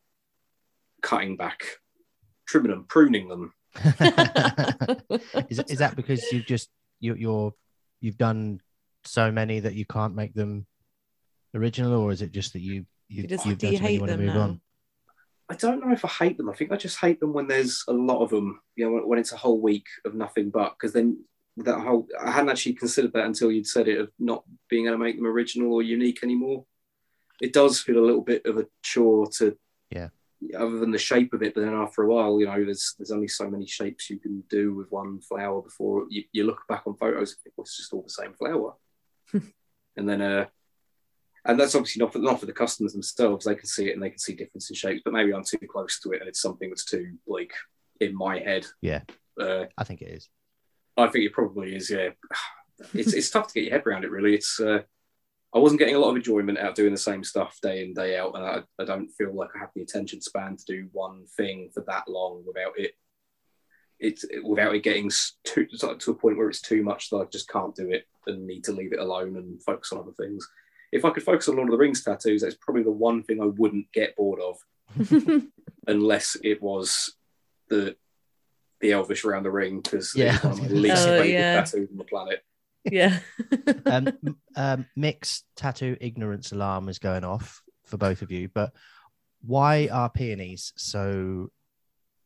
[1.03, 1.65] cutting back,
[2.47, 3.53] trimming them, pruning them.
[5.49, 6.71] is, is that because you've just
[7.01, 7.53] you, you're
[8.01, 8.61] you've done
[9.05, 10.67] so many that you can't make them
[11.55, 13.83] original, or is it just that you you You just- you've do done you so
[13.83, 14.61] you hate want to them move now?
[15.51, 16.49] I don't know if I hate them.
[16.49, 18.61] I think I just hate them when there's a lot of them.
[18.77, 21.25] You know, when, when it's a whole week of nothing but because then
[21.57, 24.95] that whole I hadn't actually considered that until you'd said it of not being able
[24.95, 26.65] to make them original or unique anymore.
[27.43, 29.57] It does feel a little bit of a chore to
[29.91, 30.11] Yeah.
[30.57, 33.11] Other than the shape of it, but then after a while, you know, there's there's
[33.11, 36.85] only so many shapes you can do with one flower before you, you look back
[36.87, 37.37] on photos.
[37.59, 38.75] It's just all the same flower.
[39.33, 40.47] and then uh,
[41.47, 43.45] and that's obviously not for not for the customers themselves.
[43.45, 45.59] They can see it and they can see difference in shapes, but maybe I'm too
[45.71, 47.53] close to it and it's something that's too like
[48.01, 48.67] in my head.
[48.81, 49.03] Yeah.
[49.41, 50.29] Uh, I think it is.
[50.97, 51.91] I think it probably is.
[51.91, 52.11] Yeah,
[52.95, 54.11] it's it's tough to get your head around it.
[54.11, 54.61] Really, it's.
[54.61, 54.81] Uh,
[55.53, 58.17] I wasn't getting a lot of enjoyment out doing the same stuff day in day
[58.17, 61.25] out, and I, I don't feel like I have the attention span to do one
[61.37, 62.93] thing for that long without it.
[63.99, 65.11] It's without it getting
[65.45, 68.47] to, to a point where it's too much that I just can't do it and
[68.47, 70.49] need to leave it alone and focus on other things.
[70.93, 73.41] If I could focus on Lord of the Rings tattoos, that's probably the one thing
[73.41, 74.59] I wouldn't get bored of,
[75.87, 77.15] unless it was
[77.69, 77.97] the
[78.81, 80.35] the Elvish around the ring because Yeah.
[80.37, 81.55] it's one of my least Oh, favorite yeah.
[81.63, 82.43] tattoos on the planet.
[82.85, 83.19] yeah.
[83.87, 84.09] um,
[84.57, 88.73] um, mixed tattoo ignorance alarm is going off for both of you, but
[89.43, 91.51] why are peonies so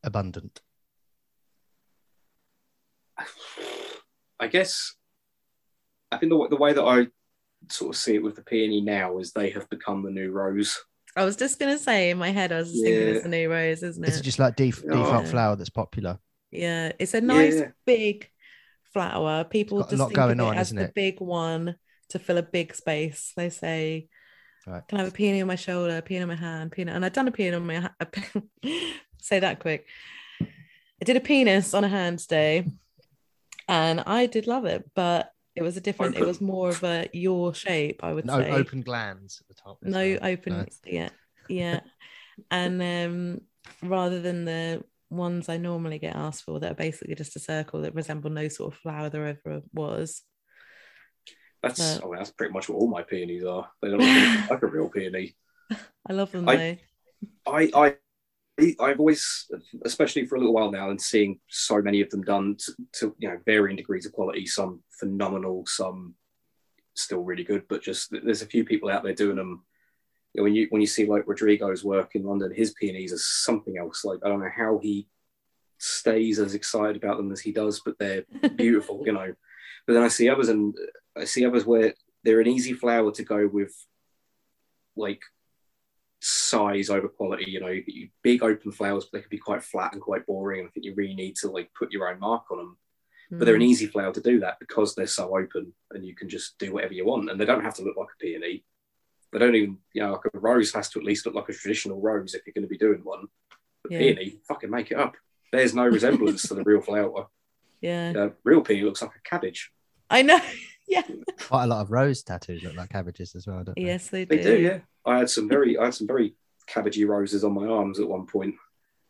[0.03, 0.61] abundant?
[4.39, 4.95] I guess
[6.11, 7.07] I think the, the way that I
[7.69, 10.77] sort of see it with the peony now is they have become the new rose.
[11.15, 13.49] I was just gonna say in my head, I was just thinking it's a new
[13.49, 14.23] rose, isn't Is it it?
[14.23, 14.97] just like def- Oh.
[14.97, 16.19] default flower that's popular?
[16.51, 17.71] Yeah, it's a nice Yeah.
[17.85, 18.29] big
[18.93, 19.43] flower.
[19.45, 20.93] People got a just lot think going of it on, as isn't the it?
[20.93, 21.75] big one
[22.09, 23.33] to fill a big space.
[23.35, 24.07] They say,
[24.67, 24.85] Right.
[24.87, 27.05] "Can I have a peony on my shoulder, a peony on my hand, peony?" And
[27.05, 27.95] I've done a peony on my ha-
[29.21, 29.85] say that quick.
[30.41, 32.65] I did a penis on a hand today,
[33.67, 36.17] and I did love it, but it was a different.
[36.17, 38.51] It was more of a your shape, I would No say.
[38.51, 39.77] open glands at the top.
[39.81, 40.19] no well.
[40.21, 40.65] open No.
[40.85, 41.09] yeah
[41.47, 41.79] yeah
[42.51, 43.41] and um
[43.87, 47.81] rather than the ones i normally get asked for that are basically just a circle
[47.83, 50.23] that resemble no sort of flower there ever was
[51.63, 53.69] That's Uh, oh, that's pretty much what all my peonies are.
[53.81, 55.35] They don't look like a real peony.
[56.09, 56.77] i love them I- though
[57.47, 57.95] I, I
[58.79, 59.51] I've always,
[59.83, 63.15] especially for a little while now, and seeing so many of them done to, to
[63.19, 64.45] you know varying degrees of quality.
[64.45, 66.15] Some phenomenal, some
[66.93, 67.67] still really good.
[67.67, 69.63] But just there's a few people out there doing them.
[70.33, 73.17] You know, when you when you see like Rodrigo's work in London, his peonies are
[73.17, 74.03] something else.
[74.03, 75.07] Like I don't know how he
[75.77, 78.23] stays as excited about them as he does, but they're
[78.55, 79.33] beautiful, you know.
[79.87, 80.75] But then I see others, and
[81.15, 81.93] I see others where
[82.23, 83.73] they're an easy flower to go with,
[84.95, 85.21] like
[86.21, 87.51] size over quality.
[87.51, 90.61] You know, you, big open flowers, but they can be quite flat and quite boring.
[90.61, 92.77] And I think you really need to like put your own mark on them.
[93.31, 93.65] But they're an Mm.
[93.65, 96.93] easy flower to do that because they're so open, and you can just do whatever
[96.93, 98.63] you want, and they don't have to look like a peony.
[99.31, 101.53] They don't even, you know, like a rose has to at least look like a
[101.53, 103.25] traditional rose if you're going to be doing one.
[103.83, 103.99] But Yeah.
[103.99, 105.15] peony, fucking make it up.
[105.51, 107.27] There's no resemblance to the real flower.
[107.81, 109.71] yeah Uh, real peony looks like a cabbage.
[110.09, 110.39] i know
[110.87, 111.03] yeah
[111.47, 113.85] Quite a lot of rose tattoos look like cabbages as well, don't they?
[113.85, 114.79] yes they do, They do, yeah.
[115.05, 116.35] I had some very, I had some very
[116.69, 118.55] cabbagey roses on my arms at one point,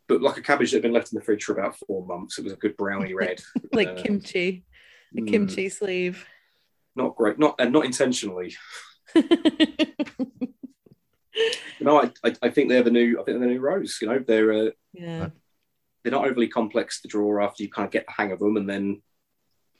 [0.08, 2.38] but like a cabbage that had been left in the fridge for about four months.
[2.38, 3.40] It was a good browny red,
[3.72, 4.64] like Uh, kimchi
[5.16, 6.26] a mm, kimchi sleeve
[6.94, 8.54] Not great, not and not intentionally.
[11.78, 13.98] No, I, I, I think they're the new, I think they're the new rose.
[14.00, 15.28] You know, they're uh, yeah
[16.06, 18.56] they're not overly complex to draw after you kind of get the hang of them,
[18.56, 19.02] and then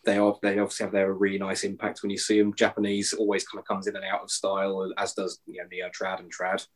[0.04, 2.52] they are they obviously have their really nice impact when you see them.
[2.52, 5.88] Japanese always kind of comes in and out of style, as does you know neo
[5.88, 6.66] trad and trad.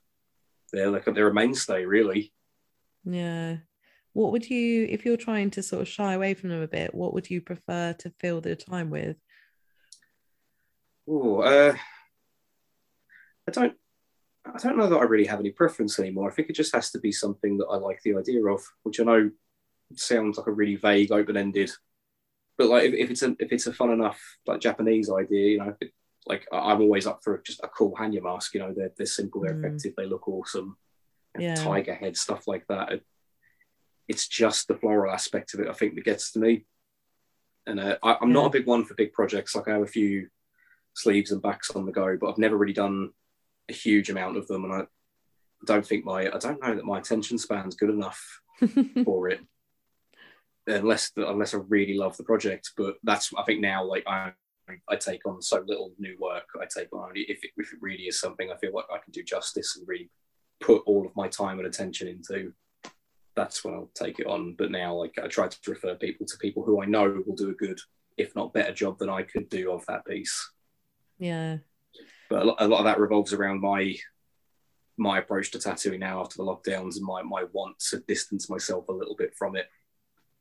[0.72, 2.32] They're like they're a mainstay, really.
[3.04, 3.56] Yeah
[4.12, 6.92] what would you if you're trying to sort of shy away from them a bit
[6.92, 9.16] what would you prefer to fill the time with
[11.08, 11.74] Oh, uh,
[13.48, 13.74] I don't.
[14.46, 16.30] I don't know that I really have any preference anymore.
[16.30, 19.00] I think it just has to be something that I like the idea of, which
[19.00, 19.30] I know
[19.94, 21.70] sounds like a really vague, open-ended.
[22.56, 25.58] But like, if, if it's a if it's a fun enough like Japanese idea, you
[25.58, 25.92] know, it,
[26.26, 28.54] like I'm always up for just a cool hannya mask.
[28.54, 29.64] You know, they're they're simple, they're Mm.
[29.64, 30.76] effective, they look awesome.
[31.38, 31.54] Yeah.
[31.54, 32.92] Tiger head stuff like that.
[32.92, 33.04] It-
[34.08, 36.64] it's just the floral aspect of it, I think, that gets to me.
[37.64, 39.54] And uh, I, I'm not a big one for big projects.
[39.54, 40.26] Like I have a few
[40.94, 43.10] sleeves and backs on the go, but I've never really done
[43.68, 44.86] a huge amount of them, and I
[45.64, 48.40] don't think my I don't know that my attention span's good enough
[49.04, 49.40] for it,
[50.66, 52.72] unless unless I really love the project.
[52.76, 54.32] But that's I think now like I
[54.88, 56.46] I take on so little new work.
[56.60, 58.98] I take on only if it, if it really is something I feel like I
[58.98, 60.10] can do justice and really
[60.60, 62.52] put all of my time and attention into.
[63.36, 64.54] That's when I'll take it on.
[64.58, 67.50] But now, like I try to refer people to people who I know will do
[67.50, 67.78] a good,
[68.16, 70.50] if not better, job than I could do of that piece
[71.20, 71.58] yeah
[72.28, 73.94] but a lot, a lot of that revolves around my
[74.96, 78.88] my approach to tattooing now after the lockdowns and my my want to distance myself
[78.88, 79.68] a little bit from it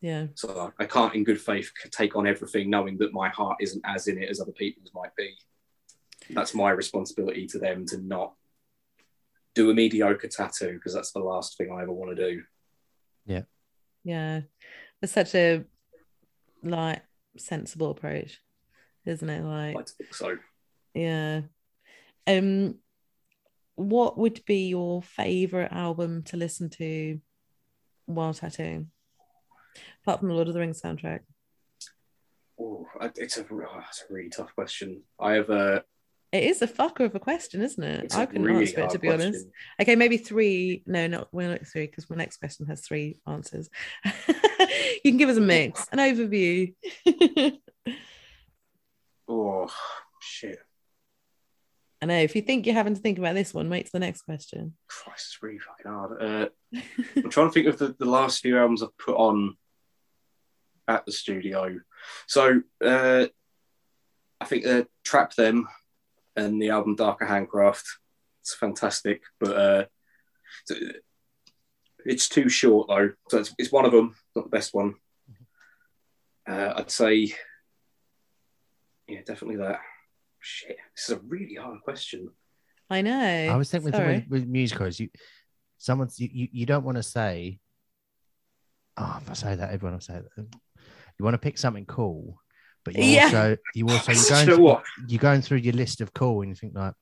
[0.01, 3.83] yeah so i can't in good faith take on everything knowing that my heart isn't
[3.85, 5.35] as in it as other people's might be
[6.31, 8.33] that's my responsibility to them to not
[9.59, 12.41] do a mediocre tattoo because that's the last thing i ever want to do
[13.25, 13.41] Yeah,
[14.03, 14.41] Yeah.
[15.01, 15.65] it's such a
[16.63, 17.01] like
[17.37, 18.39] sensible approach,
[19.05, 19.43] isn't it?
[19.43, 20.37] Like, like to think so
[20.93, 21.41] yeah,
[22.27, 22.75] Um,
[23.75, 27.19] what would be your favorite album to listen to
[28.05, 28.91] while tattooing,
[30.01, 31.21] apart from the Lord of the Rings soundtrack?
[32.59, 35.03] Oh, it's a, oh, it's a really tough question.
[35.19, 35.83] I have a.
[36.31, 38.05] It is a fucker of a question, isn't it?
[38.05, 39.47] It's I couldn't really answer it to be honest.
[39.81, 40.83] Okay, maybe three.
[40.85, 43.69] No, not we're not three because my next question has three answers.
[44.05, 46.73] you can give us a mix, an overview.
[49.31, 49.71] Oh
[50.19, 50.57] shit!
[52.01, 52.17] I know.
[52.17, 54.73] If you think you're having to think about this one, wait to the next question.
[54.87, 56.19] Christ, it's really fucking hard.
[56.19, 56.47] Uh,
[57.15, 59.55] I'm trying to think of the, the last few albums I've put on
[60.87, 61.79] at the studio.
[62.25, 63.27] So uh,
[64.41, 65.67] I think uh, Trap Them
[66.39, 67.85] and the album Darker Handcraft.
[68.41, 69.85] It's fantastic, but uh,
[72.05, 73.11] it's too short though.
[73.29, 74.95] So it's, it's one of them, not the best one.
[76.47, 77.33] Uh, I'd say,
[79.07, 79.79] yeah, definitely that.
[80.39, 82.29] Shit, this is a really hard question.
[82.89, 83.11] I know.
[83.11, 84.15] I was thinking with, Sorry.
[84.15, 85.09] with, with musicals, you
[85.77, 87.59] someone's you, you, you don't want to say,
[88.97, 90.47] oh, if I say that, everyone will say that.
[91.19, 92.41] You want to pick something cool,
[92.93, 93.23] but you Yeah.
[93.25, 94.83] also you also you're going you through, what?
[95.07, 96.93] you're going through your list of cool, and you think like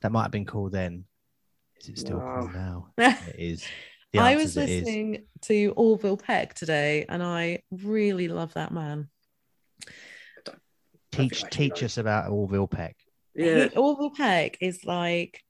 [0.00, 1.04] that might have been cool then.
[1.80, 2.52] Is it still cool No.
[2.52, 2.88] now?
[3.28, 3.64] it is.
[4.14, 9.08] I answer was is listening to Orville Peck today, and I really love that man.
[11.12, 12.96] Teach I teach us about Orville Peck.
[13.34, 15.42] Yeah, He, Orville Peck is like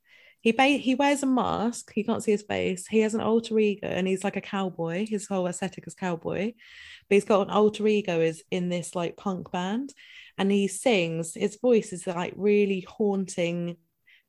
[0.43, 1.93] he ba- he wears a mask.
[1.94, 2.86] He can't see his face.
[2.86, 5.06] He has an alter ego, and he's like a cowboy.
[5.06, 6.52] His whole aesthetic is cowboy,
[7.09, 9.94] but he's got an alter ego is in this like punk band,
[10.36, 11.35] and he sings.
[11.35, 13.77] His voice is like really haunting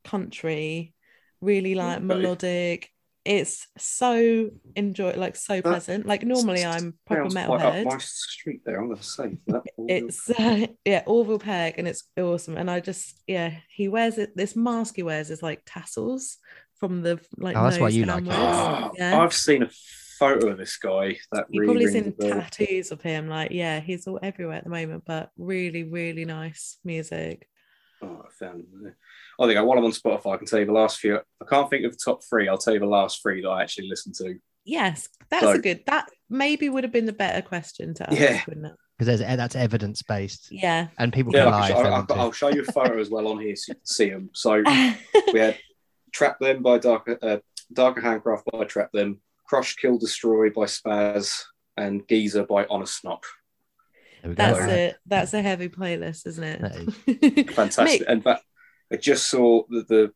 [0.03, 0.93] country,
[1.41, 2.92] really like melodic.
[3.25, 6.05] It's so enjoy like so That pleasant.
[6.05, 8.79] Like normally I'm proper Sounds quite up metalhead my street there.
[8.79, 9.63] I'm going to say that.
[9.77, 14.35] it's uh, yeah Orville Peck and it's awesome and I just yeah he wears it
[14.35, 16.37] this mask he wears is like tassels
[16.79, 18.29] from the like Oh, that's why nose you like it.
[18.29, 18.57] downwards.
[18.57, 19.69] Ah, yeah I've seen a
[20.19, 23.79] photo of this guy that you really probably seen a tattoos of him like yeah
[23.79, 27.47] he's all everywhere at the moment but really really nice music
[28.03, 28.97] Oh, I found him there.
[29.39, 31.15] I think while I'm on Spotify, I can tell you the last few.
[31.17, 32.47] I can't think of the top three.
[32.49, 34.35] I'll tell you the last three that I actually listened to.
[34.65, 38.19] yes that's So- a good that maybe would have been the better question to ask
[38.19, 38.41] Yeah.
[38.47, 41.69] wouldn't it Because that's evidence based, yeah and people Yeah, can lie.
[41.71, 42.19] I'll, I'll.
[42.21, 44.29] I'll show you a photo as well on here so you can see them.
[44.33, 44.63] So
[45.33, 45.57] we had
[46.13, 47.37] Trap Them by Darker, uh,
[47.73, 51.41] Darker Handcraft by Trap Them, Crush, Kill, Destroy by Spazz,
[51.75, 53.23] and Geezer by Honest Snop.
[54.23, 54.43] There go.
[54.43, 54.69] that's Right.
[54.69, 58.01] a that's a heavy playlist isn't That it Fantastic.
[58.01, 58.39] Mick, And that,
[58.91, 60.11] I just saw the, the,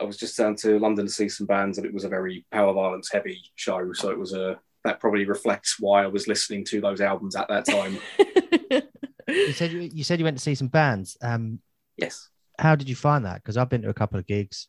[0.00, 2.44] I was just down to London to see some bands, and it was a very
[2.50, 3.92] power violence heavy show.
[3.92, 7.48] So it was a, that probably reflects why I was listening to those albums at
[7.48, 7.98] that time.
[9.28, 11.16] You said you, you said you went to see some bands.
[11.22, 11.60] Um,
[11.96, 12.28] yes.
[12.58, 13.36] how did you find that?
[13.36, 14.66] Because I've been to a couple of gigs,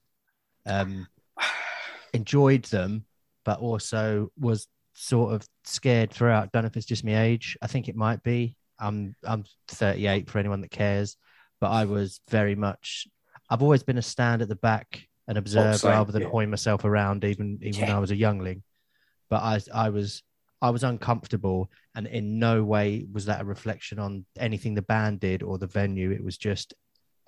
[0.65, 1.07] um,
[2.13, 3.03] enjoyed them,
[3.43, 6.51] but also was sort of scared throughout.
[6.51, 7.57] Don't know if it's just my age.
[7.61, 8.55] I think it might be.
[8.83, 11.17] I'm I'm 38 for anyone that cares,
[11.61, 13.07] but I was very much.
[13.49, 16.45] I've always been a stand at the back and observe rather than yeah.
[16.45, 18.63] myself around, even even when I was a youngling.
[19.29, 20.23] But I I was
[20.61, 25.19] I was uncomfortable, and in no way was that a reflection on anything the band
[25.19, 26.11] did or the venue.
[26.11, 26.73] It was just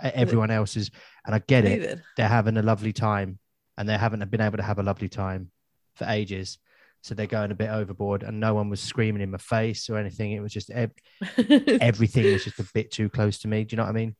[0.01, 0.91] everyone else's,
[1.25, 3.39] and I get it they're having a lovely time
[3.77, 5.51] and they haven't been able to have a lovely time
[5.95, 6.57] for ages.
[7.05, 9.97] So they're going a bit overboard and no one was screaming in my face or
[9.99, 10.31] anything.
[10.31, 10.89] It was just ev-
[11.79, 13.63] everything was just a bit too close to me.
[13.63, 14.15] Do you know what I mean?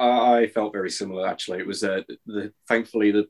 [0.00, 1.60] I, I felt very similar actually.
[1.60, 3.26] It was uh, the thankfully the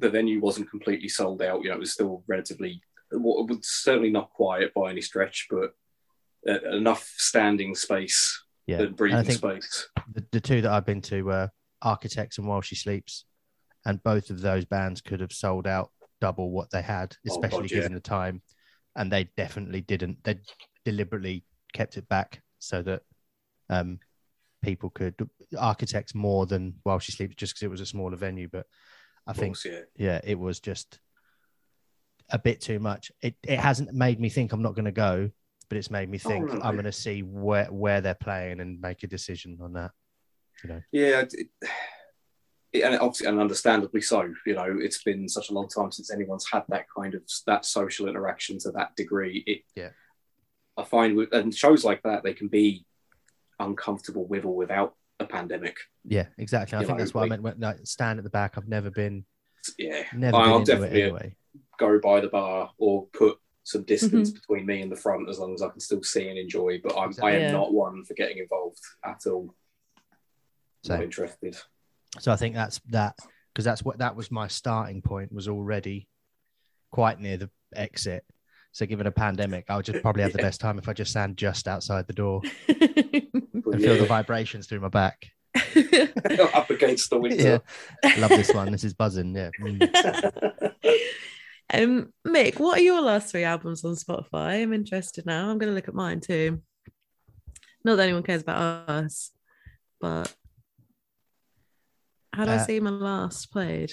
[0.00, 1.62] the venue wasn't completely sold out.
[1.62, 2.80] You know, it was still relatively,
[3.12, 5.70] well, it was certainly not quiet by any stretch, but
[6.48, 8.78] uh, enough standing space Yeah.
[8.78, 9.88] and And breathing I think space.
[10.12, 11.50] the, the two that I've been to were
[11.82, 13.26] Architects and While She Sleeps.
[13.84, 15.90] And both of those bands could have sold out
[16.20, 17.76] double what they had, Oh, especially God, yeah.
[17.78, 18.42] given the time.
[18.96, 20.22] And they definitely didn't.
[20.24, 20.38] They
[20.84, 23.02] deliberately kept it back so that
[23.68, 23.98] um,
[24.62, 25.14] people could
[25.58, 28.66] architects more than while she sleeps just because it was a smaller venue but
[29.26, 29.80] i think course, yeah.
[29.96, 30.98] yeah it was just
[32.30, 35.30] a bit too much it, it hasn't made me think i'm not going to go
[35.68, 38.80] but it's made me think no, i'm going to see where where they're playing and
[38.80, 39.92] make a decision on that
[40.92, 41.70] Yeah, it, it-
[42.74, 44.32] and obviously, and understandably so.
[44.46, 47.64] You know, it's been such a long time since anyone's had that kind of that
[47.64, 49.42] social interaction to that degree.
[49.46, 49.90] It, Yeah.
[50.76, 52.84] I find with and shows like that they can be
[53.58, 55.76] uncomfortable with or without a pandemic.
[56.04, 58.24] yeah exactly i You think know, that's what like- i meant when no, stand at
[58.24, 59.26] the back i've never been
[59.76, 61.36] Yeah, never I'll been definitely- anyway
[61.78, 64.38] go by the bar or put some distance Mm-hmm.
[64.38, 66.80] between me and the front as long as I can still see and enjoy.
[66.82, 67.52] But I'm, I am Yeah.
[67.52, 69.54] not one for getting involved at all.
[70.88, 71.02] Not Same.
[71.02, 71.56] interested.
[72.18, 73.16] So I think that's that
[73.52, 76.08] because that's what that was my starting point was already
[76.90, 78.24] quite near the exit.
[78.72, 81.10] So given a pandemic, I would just probably have the best time if I just
[81.10, 85.26] stand just outside the door and feel the vibrations through my back.
[86.54, 87.60] up against the window.
[88.18, 88.70] Love this one.
[88.70, 89.34] This is buzzing.
[89.34, 89.50] Yeah.
[89.60, 90.72] Mm.
[91.74, 94.62] um, Mick, what are your last three albums on Spotify?
[94.62, 95.50] I'm interested now.
[95.50, 96.62] I'm going to look at mine too.
[97.84, 99.32] Not that anyone cares about us,
[100.00, 100.32] but
[102.40, 103.92] how do I Uh, see my last played?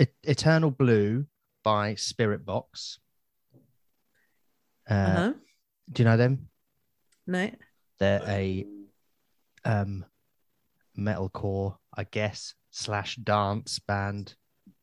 [0.00, 1.26] E- Eternal Blue
[1.62, 2.98] by Spiritbox.
[4.90, 5.32] Uh, Uh-huh.
[5.92, 6.48] Do you know them?
[7.28, 7.48] No.
[8.00, 8.66] They're a
[9.64, 10.04] um,
[10.98, 14.34] metalcore, I guess, slash dance band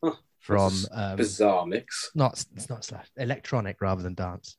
[0.02, 0.16] Huh.
[0.40, 2.12] from um, Bizarre mix.
[2.16, 4.56] not it's not slash electronic rather than dance.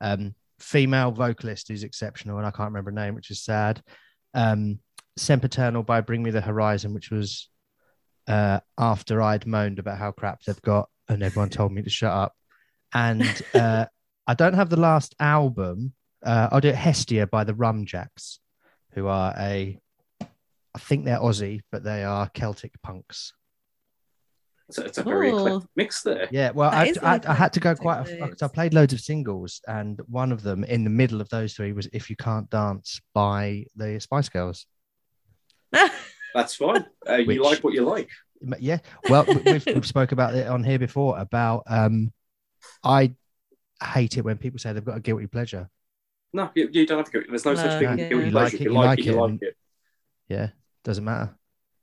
[0.00, 3.82] Um, female vocalist who's exceptional, and I can't remember her name, which is sad.
[4.32, 4.80] Um,
[5.16, 7.48] Sempiternal by Bring Me the Horizon, which was
[8.26, 12.12] uh, after I'd moaned about how crap they've got, and everyone told me to shut
[12.12, 12.34] up.
[12.92, 13.22] And
[13.54, 13.86] uh,
[14.26, 15.92] I don't have the last album.
[16.24, 18.38] Uh, I'll do it Hestia by the Rumjacks,
[18.92, 19.78] who are a,
[20.20, 23.32] I think they're Aussie, but they are Celtic punks.
[24.68, 26.26] It's a, it's a very eclectic mix there.
[26.30, 28.00] Yeah, well, I, I, I had to go quite.
[28.00, 28.42] eclectic A, mix.
[28.42, 31.72] I played loads of singles, and one of them in the middle of those three
[31.72, 34.64] was "If You Can't Dance" by the Spice Girls.
[36.34, 36.84] That's fine.
[37.06, 38.08] Uh, Which- you like what you like.
[38.58, 38.78] Yeah,
[39.08, 41.18] well, we- we've, we've spoke about it on here before.
[41.18, 42.12] About um,
[42.82, 43.14] I
[43.82, 45.70] hate it when people say they've got a guilty pleasure.
[46.32, 47.24] No, you, you don't have to go.
[47.28, 48.08] There's no No, such thing as yeah.
[48.08, 48.44] guilty You pleasure.
[48.44, 49.56] like it, you you like, like it, you like and- it.
[50.28, 50.48] Yeah,
[50.82, 51.34] doesn't matter.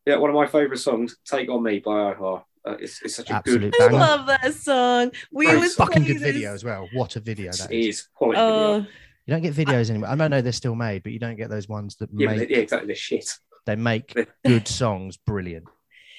[0.05, 2.43] Yeah, one of my favourite songs, "Take on Me" by a-ha.
[2.63, 3.93] Uh, it's, it's such a Absolute good.
[3.93, 5.11] I love that song.
[5.31, 5.73] We Great always.
[5.75, 6.87] Fucking good this- video as well.
[6.93, 7.95] What a video that It is.
[7.99, 8.37] is quality.
[8.39, 8.53] video.
[8.53, 8.77] Oh,
[9.25, 10.09] You don't get videos anymore.
[10.09, 12.49] I don't know they're still made, but you don't get those ones that Yeah, make
[12.49, 12.87] yeah, exactly.
[12.87, 13.27] The shit.
[13.65, 14.15] They make
[14.45, 15.65] good songs brilliant.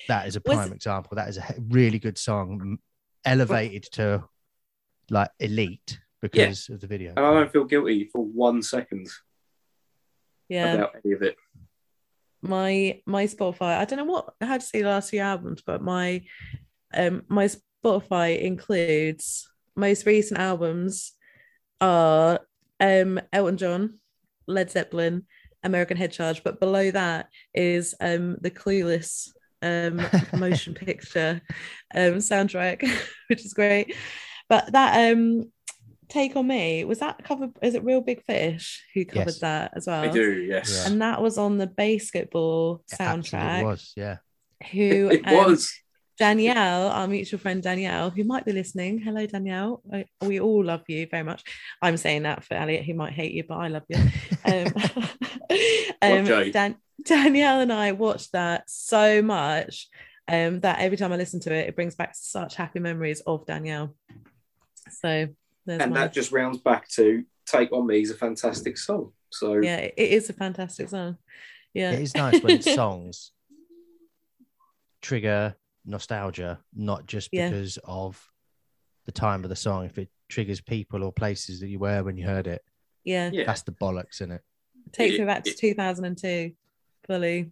[0.09, 1.17] That is a Was- prime example.
[1.17, 2.79] That is a really good song,
[3.25, 4.25] elevated to
[5.11, 7.15] like elite because of the video.
[7.17, 9.09] And I don't feel guilty for one second
[10.49, 10.75] yeah.
[10.75, 11.37] about any of it.
[12.43, 13.79] my my Spotify.
[13.79, 16.23] I don't know what I had to see the last few albums, but my
[16.95, 17.49] um my
[17.85, 21.13] Spotify includes most recent albums
[21.81, 22.41] are
[22.81, 23.99] um Elton John,
[24.47, 25.27] Led Zeppelin,
[25.65, 29.29] American Head Charge, but below that is um the Clueless
[29.63, 30.01] um
[30.39, 31.41] motion picture
[31.95, 32.81] um soundtrack,
[33.29, 33.95] which is great.
[34.49, 35.51] But that um
[36.09, 39.39] Take on Me was that cover is it Reel Big Fish who covered Yes.
[39.39, 40.03] that as well?
[40.03, 40.87] I do, yes.
[40.87, 43.65] and that was on the basketball It soundtrack.
[43.65, 44.19] was, yeah.
[44.73, 45.73] Who It um, was.
[46.19, 48.99] Danielle, our mutual friend Danielle, who might be listening.
[48.99, 49.83] Hello, Danielle.
[49.93, 51.43] I, we all love you very much.
[51.81, 53.97] I'm saying that for Elliot, who might hate you, but I love you.
[54.45, 54.75] Um,
[56.29, 59.89] um, Dan- Danielle and I watched that so much
[60.29, 63.47] um, that every time I listen to it, it brings back such happy memories of
[63.47, 63.95] Danielle.
[64.91, 65.29] So
[65.67, 69.13] there's And my, that just rounds back to "Take on Me" is a fantastic song.
[69.31, 71.17] So yeah, it it is a fantastic song.
[71.75, 73.33] Yeah, It is nice when songs
[75.01, 77.49] trigger nostalgia, not just Yeah.
[77.49, 78.25] because of
[79.05, 79.85] the time of the song.
[79.85, 82.63] If it triggers people or places that you were when you heard it,
[83.05, 83.31] yeah.
[83.33, 84.43] yeah, that's the bollocks in it.
[84.93, 86.53] Takes It- me back to it- 2002
[87.07, 87.51] fully.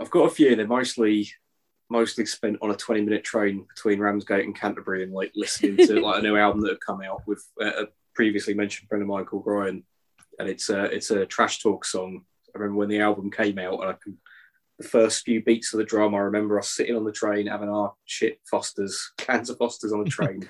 [0.00, 0.54] I've got a few.
[0.56, 1.28] They're mostly
[1.90, 6.00] mostly spent on a 20 minute train between Ramsgate and Canterbury and like listening to
[6.00, 9.24] like a new album that had come out with a previously mentioned friend of mine
[9.26, 9.84] called Brian.
[10.38, 12.24] And it's a, it's a trash talk song.
[12.54, 14.16] I remember when the album came out and I can,
[14.78, 17.68] the first few beats of the drum, I remember us sitting on the train having
[17.68, 20.48] our shit Fosters, cans of Fosters on the train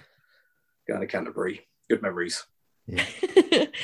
[0.89, 1.67] going to Canterbury.
[1.89, 2.45] Good memories.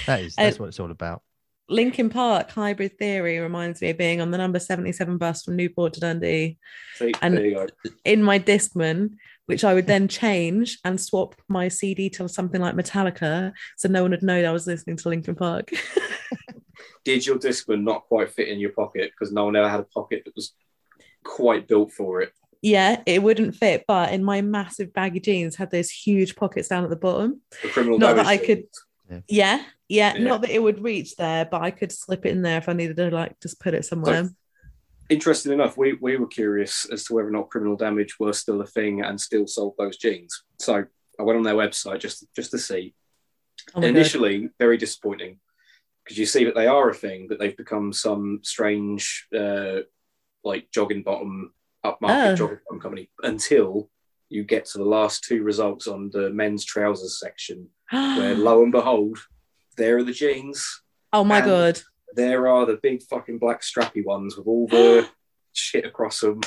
[0.07, 1.23] That is uh, that's what it's all about.
[1.69, 5.93] Linkin Park Hybrid Theory reminds me of being on the number 77 bus from Newport
[5.95, 6.59] to Dundee
[6.97, 7.67] See, And- there you go.
[8.05, 9.11] in my Discman,
[9.47, 14.03] which I would then change and swap my CD to something like Metallica so no
[14.03, 15.71] one would know that I was listening to Linkin Park.
[17.05, 19.85] Did your Discman not quite fit in your pocket because no one ever had a
[19.85, 20.52] pocket that was
[21.24, 22.32] quite built for it?
[22.62, 26.85] yeah, it wouldn't fit, but in my massive baggy jeans had those huge pockets down
[26.85, 27.40] at the bottom.
[27.62, 28.65] The criminal Not that damage I could-.
[29.28, 30.23] Yeah, yeah, Yeah.
[30.24, 32.74] not that it would reach there, but I could slip it in there if I
[32.74, 34.28] needed to like just put it somewhere.
[35.09, 38.61] interesting enough, we, we were curious as to whether or not criminal damage were still
[38.61, 40.44] a thing and still sold those jeans.
[40.61, 40.85] So
[41.19, 42.94] I went on their website just just to see.
[43.74, 43.97] Oh my God.
[43.97, 45.39] Initially, very disappointing
[46.11, 49.77] because you see that they are a thing, but they've become some strange, uh,
[50.43, 51.55] like jogging bottom,
[51.87, 52.35] upmarket Oh.
[52.35, 53.89] jogging bottom company until
[54.28, 58.73] you get to the last two results on the men's trousers section, where lo and
[58.73, 59.19] behold,
[59.77, 60.82] there are the jeans
[61.12, 61.81] oh my god.
[62.16, 65.09] there are the big fucking black strappy ones with all the
[65.53, 66.41] shit across them.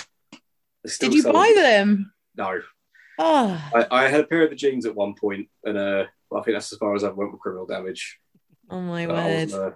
[0.99, 2.13] Did you selling buy them?
[2.35, 2.59] No,
[3.17, 6.03] Oh, I, I had a pair of the jeans at one point, and uh,
[6.35, 8.19] I think that's as far as I went with criminal damage.
[8.73, 9.41] Oh my But word.
[9.51, 9.71] wasn't, uh,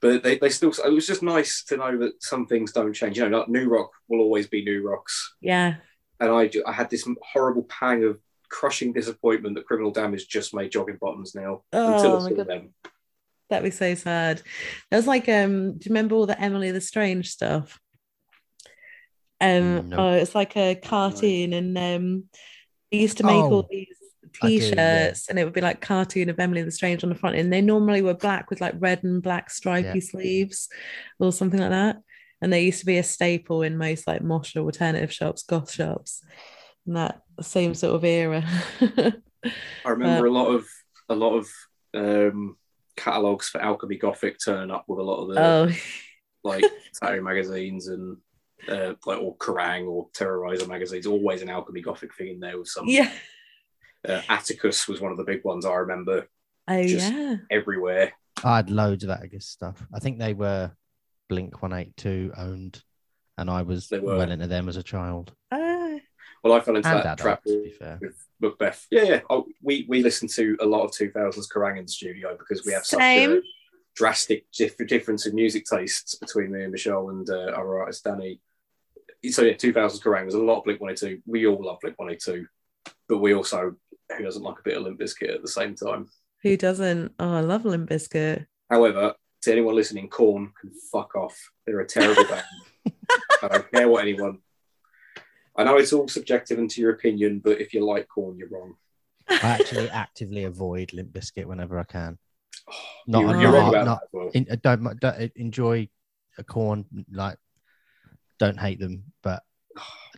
[0.00, 0.72] but they, they still.
[0.84, 3.16] It was just nice to know that some things don't change.
[3.18, 5.76] You know, like new rock will always be new rocks, Yeah.
[6.20, 10.54] and I ju- I had this horrible pang of crushing disappointment that criminal damage just
[10.54, 11.62] made jogging bottoms now.
[11.72, 12.46] Oh I my God.
[12.46, 12.74] them.
[13.48, 14.42] That'd be so sad.
[14.90, 17.78] There was like, um, do you remember all the Emily the Strange stuff?
[19.40, 19.96] Um, No.
[19.98, 22.24] oh, it's like a cartoon, and um,
[22.90, 23.96] they used to make Oh, all these
[24.42, 24.60] I do, yeah.
[24.70, 27.52] t-shirts, and it would be like cartoon of Emily the Strange on the front, and
[27.52, 30.00] they normally were black with like red and black stripy Yeah.
[30.00, 30.68] sleeves,
[31.18, 31.98] or something like that.
[32.42, 35.70] And they used to be a staple in most like mosh or alternative shops, goth
[35.70, 36.22] shops,
[36.86, 38.44] in that same sort of era.
[39.84, 40.66] I remember a lot of
[41.08, 41.48] a lot of
[41.94, 42.56] um,
[42.96, 45.70] catalogs for Alchemy Gothic turn up with a lot of the oh,
[46.44, 46.64] like
[47.02, 48.16] tattoo magazines and
[48.68, 51.06] uh, like or Kerrang or Terrorizer magazines.
[51.06, 52.86] Always an Alchemy Gothic thing in there with some.
[52.86, 53.10] yeah.
[54.08, 56.28] Uh, Atticus was one of the big ones I remember
[56.68, 57.36] Oh, Just- yeah.
[57.50, 58.12] everywhere.
[58.44, 59.82] I had loads of Atticus stuff.
[59.94, 60.72] I think they were
[61.28, 62.82] Blink 182 owned,
[63.38, 65.32] and I was well into them as a child.
[65.50, 65.96] Ah.
[66.44, 67.98] Well, I fell into that adult, trap to be fair.
[68.00, 68.86] with Macbeth.
[68.90, 69.20] Yeah, yeah.
[69.30, 72.72] Oh, we we listened to a lot of 2000s Kerrang in the studio because we
[72.72, 73.42] have such a Same.
[73.96, 78.40] drastic dif- difference in music tastes between me and Michelle and uh, our artist Danny.
[79.30, 81.22] So yeah, 2000s Kerrang was a lot of Blink 182.
[81.26, 82.46] We all love Blink 182,
[83.08, 83.74] but we also
[84.16, 86.08] who doesn't like a bit of Limp Bizkit at the same time.
[86.42, 87.12] Who doesn't?
[87.18, 88.46] Oh, I love Limp Bizkit.
[88.70, 91.36] However, to anyone listening, Korn can fuck off.
[91.66, 92.44] They're a terrible band.
[93.42, 94.38] I don't care what anyone.
[95.56, 98.48] I know it's all subjective and to your opinion, but if you like Korn, you're
[98.50, 98.74] wrong.
[99.28, 102.18] I actually actively avoid Limp Bizkit whenever I can.
[102.68, 102.74] Oh,
[103.06, 104.30] not, you're, you're wrong about not- well.
[104.34, 105.88] in, uh, don't, don't uh, enjoy
[106.38, 107.38] a Korn like
[108.38, 109.42] don't hate them, but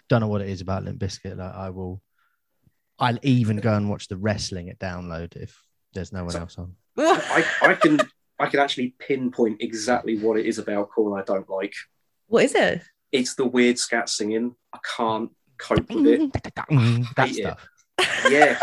[0.08, 1.36] don't know what it is about Limp Bizkit.
[1.36, 2.02] Like I will,
[2.98, 5.60] I'll even go and watch the wrestling at download if
[5.94, 6.74] there's no one So- else on.
[7.00, 8.00] I, I can
[8.40, 11.74] I can actually pinpoint exactly what it is about Korn I don't like.
[12.26, 12.82] what is it?
[13.12, 14.54] It's the weird scat singing.
[14.72, 16.32] I can't cope with it.
[16.54, 16.64] that
[17.28, 17.34] Hate it.
[17.36, 17.68] stuff.
[18.30, 18.58] Yeah,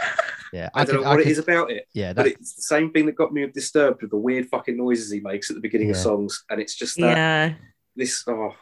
[0.53, 1.87] Yeah, I, don't could- know what could- it is about it.
[1.93, 4.77] Yeah, But that, it's the same thing that got me disturbed with the weird fucking
[4.77, 7.53] noises he makes at the beginning of songs, and it's just that Yeah.
[7.95, 8.23] this.
[8.27, 8.55] Oh, God, I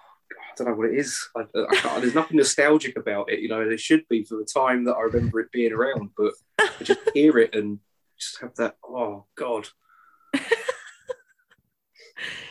[0.56, 1.30] don't know what it is.
[1.36, 3.40] I, I can't, there's nothing nostalgic about it.
[3.40, 6.34] You know, there should be for the time that I remember it being around, but
[6.60, 7.80] I just hear it and
[8.18, 8.76] just have that.
[8.84, 9.68] Oh God,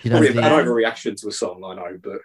[0.03, 1.62] you know, probably an the, uh, overreaction to a song.
[1.65, 2.20] I know, but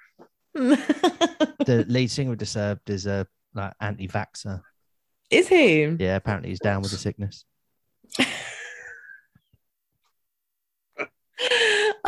[1.66, 4.62] the lead singer of Disturbed is a like anti-vaxer.
[5.30, 5.84] is he?
[5.84, 7.46] Yeah, apparently he's down with the sickness.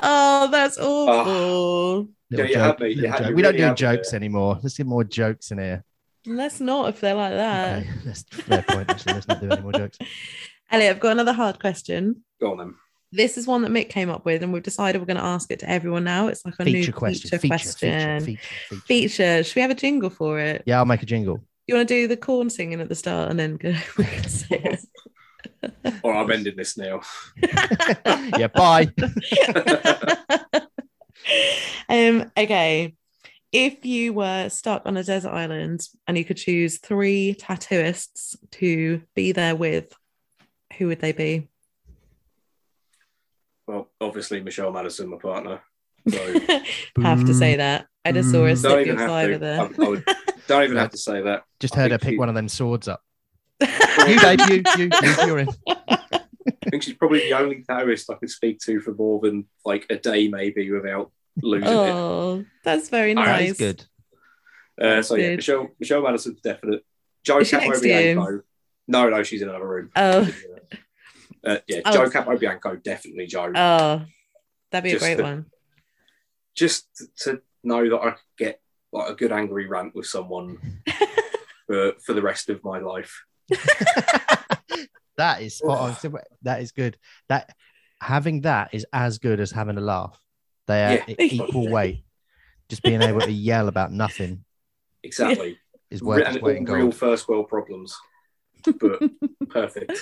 [0.02, 0.84] Oh, that's ah.
[0.84, 2.02] awful.
[2.02, 3.28] Yeah, Little you joke- me, little joke.
[3.30, 4.18] me We don't really do had me jokes there.
[4.20, 4.60] anymore.
[4.62, 5.84] Let's get more jokes in here.
[6.26, 7.80] Let's not if they're like that.
[7.80, 8.90] Okay, that's fair point.
[8.90, 9.98] Actually, let's not do any more jokes.
[10.72, 12.24] Elliot, I've got another hard question.
[12.40, 12.76] go on then.
[13.12, 15.50] This is one that Mick came up with, and we've decided we're going to ask
[15.52, 16.28] it to everyone now.
[16.28, 17.30] It's like a Feature new question.
[17.32, 18.20] feature, Feature, question.
[18.20, 18.82] feature, feature, feature.
[18.86, 19.44] Feature.
[19.44, 20.62] Should we have a jingle for it?
[20.68, 21.44] Yeah, I'll make a jingle.
[21.66, 23.74] You want to do the Korn singing at the start and then go?
[23.98, 24.62] we can say
[25.64, 26.00] it.
[26.04, 27.02] Or I'm ending this now.
[28.38, 28.92] yeah, bye.
[31.90, 32.96] um, okay.
[33.52, 39.02] If you were stuck on a desert island and you could choose three tattooists to
[39.16, 39.92] be there with,
[40.78, 41.48] who would they be?
[43.66, 45.62] Well, obviously Michelle Madison, my partner.
[46.08, 46.40] So
[47.02, 47.88] have to say that.
[48.06, 48.56] I just saw a Boo.
[48.56, 49.40] don't slip even your have saliva to.
[49.40, 49.62] there.
[49.62, 50.04] I, I would,
[50.48, 51.44] don't even have to say that.
[51.60, 53.02] Just I heard her pick she- one of them swords up.
[54.08, 55.48] You, babe, you, you, you, you're in.
[56.70, 59.88] I think she's probably the only tattooist I could speak to for more than like
[59.90, 61.74] a day, maybe, without losing it.
[61.74, 63.58] oh, that's very All right, nice.
[63.58, 63.86] That's good.
[64.80, 65.36] Uh, so yeah, Good.
[65.38, 66.86] Michelle Michelle Madison's definite.
[67.24, 67.82] Joe Is she next?
[67.82, 68.42] Capobianco.
[68.88, 69.90] No, no, she's in another room.
[69.96, 70.32] Oh.
[71.44, 71.92] Uh, yeah, Oh.
[71.94, 73.52] Joe Capobianco, definitely Joe.
[73.56, 74.06] Oh,
[74.72, 75.46] that'd be Just a great the- one.
[76.56, 76.88] Just
[77.24, 80.82] to know that I could get like a good angry rant with someone
[81.68, 83.24] for for the rest of my life.
[85.20, 85.96] that is spot on.
[85.96, 86.98] So, That is good.
[87.30, 87.56] That
[88.02, 90.20] having that is as good as having a laugh.
[90.68, 91.16] They are Yeah.
[91.20, 92.04] equal weight.
[92.70, 94.46] Just being able to yell about nothing
[95.04, 95.58] Exactly.
[95.92, 96.96] is Re- worth its and weight in real gold.
[96.96, 97.98] first world problems,
[98.80, 99.02] but
[99.50, 99.98] perfect.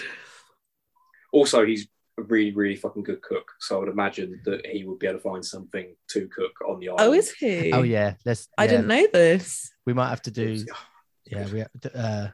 [1.32, 1.88] Also, he's
[2.20, 3.52] a really, really fucking good cook.
[3.60, 6.80] So I would imagine that he would be able to find something to cook on
[6.80, 7.02] the island.
[7.10, 7.72] Oh, is he?
[7.72, 8.50] Oh yeah, let's.
[8.58, 9.72] I yeah, didn't know this.
[9.86, 10.66] We might have to do.
[11.26, 12.30] Yeah, we have to, uh,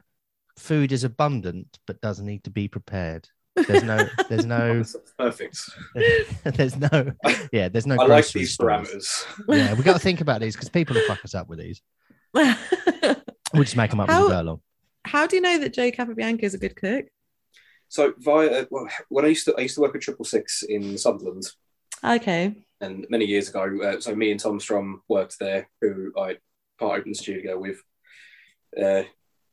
[0.56, 3.28] food is abundant but doesn't need to be prepared.
[3.56, 4.82] There's no, there's no,
[5.18, 5.58] perfect.
[6.44, 7.12] there's no,
[7.52, 7.94] yeah, there's no.
[8.00, 8.88] I like these stores.
[8.90, 9.24] parameters.
[9.48, 11.80] Yeah, we got to think about these because people will fuck us up with these.
[13.54, 14.60] We'll just make them up as How- we go along.
[15.04, 17.06] How do you know that Joe Capobianco is a good cook?
[17.88, 20.98] So via well, when I used to I used to work at Triple Six in
[20.98, 21.44] Sunderland,
[22.02, 22.64] Okay.
[22.80, 26.38] and many years ago, uh, so me and Tom Strom worked there, who I
[26.80, 27.76] part opened the studio with.
[28.76, 29.04] Uh,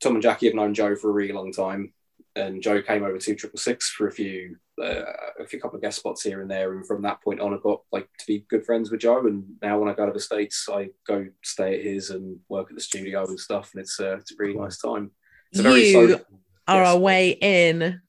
[0.01, 1.93] Tom and Jackie have known Joe for a really long time,
[2.35, 5.03] and Joe came over to Triple Six for a few, uh,
[5.39, 7.57] a few couple of guest spots here and there, and from that point on, I
[7.61, 9.25] got like to be good friends with Joe.
[9.27, 12.69] And now when I go to the states, I go stay at his and work
[12.69, 15.11] at the studio and stuff, and it's uh, it's a really nice time.
[15.51, 16.25] It's a very You social-
[16.67, 16.87] Are Yes.
[16.93, 18.01] our way in.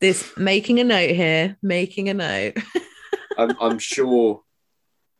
[0.00, 2.56] This making a note here, making a note.
[3.38, 4.42] I'm, I'm sure,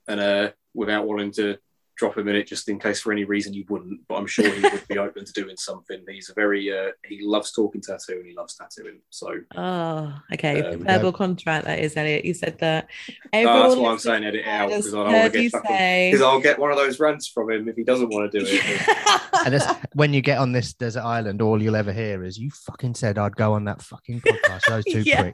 [0.09, 1.59] and uh, without wanting to
[1.97, 4.49] drop him in it, just in case for any reason you wouldn't, but I'm sure
[4.49, 6.03] he would be open to doing something.
[6.09, 9.01] He's a very, uh, he loves talking tattoo and he loves tattooing.
[9.11, 10.61] So Oh, okay.
[10.61, 11.67] There we Verbal contract.
[11.67, 12.25] That is Elliot.
[12.25, 12.89] You said that.
[13.33, 15.49] uh, that's why I'm saying edit it out has because I don't want to get
[15.51, 18.31] stuck say- because I'll get one of those rants from him if he doesn't want
[18.33, 18.99] to do it.
[19.45, 19.61] And
[19.95, 23.19] when you get on this desert island, all you'll ever hear is, "You fucking said
[23.19, 25.33] I'd go on that fucking podcast." Those two yeah.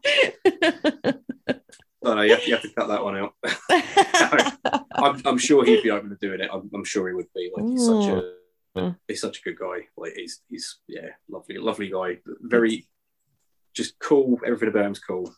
[2.03, 3.35] no, no, you have, you have to cut that one out.
[4.99, 6.51] I'm, I'm sure he'd be open to doing it.
[6.53, 7.51] I'm, I'm sure he would be.
[7.55, 8.05] Like he's such
[8.77, 9.87] a he's such a good guy.
[9.97, 12.19] Like he's he's yeah, lovely, lovely guy.
[12.41, 12.87] Very
[13.75, 14.39] just cool.
[14.45, 15.35] Everything about him's cool.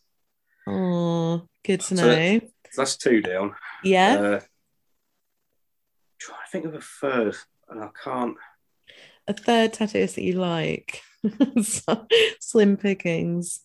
[0.67, 2.15] oh, good to So know.
[2.15, 3.55] that- that's two down.
[3.83, 4.15] yeah.
[4.15, 4.41] Uh,
[6.21, 7.35] trying to think of a third,
[7.69, 8.37] and I can't.
[9.27, 11.03] a third tattooist that you like.
[12.41, 13.61] Slim pickings.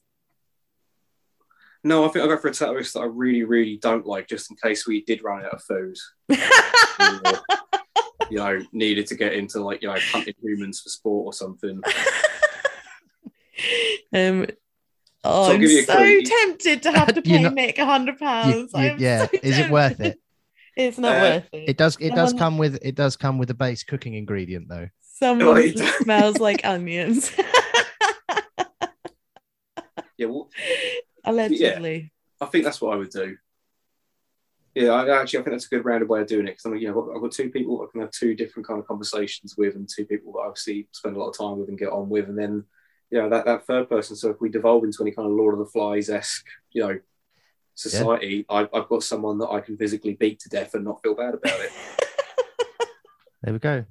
[1.86, 4.50] No, I think I'll go for a tattooist that I really, really don't like, just
[4.50, 5.96] in case we did run out of food.
[6.30, 6.38] or,
[8.32, 11.80] you know, needed to get into like you know hunting humans for sport or something.
[14.14, 14.50] um, oh, So
[15.24, 16.22] I'll I'm give you a so clue.
[16.24, 18.72] tempted to have to pay not- Nick a hundred pounds.
[18.74, 20.20] you- yeah, so is it worth it?
[20.78, 21.70] It's not Uh, worth it.
[21.70, 21.96] It does.
[22.02, 22.80] It does Someone- come with.
[22.82, 24.90] It does come with a base cooking ingredient, though.
[25.02, 25.74] Someone Right.
[25.78, 27.32] that smells like onions.
[30.18, 30.50] Yeah, well,
[31.26, 32.12] Allegedly.
[32.42, 33.38] I think that's what I would do.
[34.76, 36.76] Yeah, I, actually, I think that's a good rounded way of doing it because I'm,
[36.76, 39.76] you know, I've got, two people I can have two different kind of conversations with,
[39.76, 42.10] and two people that I obviously spend a lot of time with and get on
[42.10, 42.66] with, and then,
[43.10, 44.18] you know, that, that third person.
[44.18, 47.00] So if we devolve into any kind of Lord of the Flies esque, you know,
[47.74, 51.16] society, I've, I've got someone that I can physically beat to death and not feel
[51.16, 51.72] bad about it.
[53.46, 53.86] There we go.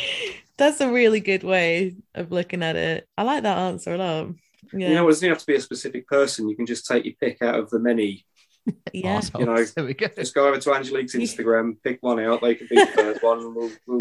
[0.56, 3.06] That's a really good way of looking at it.
[3.18, 4.28] I like that answer a lot.
[4.72, 4.88] Yeah.
[4.88, 6.48] You know, it doesn't have to be a specific person.
[6.48, 8.24] You can just take your pick out of the many.
[8.92, 9.18] yeah.
[9.20, 9.40] Arseholes.
[9.40, 10.08] You know, there we go.
[10.08, 12.40] Just go over to Angelique's Instagram, pick one out.
[12.40, 14.00] They can be the first one, and we'll, we'll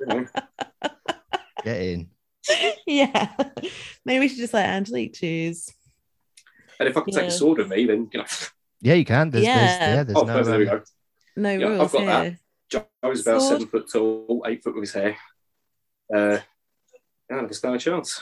[0.00, 0.26] you know.
[1.64, 2.10] Get in.
[2.86, 3.32] yeah.
[4.04, 5.68] Maybe we should just let Angelique choose.
[6.78, 7.28] And if I can take Yeah.
[7.28, 8.26] a sword with me, then you know.
[8.80, 9.30] Yeah, you can.
[9.30, 9.56] There's, Yeah.
[9.56, 10.42] There's, yeah, there's oh, no.
[10.44, 10.84] there we um, go.
[11.36, 12.22] No Yeah, I've rules got that.
[12.24, 12.38] here.
[12.70, 13.42] Joe's about Sword.
[13.42, 15.16] seven foot tall, eight foot with his hair.
[16.14, 16.38] Uh,
[17.30, 18.20] yeah, there's no chance.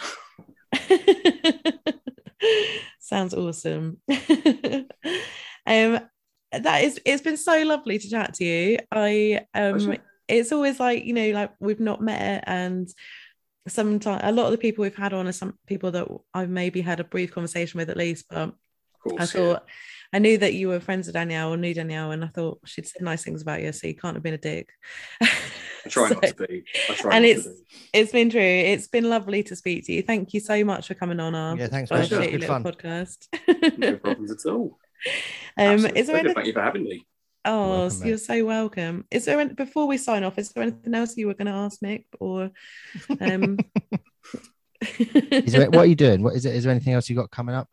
[3.00, 3.98] Sounds awesome.
[4.08, 4.86] um,
[5.66, 7.00] that is.
[7.04, 8.78] It's been so lovely to chat to you.
[8.92, 10.02] I um, Pleasure.
[10.28, 12.88] it's always like you know, like we've not met, and
[13.66, 16.80] sometimes a lot of the people we've had on are some people that I've maybe
[16.80, 18.54] had a brief conversation with at least, but
[19.04, 19.58] course, I yeah.
[20.14, 22.60] Thought I knew that you were friends with Danielle or knew Danielle, and I thought
[22.64, 24.70] she'd said nice things about you, so you can't have been a dick.
[25.20, 25.28] I
[25.88, 26.64] try So- not to be.
[26.88, 27.56] I try and not it's to be.
[27.92, 28.40] it's been true.
[28.40, 30.02] It's been lovely to speak to you.
[30.02, 32.12] Thank you so much for coming on our Yeah, thanks, our mate.
[32.12, 32.64] It good little fun.
[32.64, 33.78] podcast.
[33.78, 34.78] No problems at all.
[35.58, 36.16] um, is there pleasure.
[36.16, 36.34] anything?
[36.34, 37.06] Thank you for having me.
[37.46, 38.08] Oh, Welcome, mate.
[38.08, 39.04] you're so welcome.
[39.10, 40.38] Is there any, before we sign off?
[40.38, 42.50] Is there anything else you were going to ask Nick or?
[43.20, 43.58] Um...
[44.98, 46.22] Is there, what are you doing?
[46.22, 46.54] What is it?
[46.54, 47.68] Is there anything else you got coming up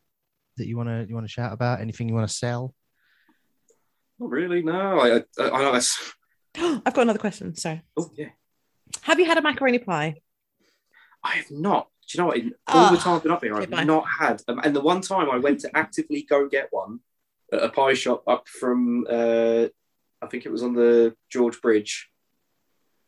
[0.61, 1.81] that you want to you want to shout about?
[1.81, 2.73] Anything you want to sell?
[4.19, 4.61] Not really.
[4.61, 6.13] No, I, I, I know that's.
[6.55, 7.55] I've got another question.
[7.55, 7.81] Sorry.
[7.97, 8.29] Oh yeah,
[9.01, 10.15] Have you had a macaroni pie?
[11.23, 11.87] I have not.
[12.07, 12.37] Do you know what?
[12.37, 13.83] In all the Oh, time I've been up here, I've bye.
[13.83, 14.41] not had.
[14.47, 16.99] Um, and the one time I went to actively go get one
[17.53, 19.67] at a pie shop up from, uh,
[20.21, 22.09] I think it was on the George Bridge,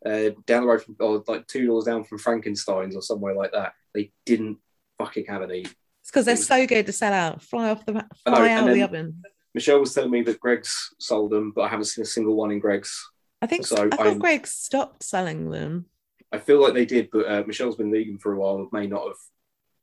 [0.05, 3.51] uh, down the road from, or like two doors down from Frankenstein's or somewhere like
[3.51, 3.73] that.
[3.93, 4.57] They didn't
[4.99, 5.65] fucking have any.
[6.03, 7.41] It's because they're It was- so good to sell out.
[7.41, 9.23] Fly off the I know, fly and out of the oven.
[9.55, 12.51] Michelle was telling me that Greggs sold them, but I haven't seen a single one
[12.51, 13.09] in Greggs.
[13.41, 15.85] I think so I thought I'm- Greg stopped selling them.
[16.31, 18.87] I feel like they did, but uh, Michelle's been vegan for a while and may
[18.87, 19.17] not have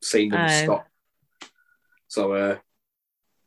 [0.02, 0.64] seen them Oh.
[0.64, 0.86] stop.
[2.08, 2.58] So, uh,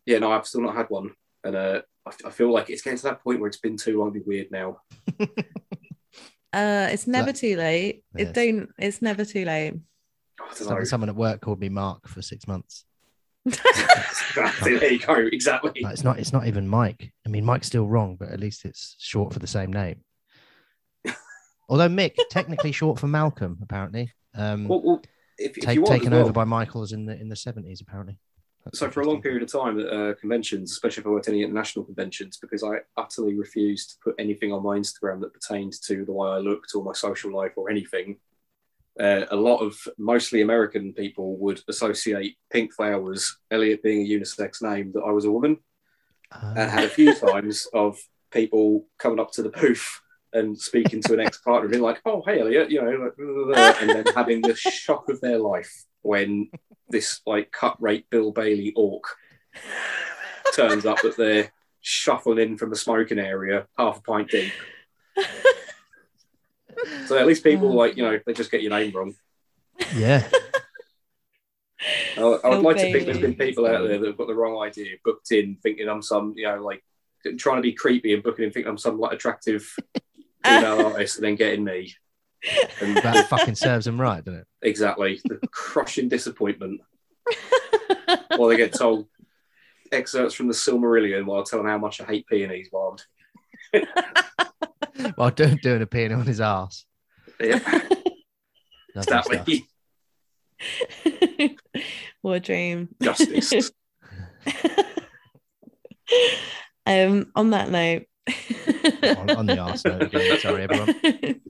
[0.06, 1.12] yeah, no, I've still not had one.
[1.44, 4.00] And uh, I, I feel like it's getting to that point where it's been too
[4.00, 4.80] long to be weird now.
[6.52, 8.04] Uh, it's never Like- too late.
[8.16, 8.28] Yes.
[8.30, 8.70] It don't.
[8.78, 9.74] It's never too late.
[10.40, 10.46] Know.
[10.52, 12.86] Someone, someone at work called me Mark for six months.
[13.46, 15.16] there you go.
[15.32, 15.82] Exactly.
[15.82, 16.20] Like, it's not.
[16.20, 17.12] It's not even Mike.
[17.26, 20.02] I mean, Mike's still wrong, but at least it's short for the same name.
[21.70, 24.12] Although Mick, technically short for Malcolm, apparently.
[24.36, 25.02] Um, Well, well,
[25.38, 27.82] if, if take, you want taken well, over by Michael's in the in the seventies,
[27.82, 28.18] apparently.
[28.64, 31.26] That's So for a long period of time at uh, conventions, especially if I went
[31.26, 35.34] to any international conventions, because I utterly refused to put anything on my Instagram that
[35.34, 38.18] pertained to the way I looked or my social life or anything.
[39.00, 44.62] Uh, a lot of mostly American people would associate Pink Flowers, Elliot being a unisex
[44.62, 45.58] name, that I was a woman,
[46.32, 46.54] Ah.
[46.58, 47.98] and had a few times of
[48.32, 50.00] people coming up to the booth
[50.32, 53.26] and speaking to an ex-partner, and being like, "Oh, hey, Elliot," you know, like, blah,
[53.34, 56.50] blah, blah, and then having the shock of their life when
[56.90, 59.04] this like cut rate Bill Bailey orc
[60.56, 61.52] turns up that they're
[61.82, 64.54] shuffling in from the smoking area, half a pint deep.
[67.08, 67.76] So at least people oh.
[67.76, 69.14] like you know they just get your name wrong.
[69.96, 70.28] yeah,
[72.18, 74.28] I, I would Bill like to think there's been people out there that have got
[74.28, 76.84] the wrong idea, booked in thinking I'm some you know like
[77.38, 79.76] trying to be creepy and booking in thinking I'm some like attractive
[80.44, 81.94] female artist and then getting me.
[82.82, 84.48] And that fucking serves them right, doesn't it?
[84.62, 86.82] exactly the crushing disappointment
[88.36, 89.08] while they get told
[89.92, 92.98] excerpts from the Silmarillion while telling how much I hate peonies while I'm
[95.16, 96.86] While doing doing a peony on his ass.
[97.40, 97.60] yeah,
[98.96, 99.28] Lovely stuff.
[99.28, 99.68] exactly
[102.22, 102.90] what a dream.
[103.02, 103.72] justice.
[106.86, 108.04] um, on that note,
[109.18, 111.42] On- on the arse note again, sorry, everyone.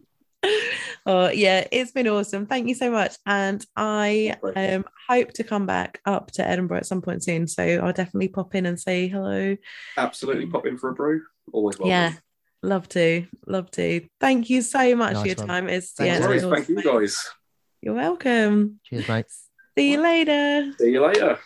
[1.05, 2.45] oh yeah, it's been awesome.
[2.47, 6.85] Thank you so much, and I um hope to come back up to Edinburgh at
[6.85, 7.47] some point soon.
[7.47, 9.57] So I'll definitely pop in and say hello.
[9.97, 11.21] Absolutely pop in for a brew.
[11.51, 11.89] Always welcome.
[11.89, 12.13] Yeah,
[12.61, 14.07] love to, love to.
[14.19, 15.47] Thank you so much for your one.
[15.47, 15.69] time.
[15.69, 16.65] It's Thanks, yeah, No it's worries.
[16.65, 17.29] Thank you guys.
[17.81, 18.79] You're welcome.
[18.85, 19.25] Cheers, mate.
[19.77, 20.71] See you later.
[20.79, 21.39] See you later.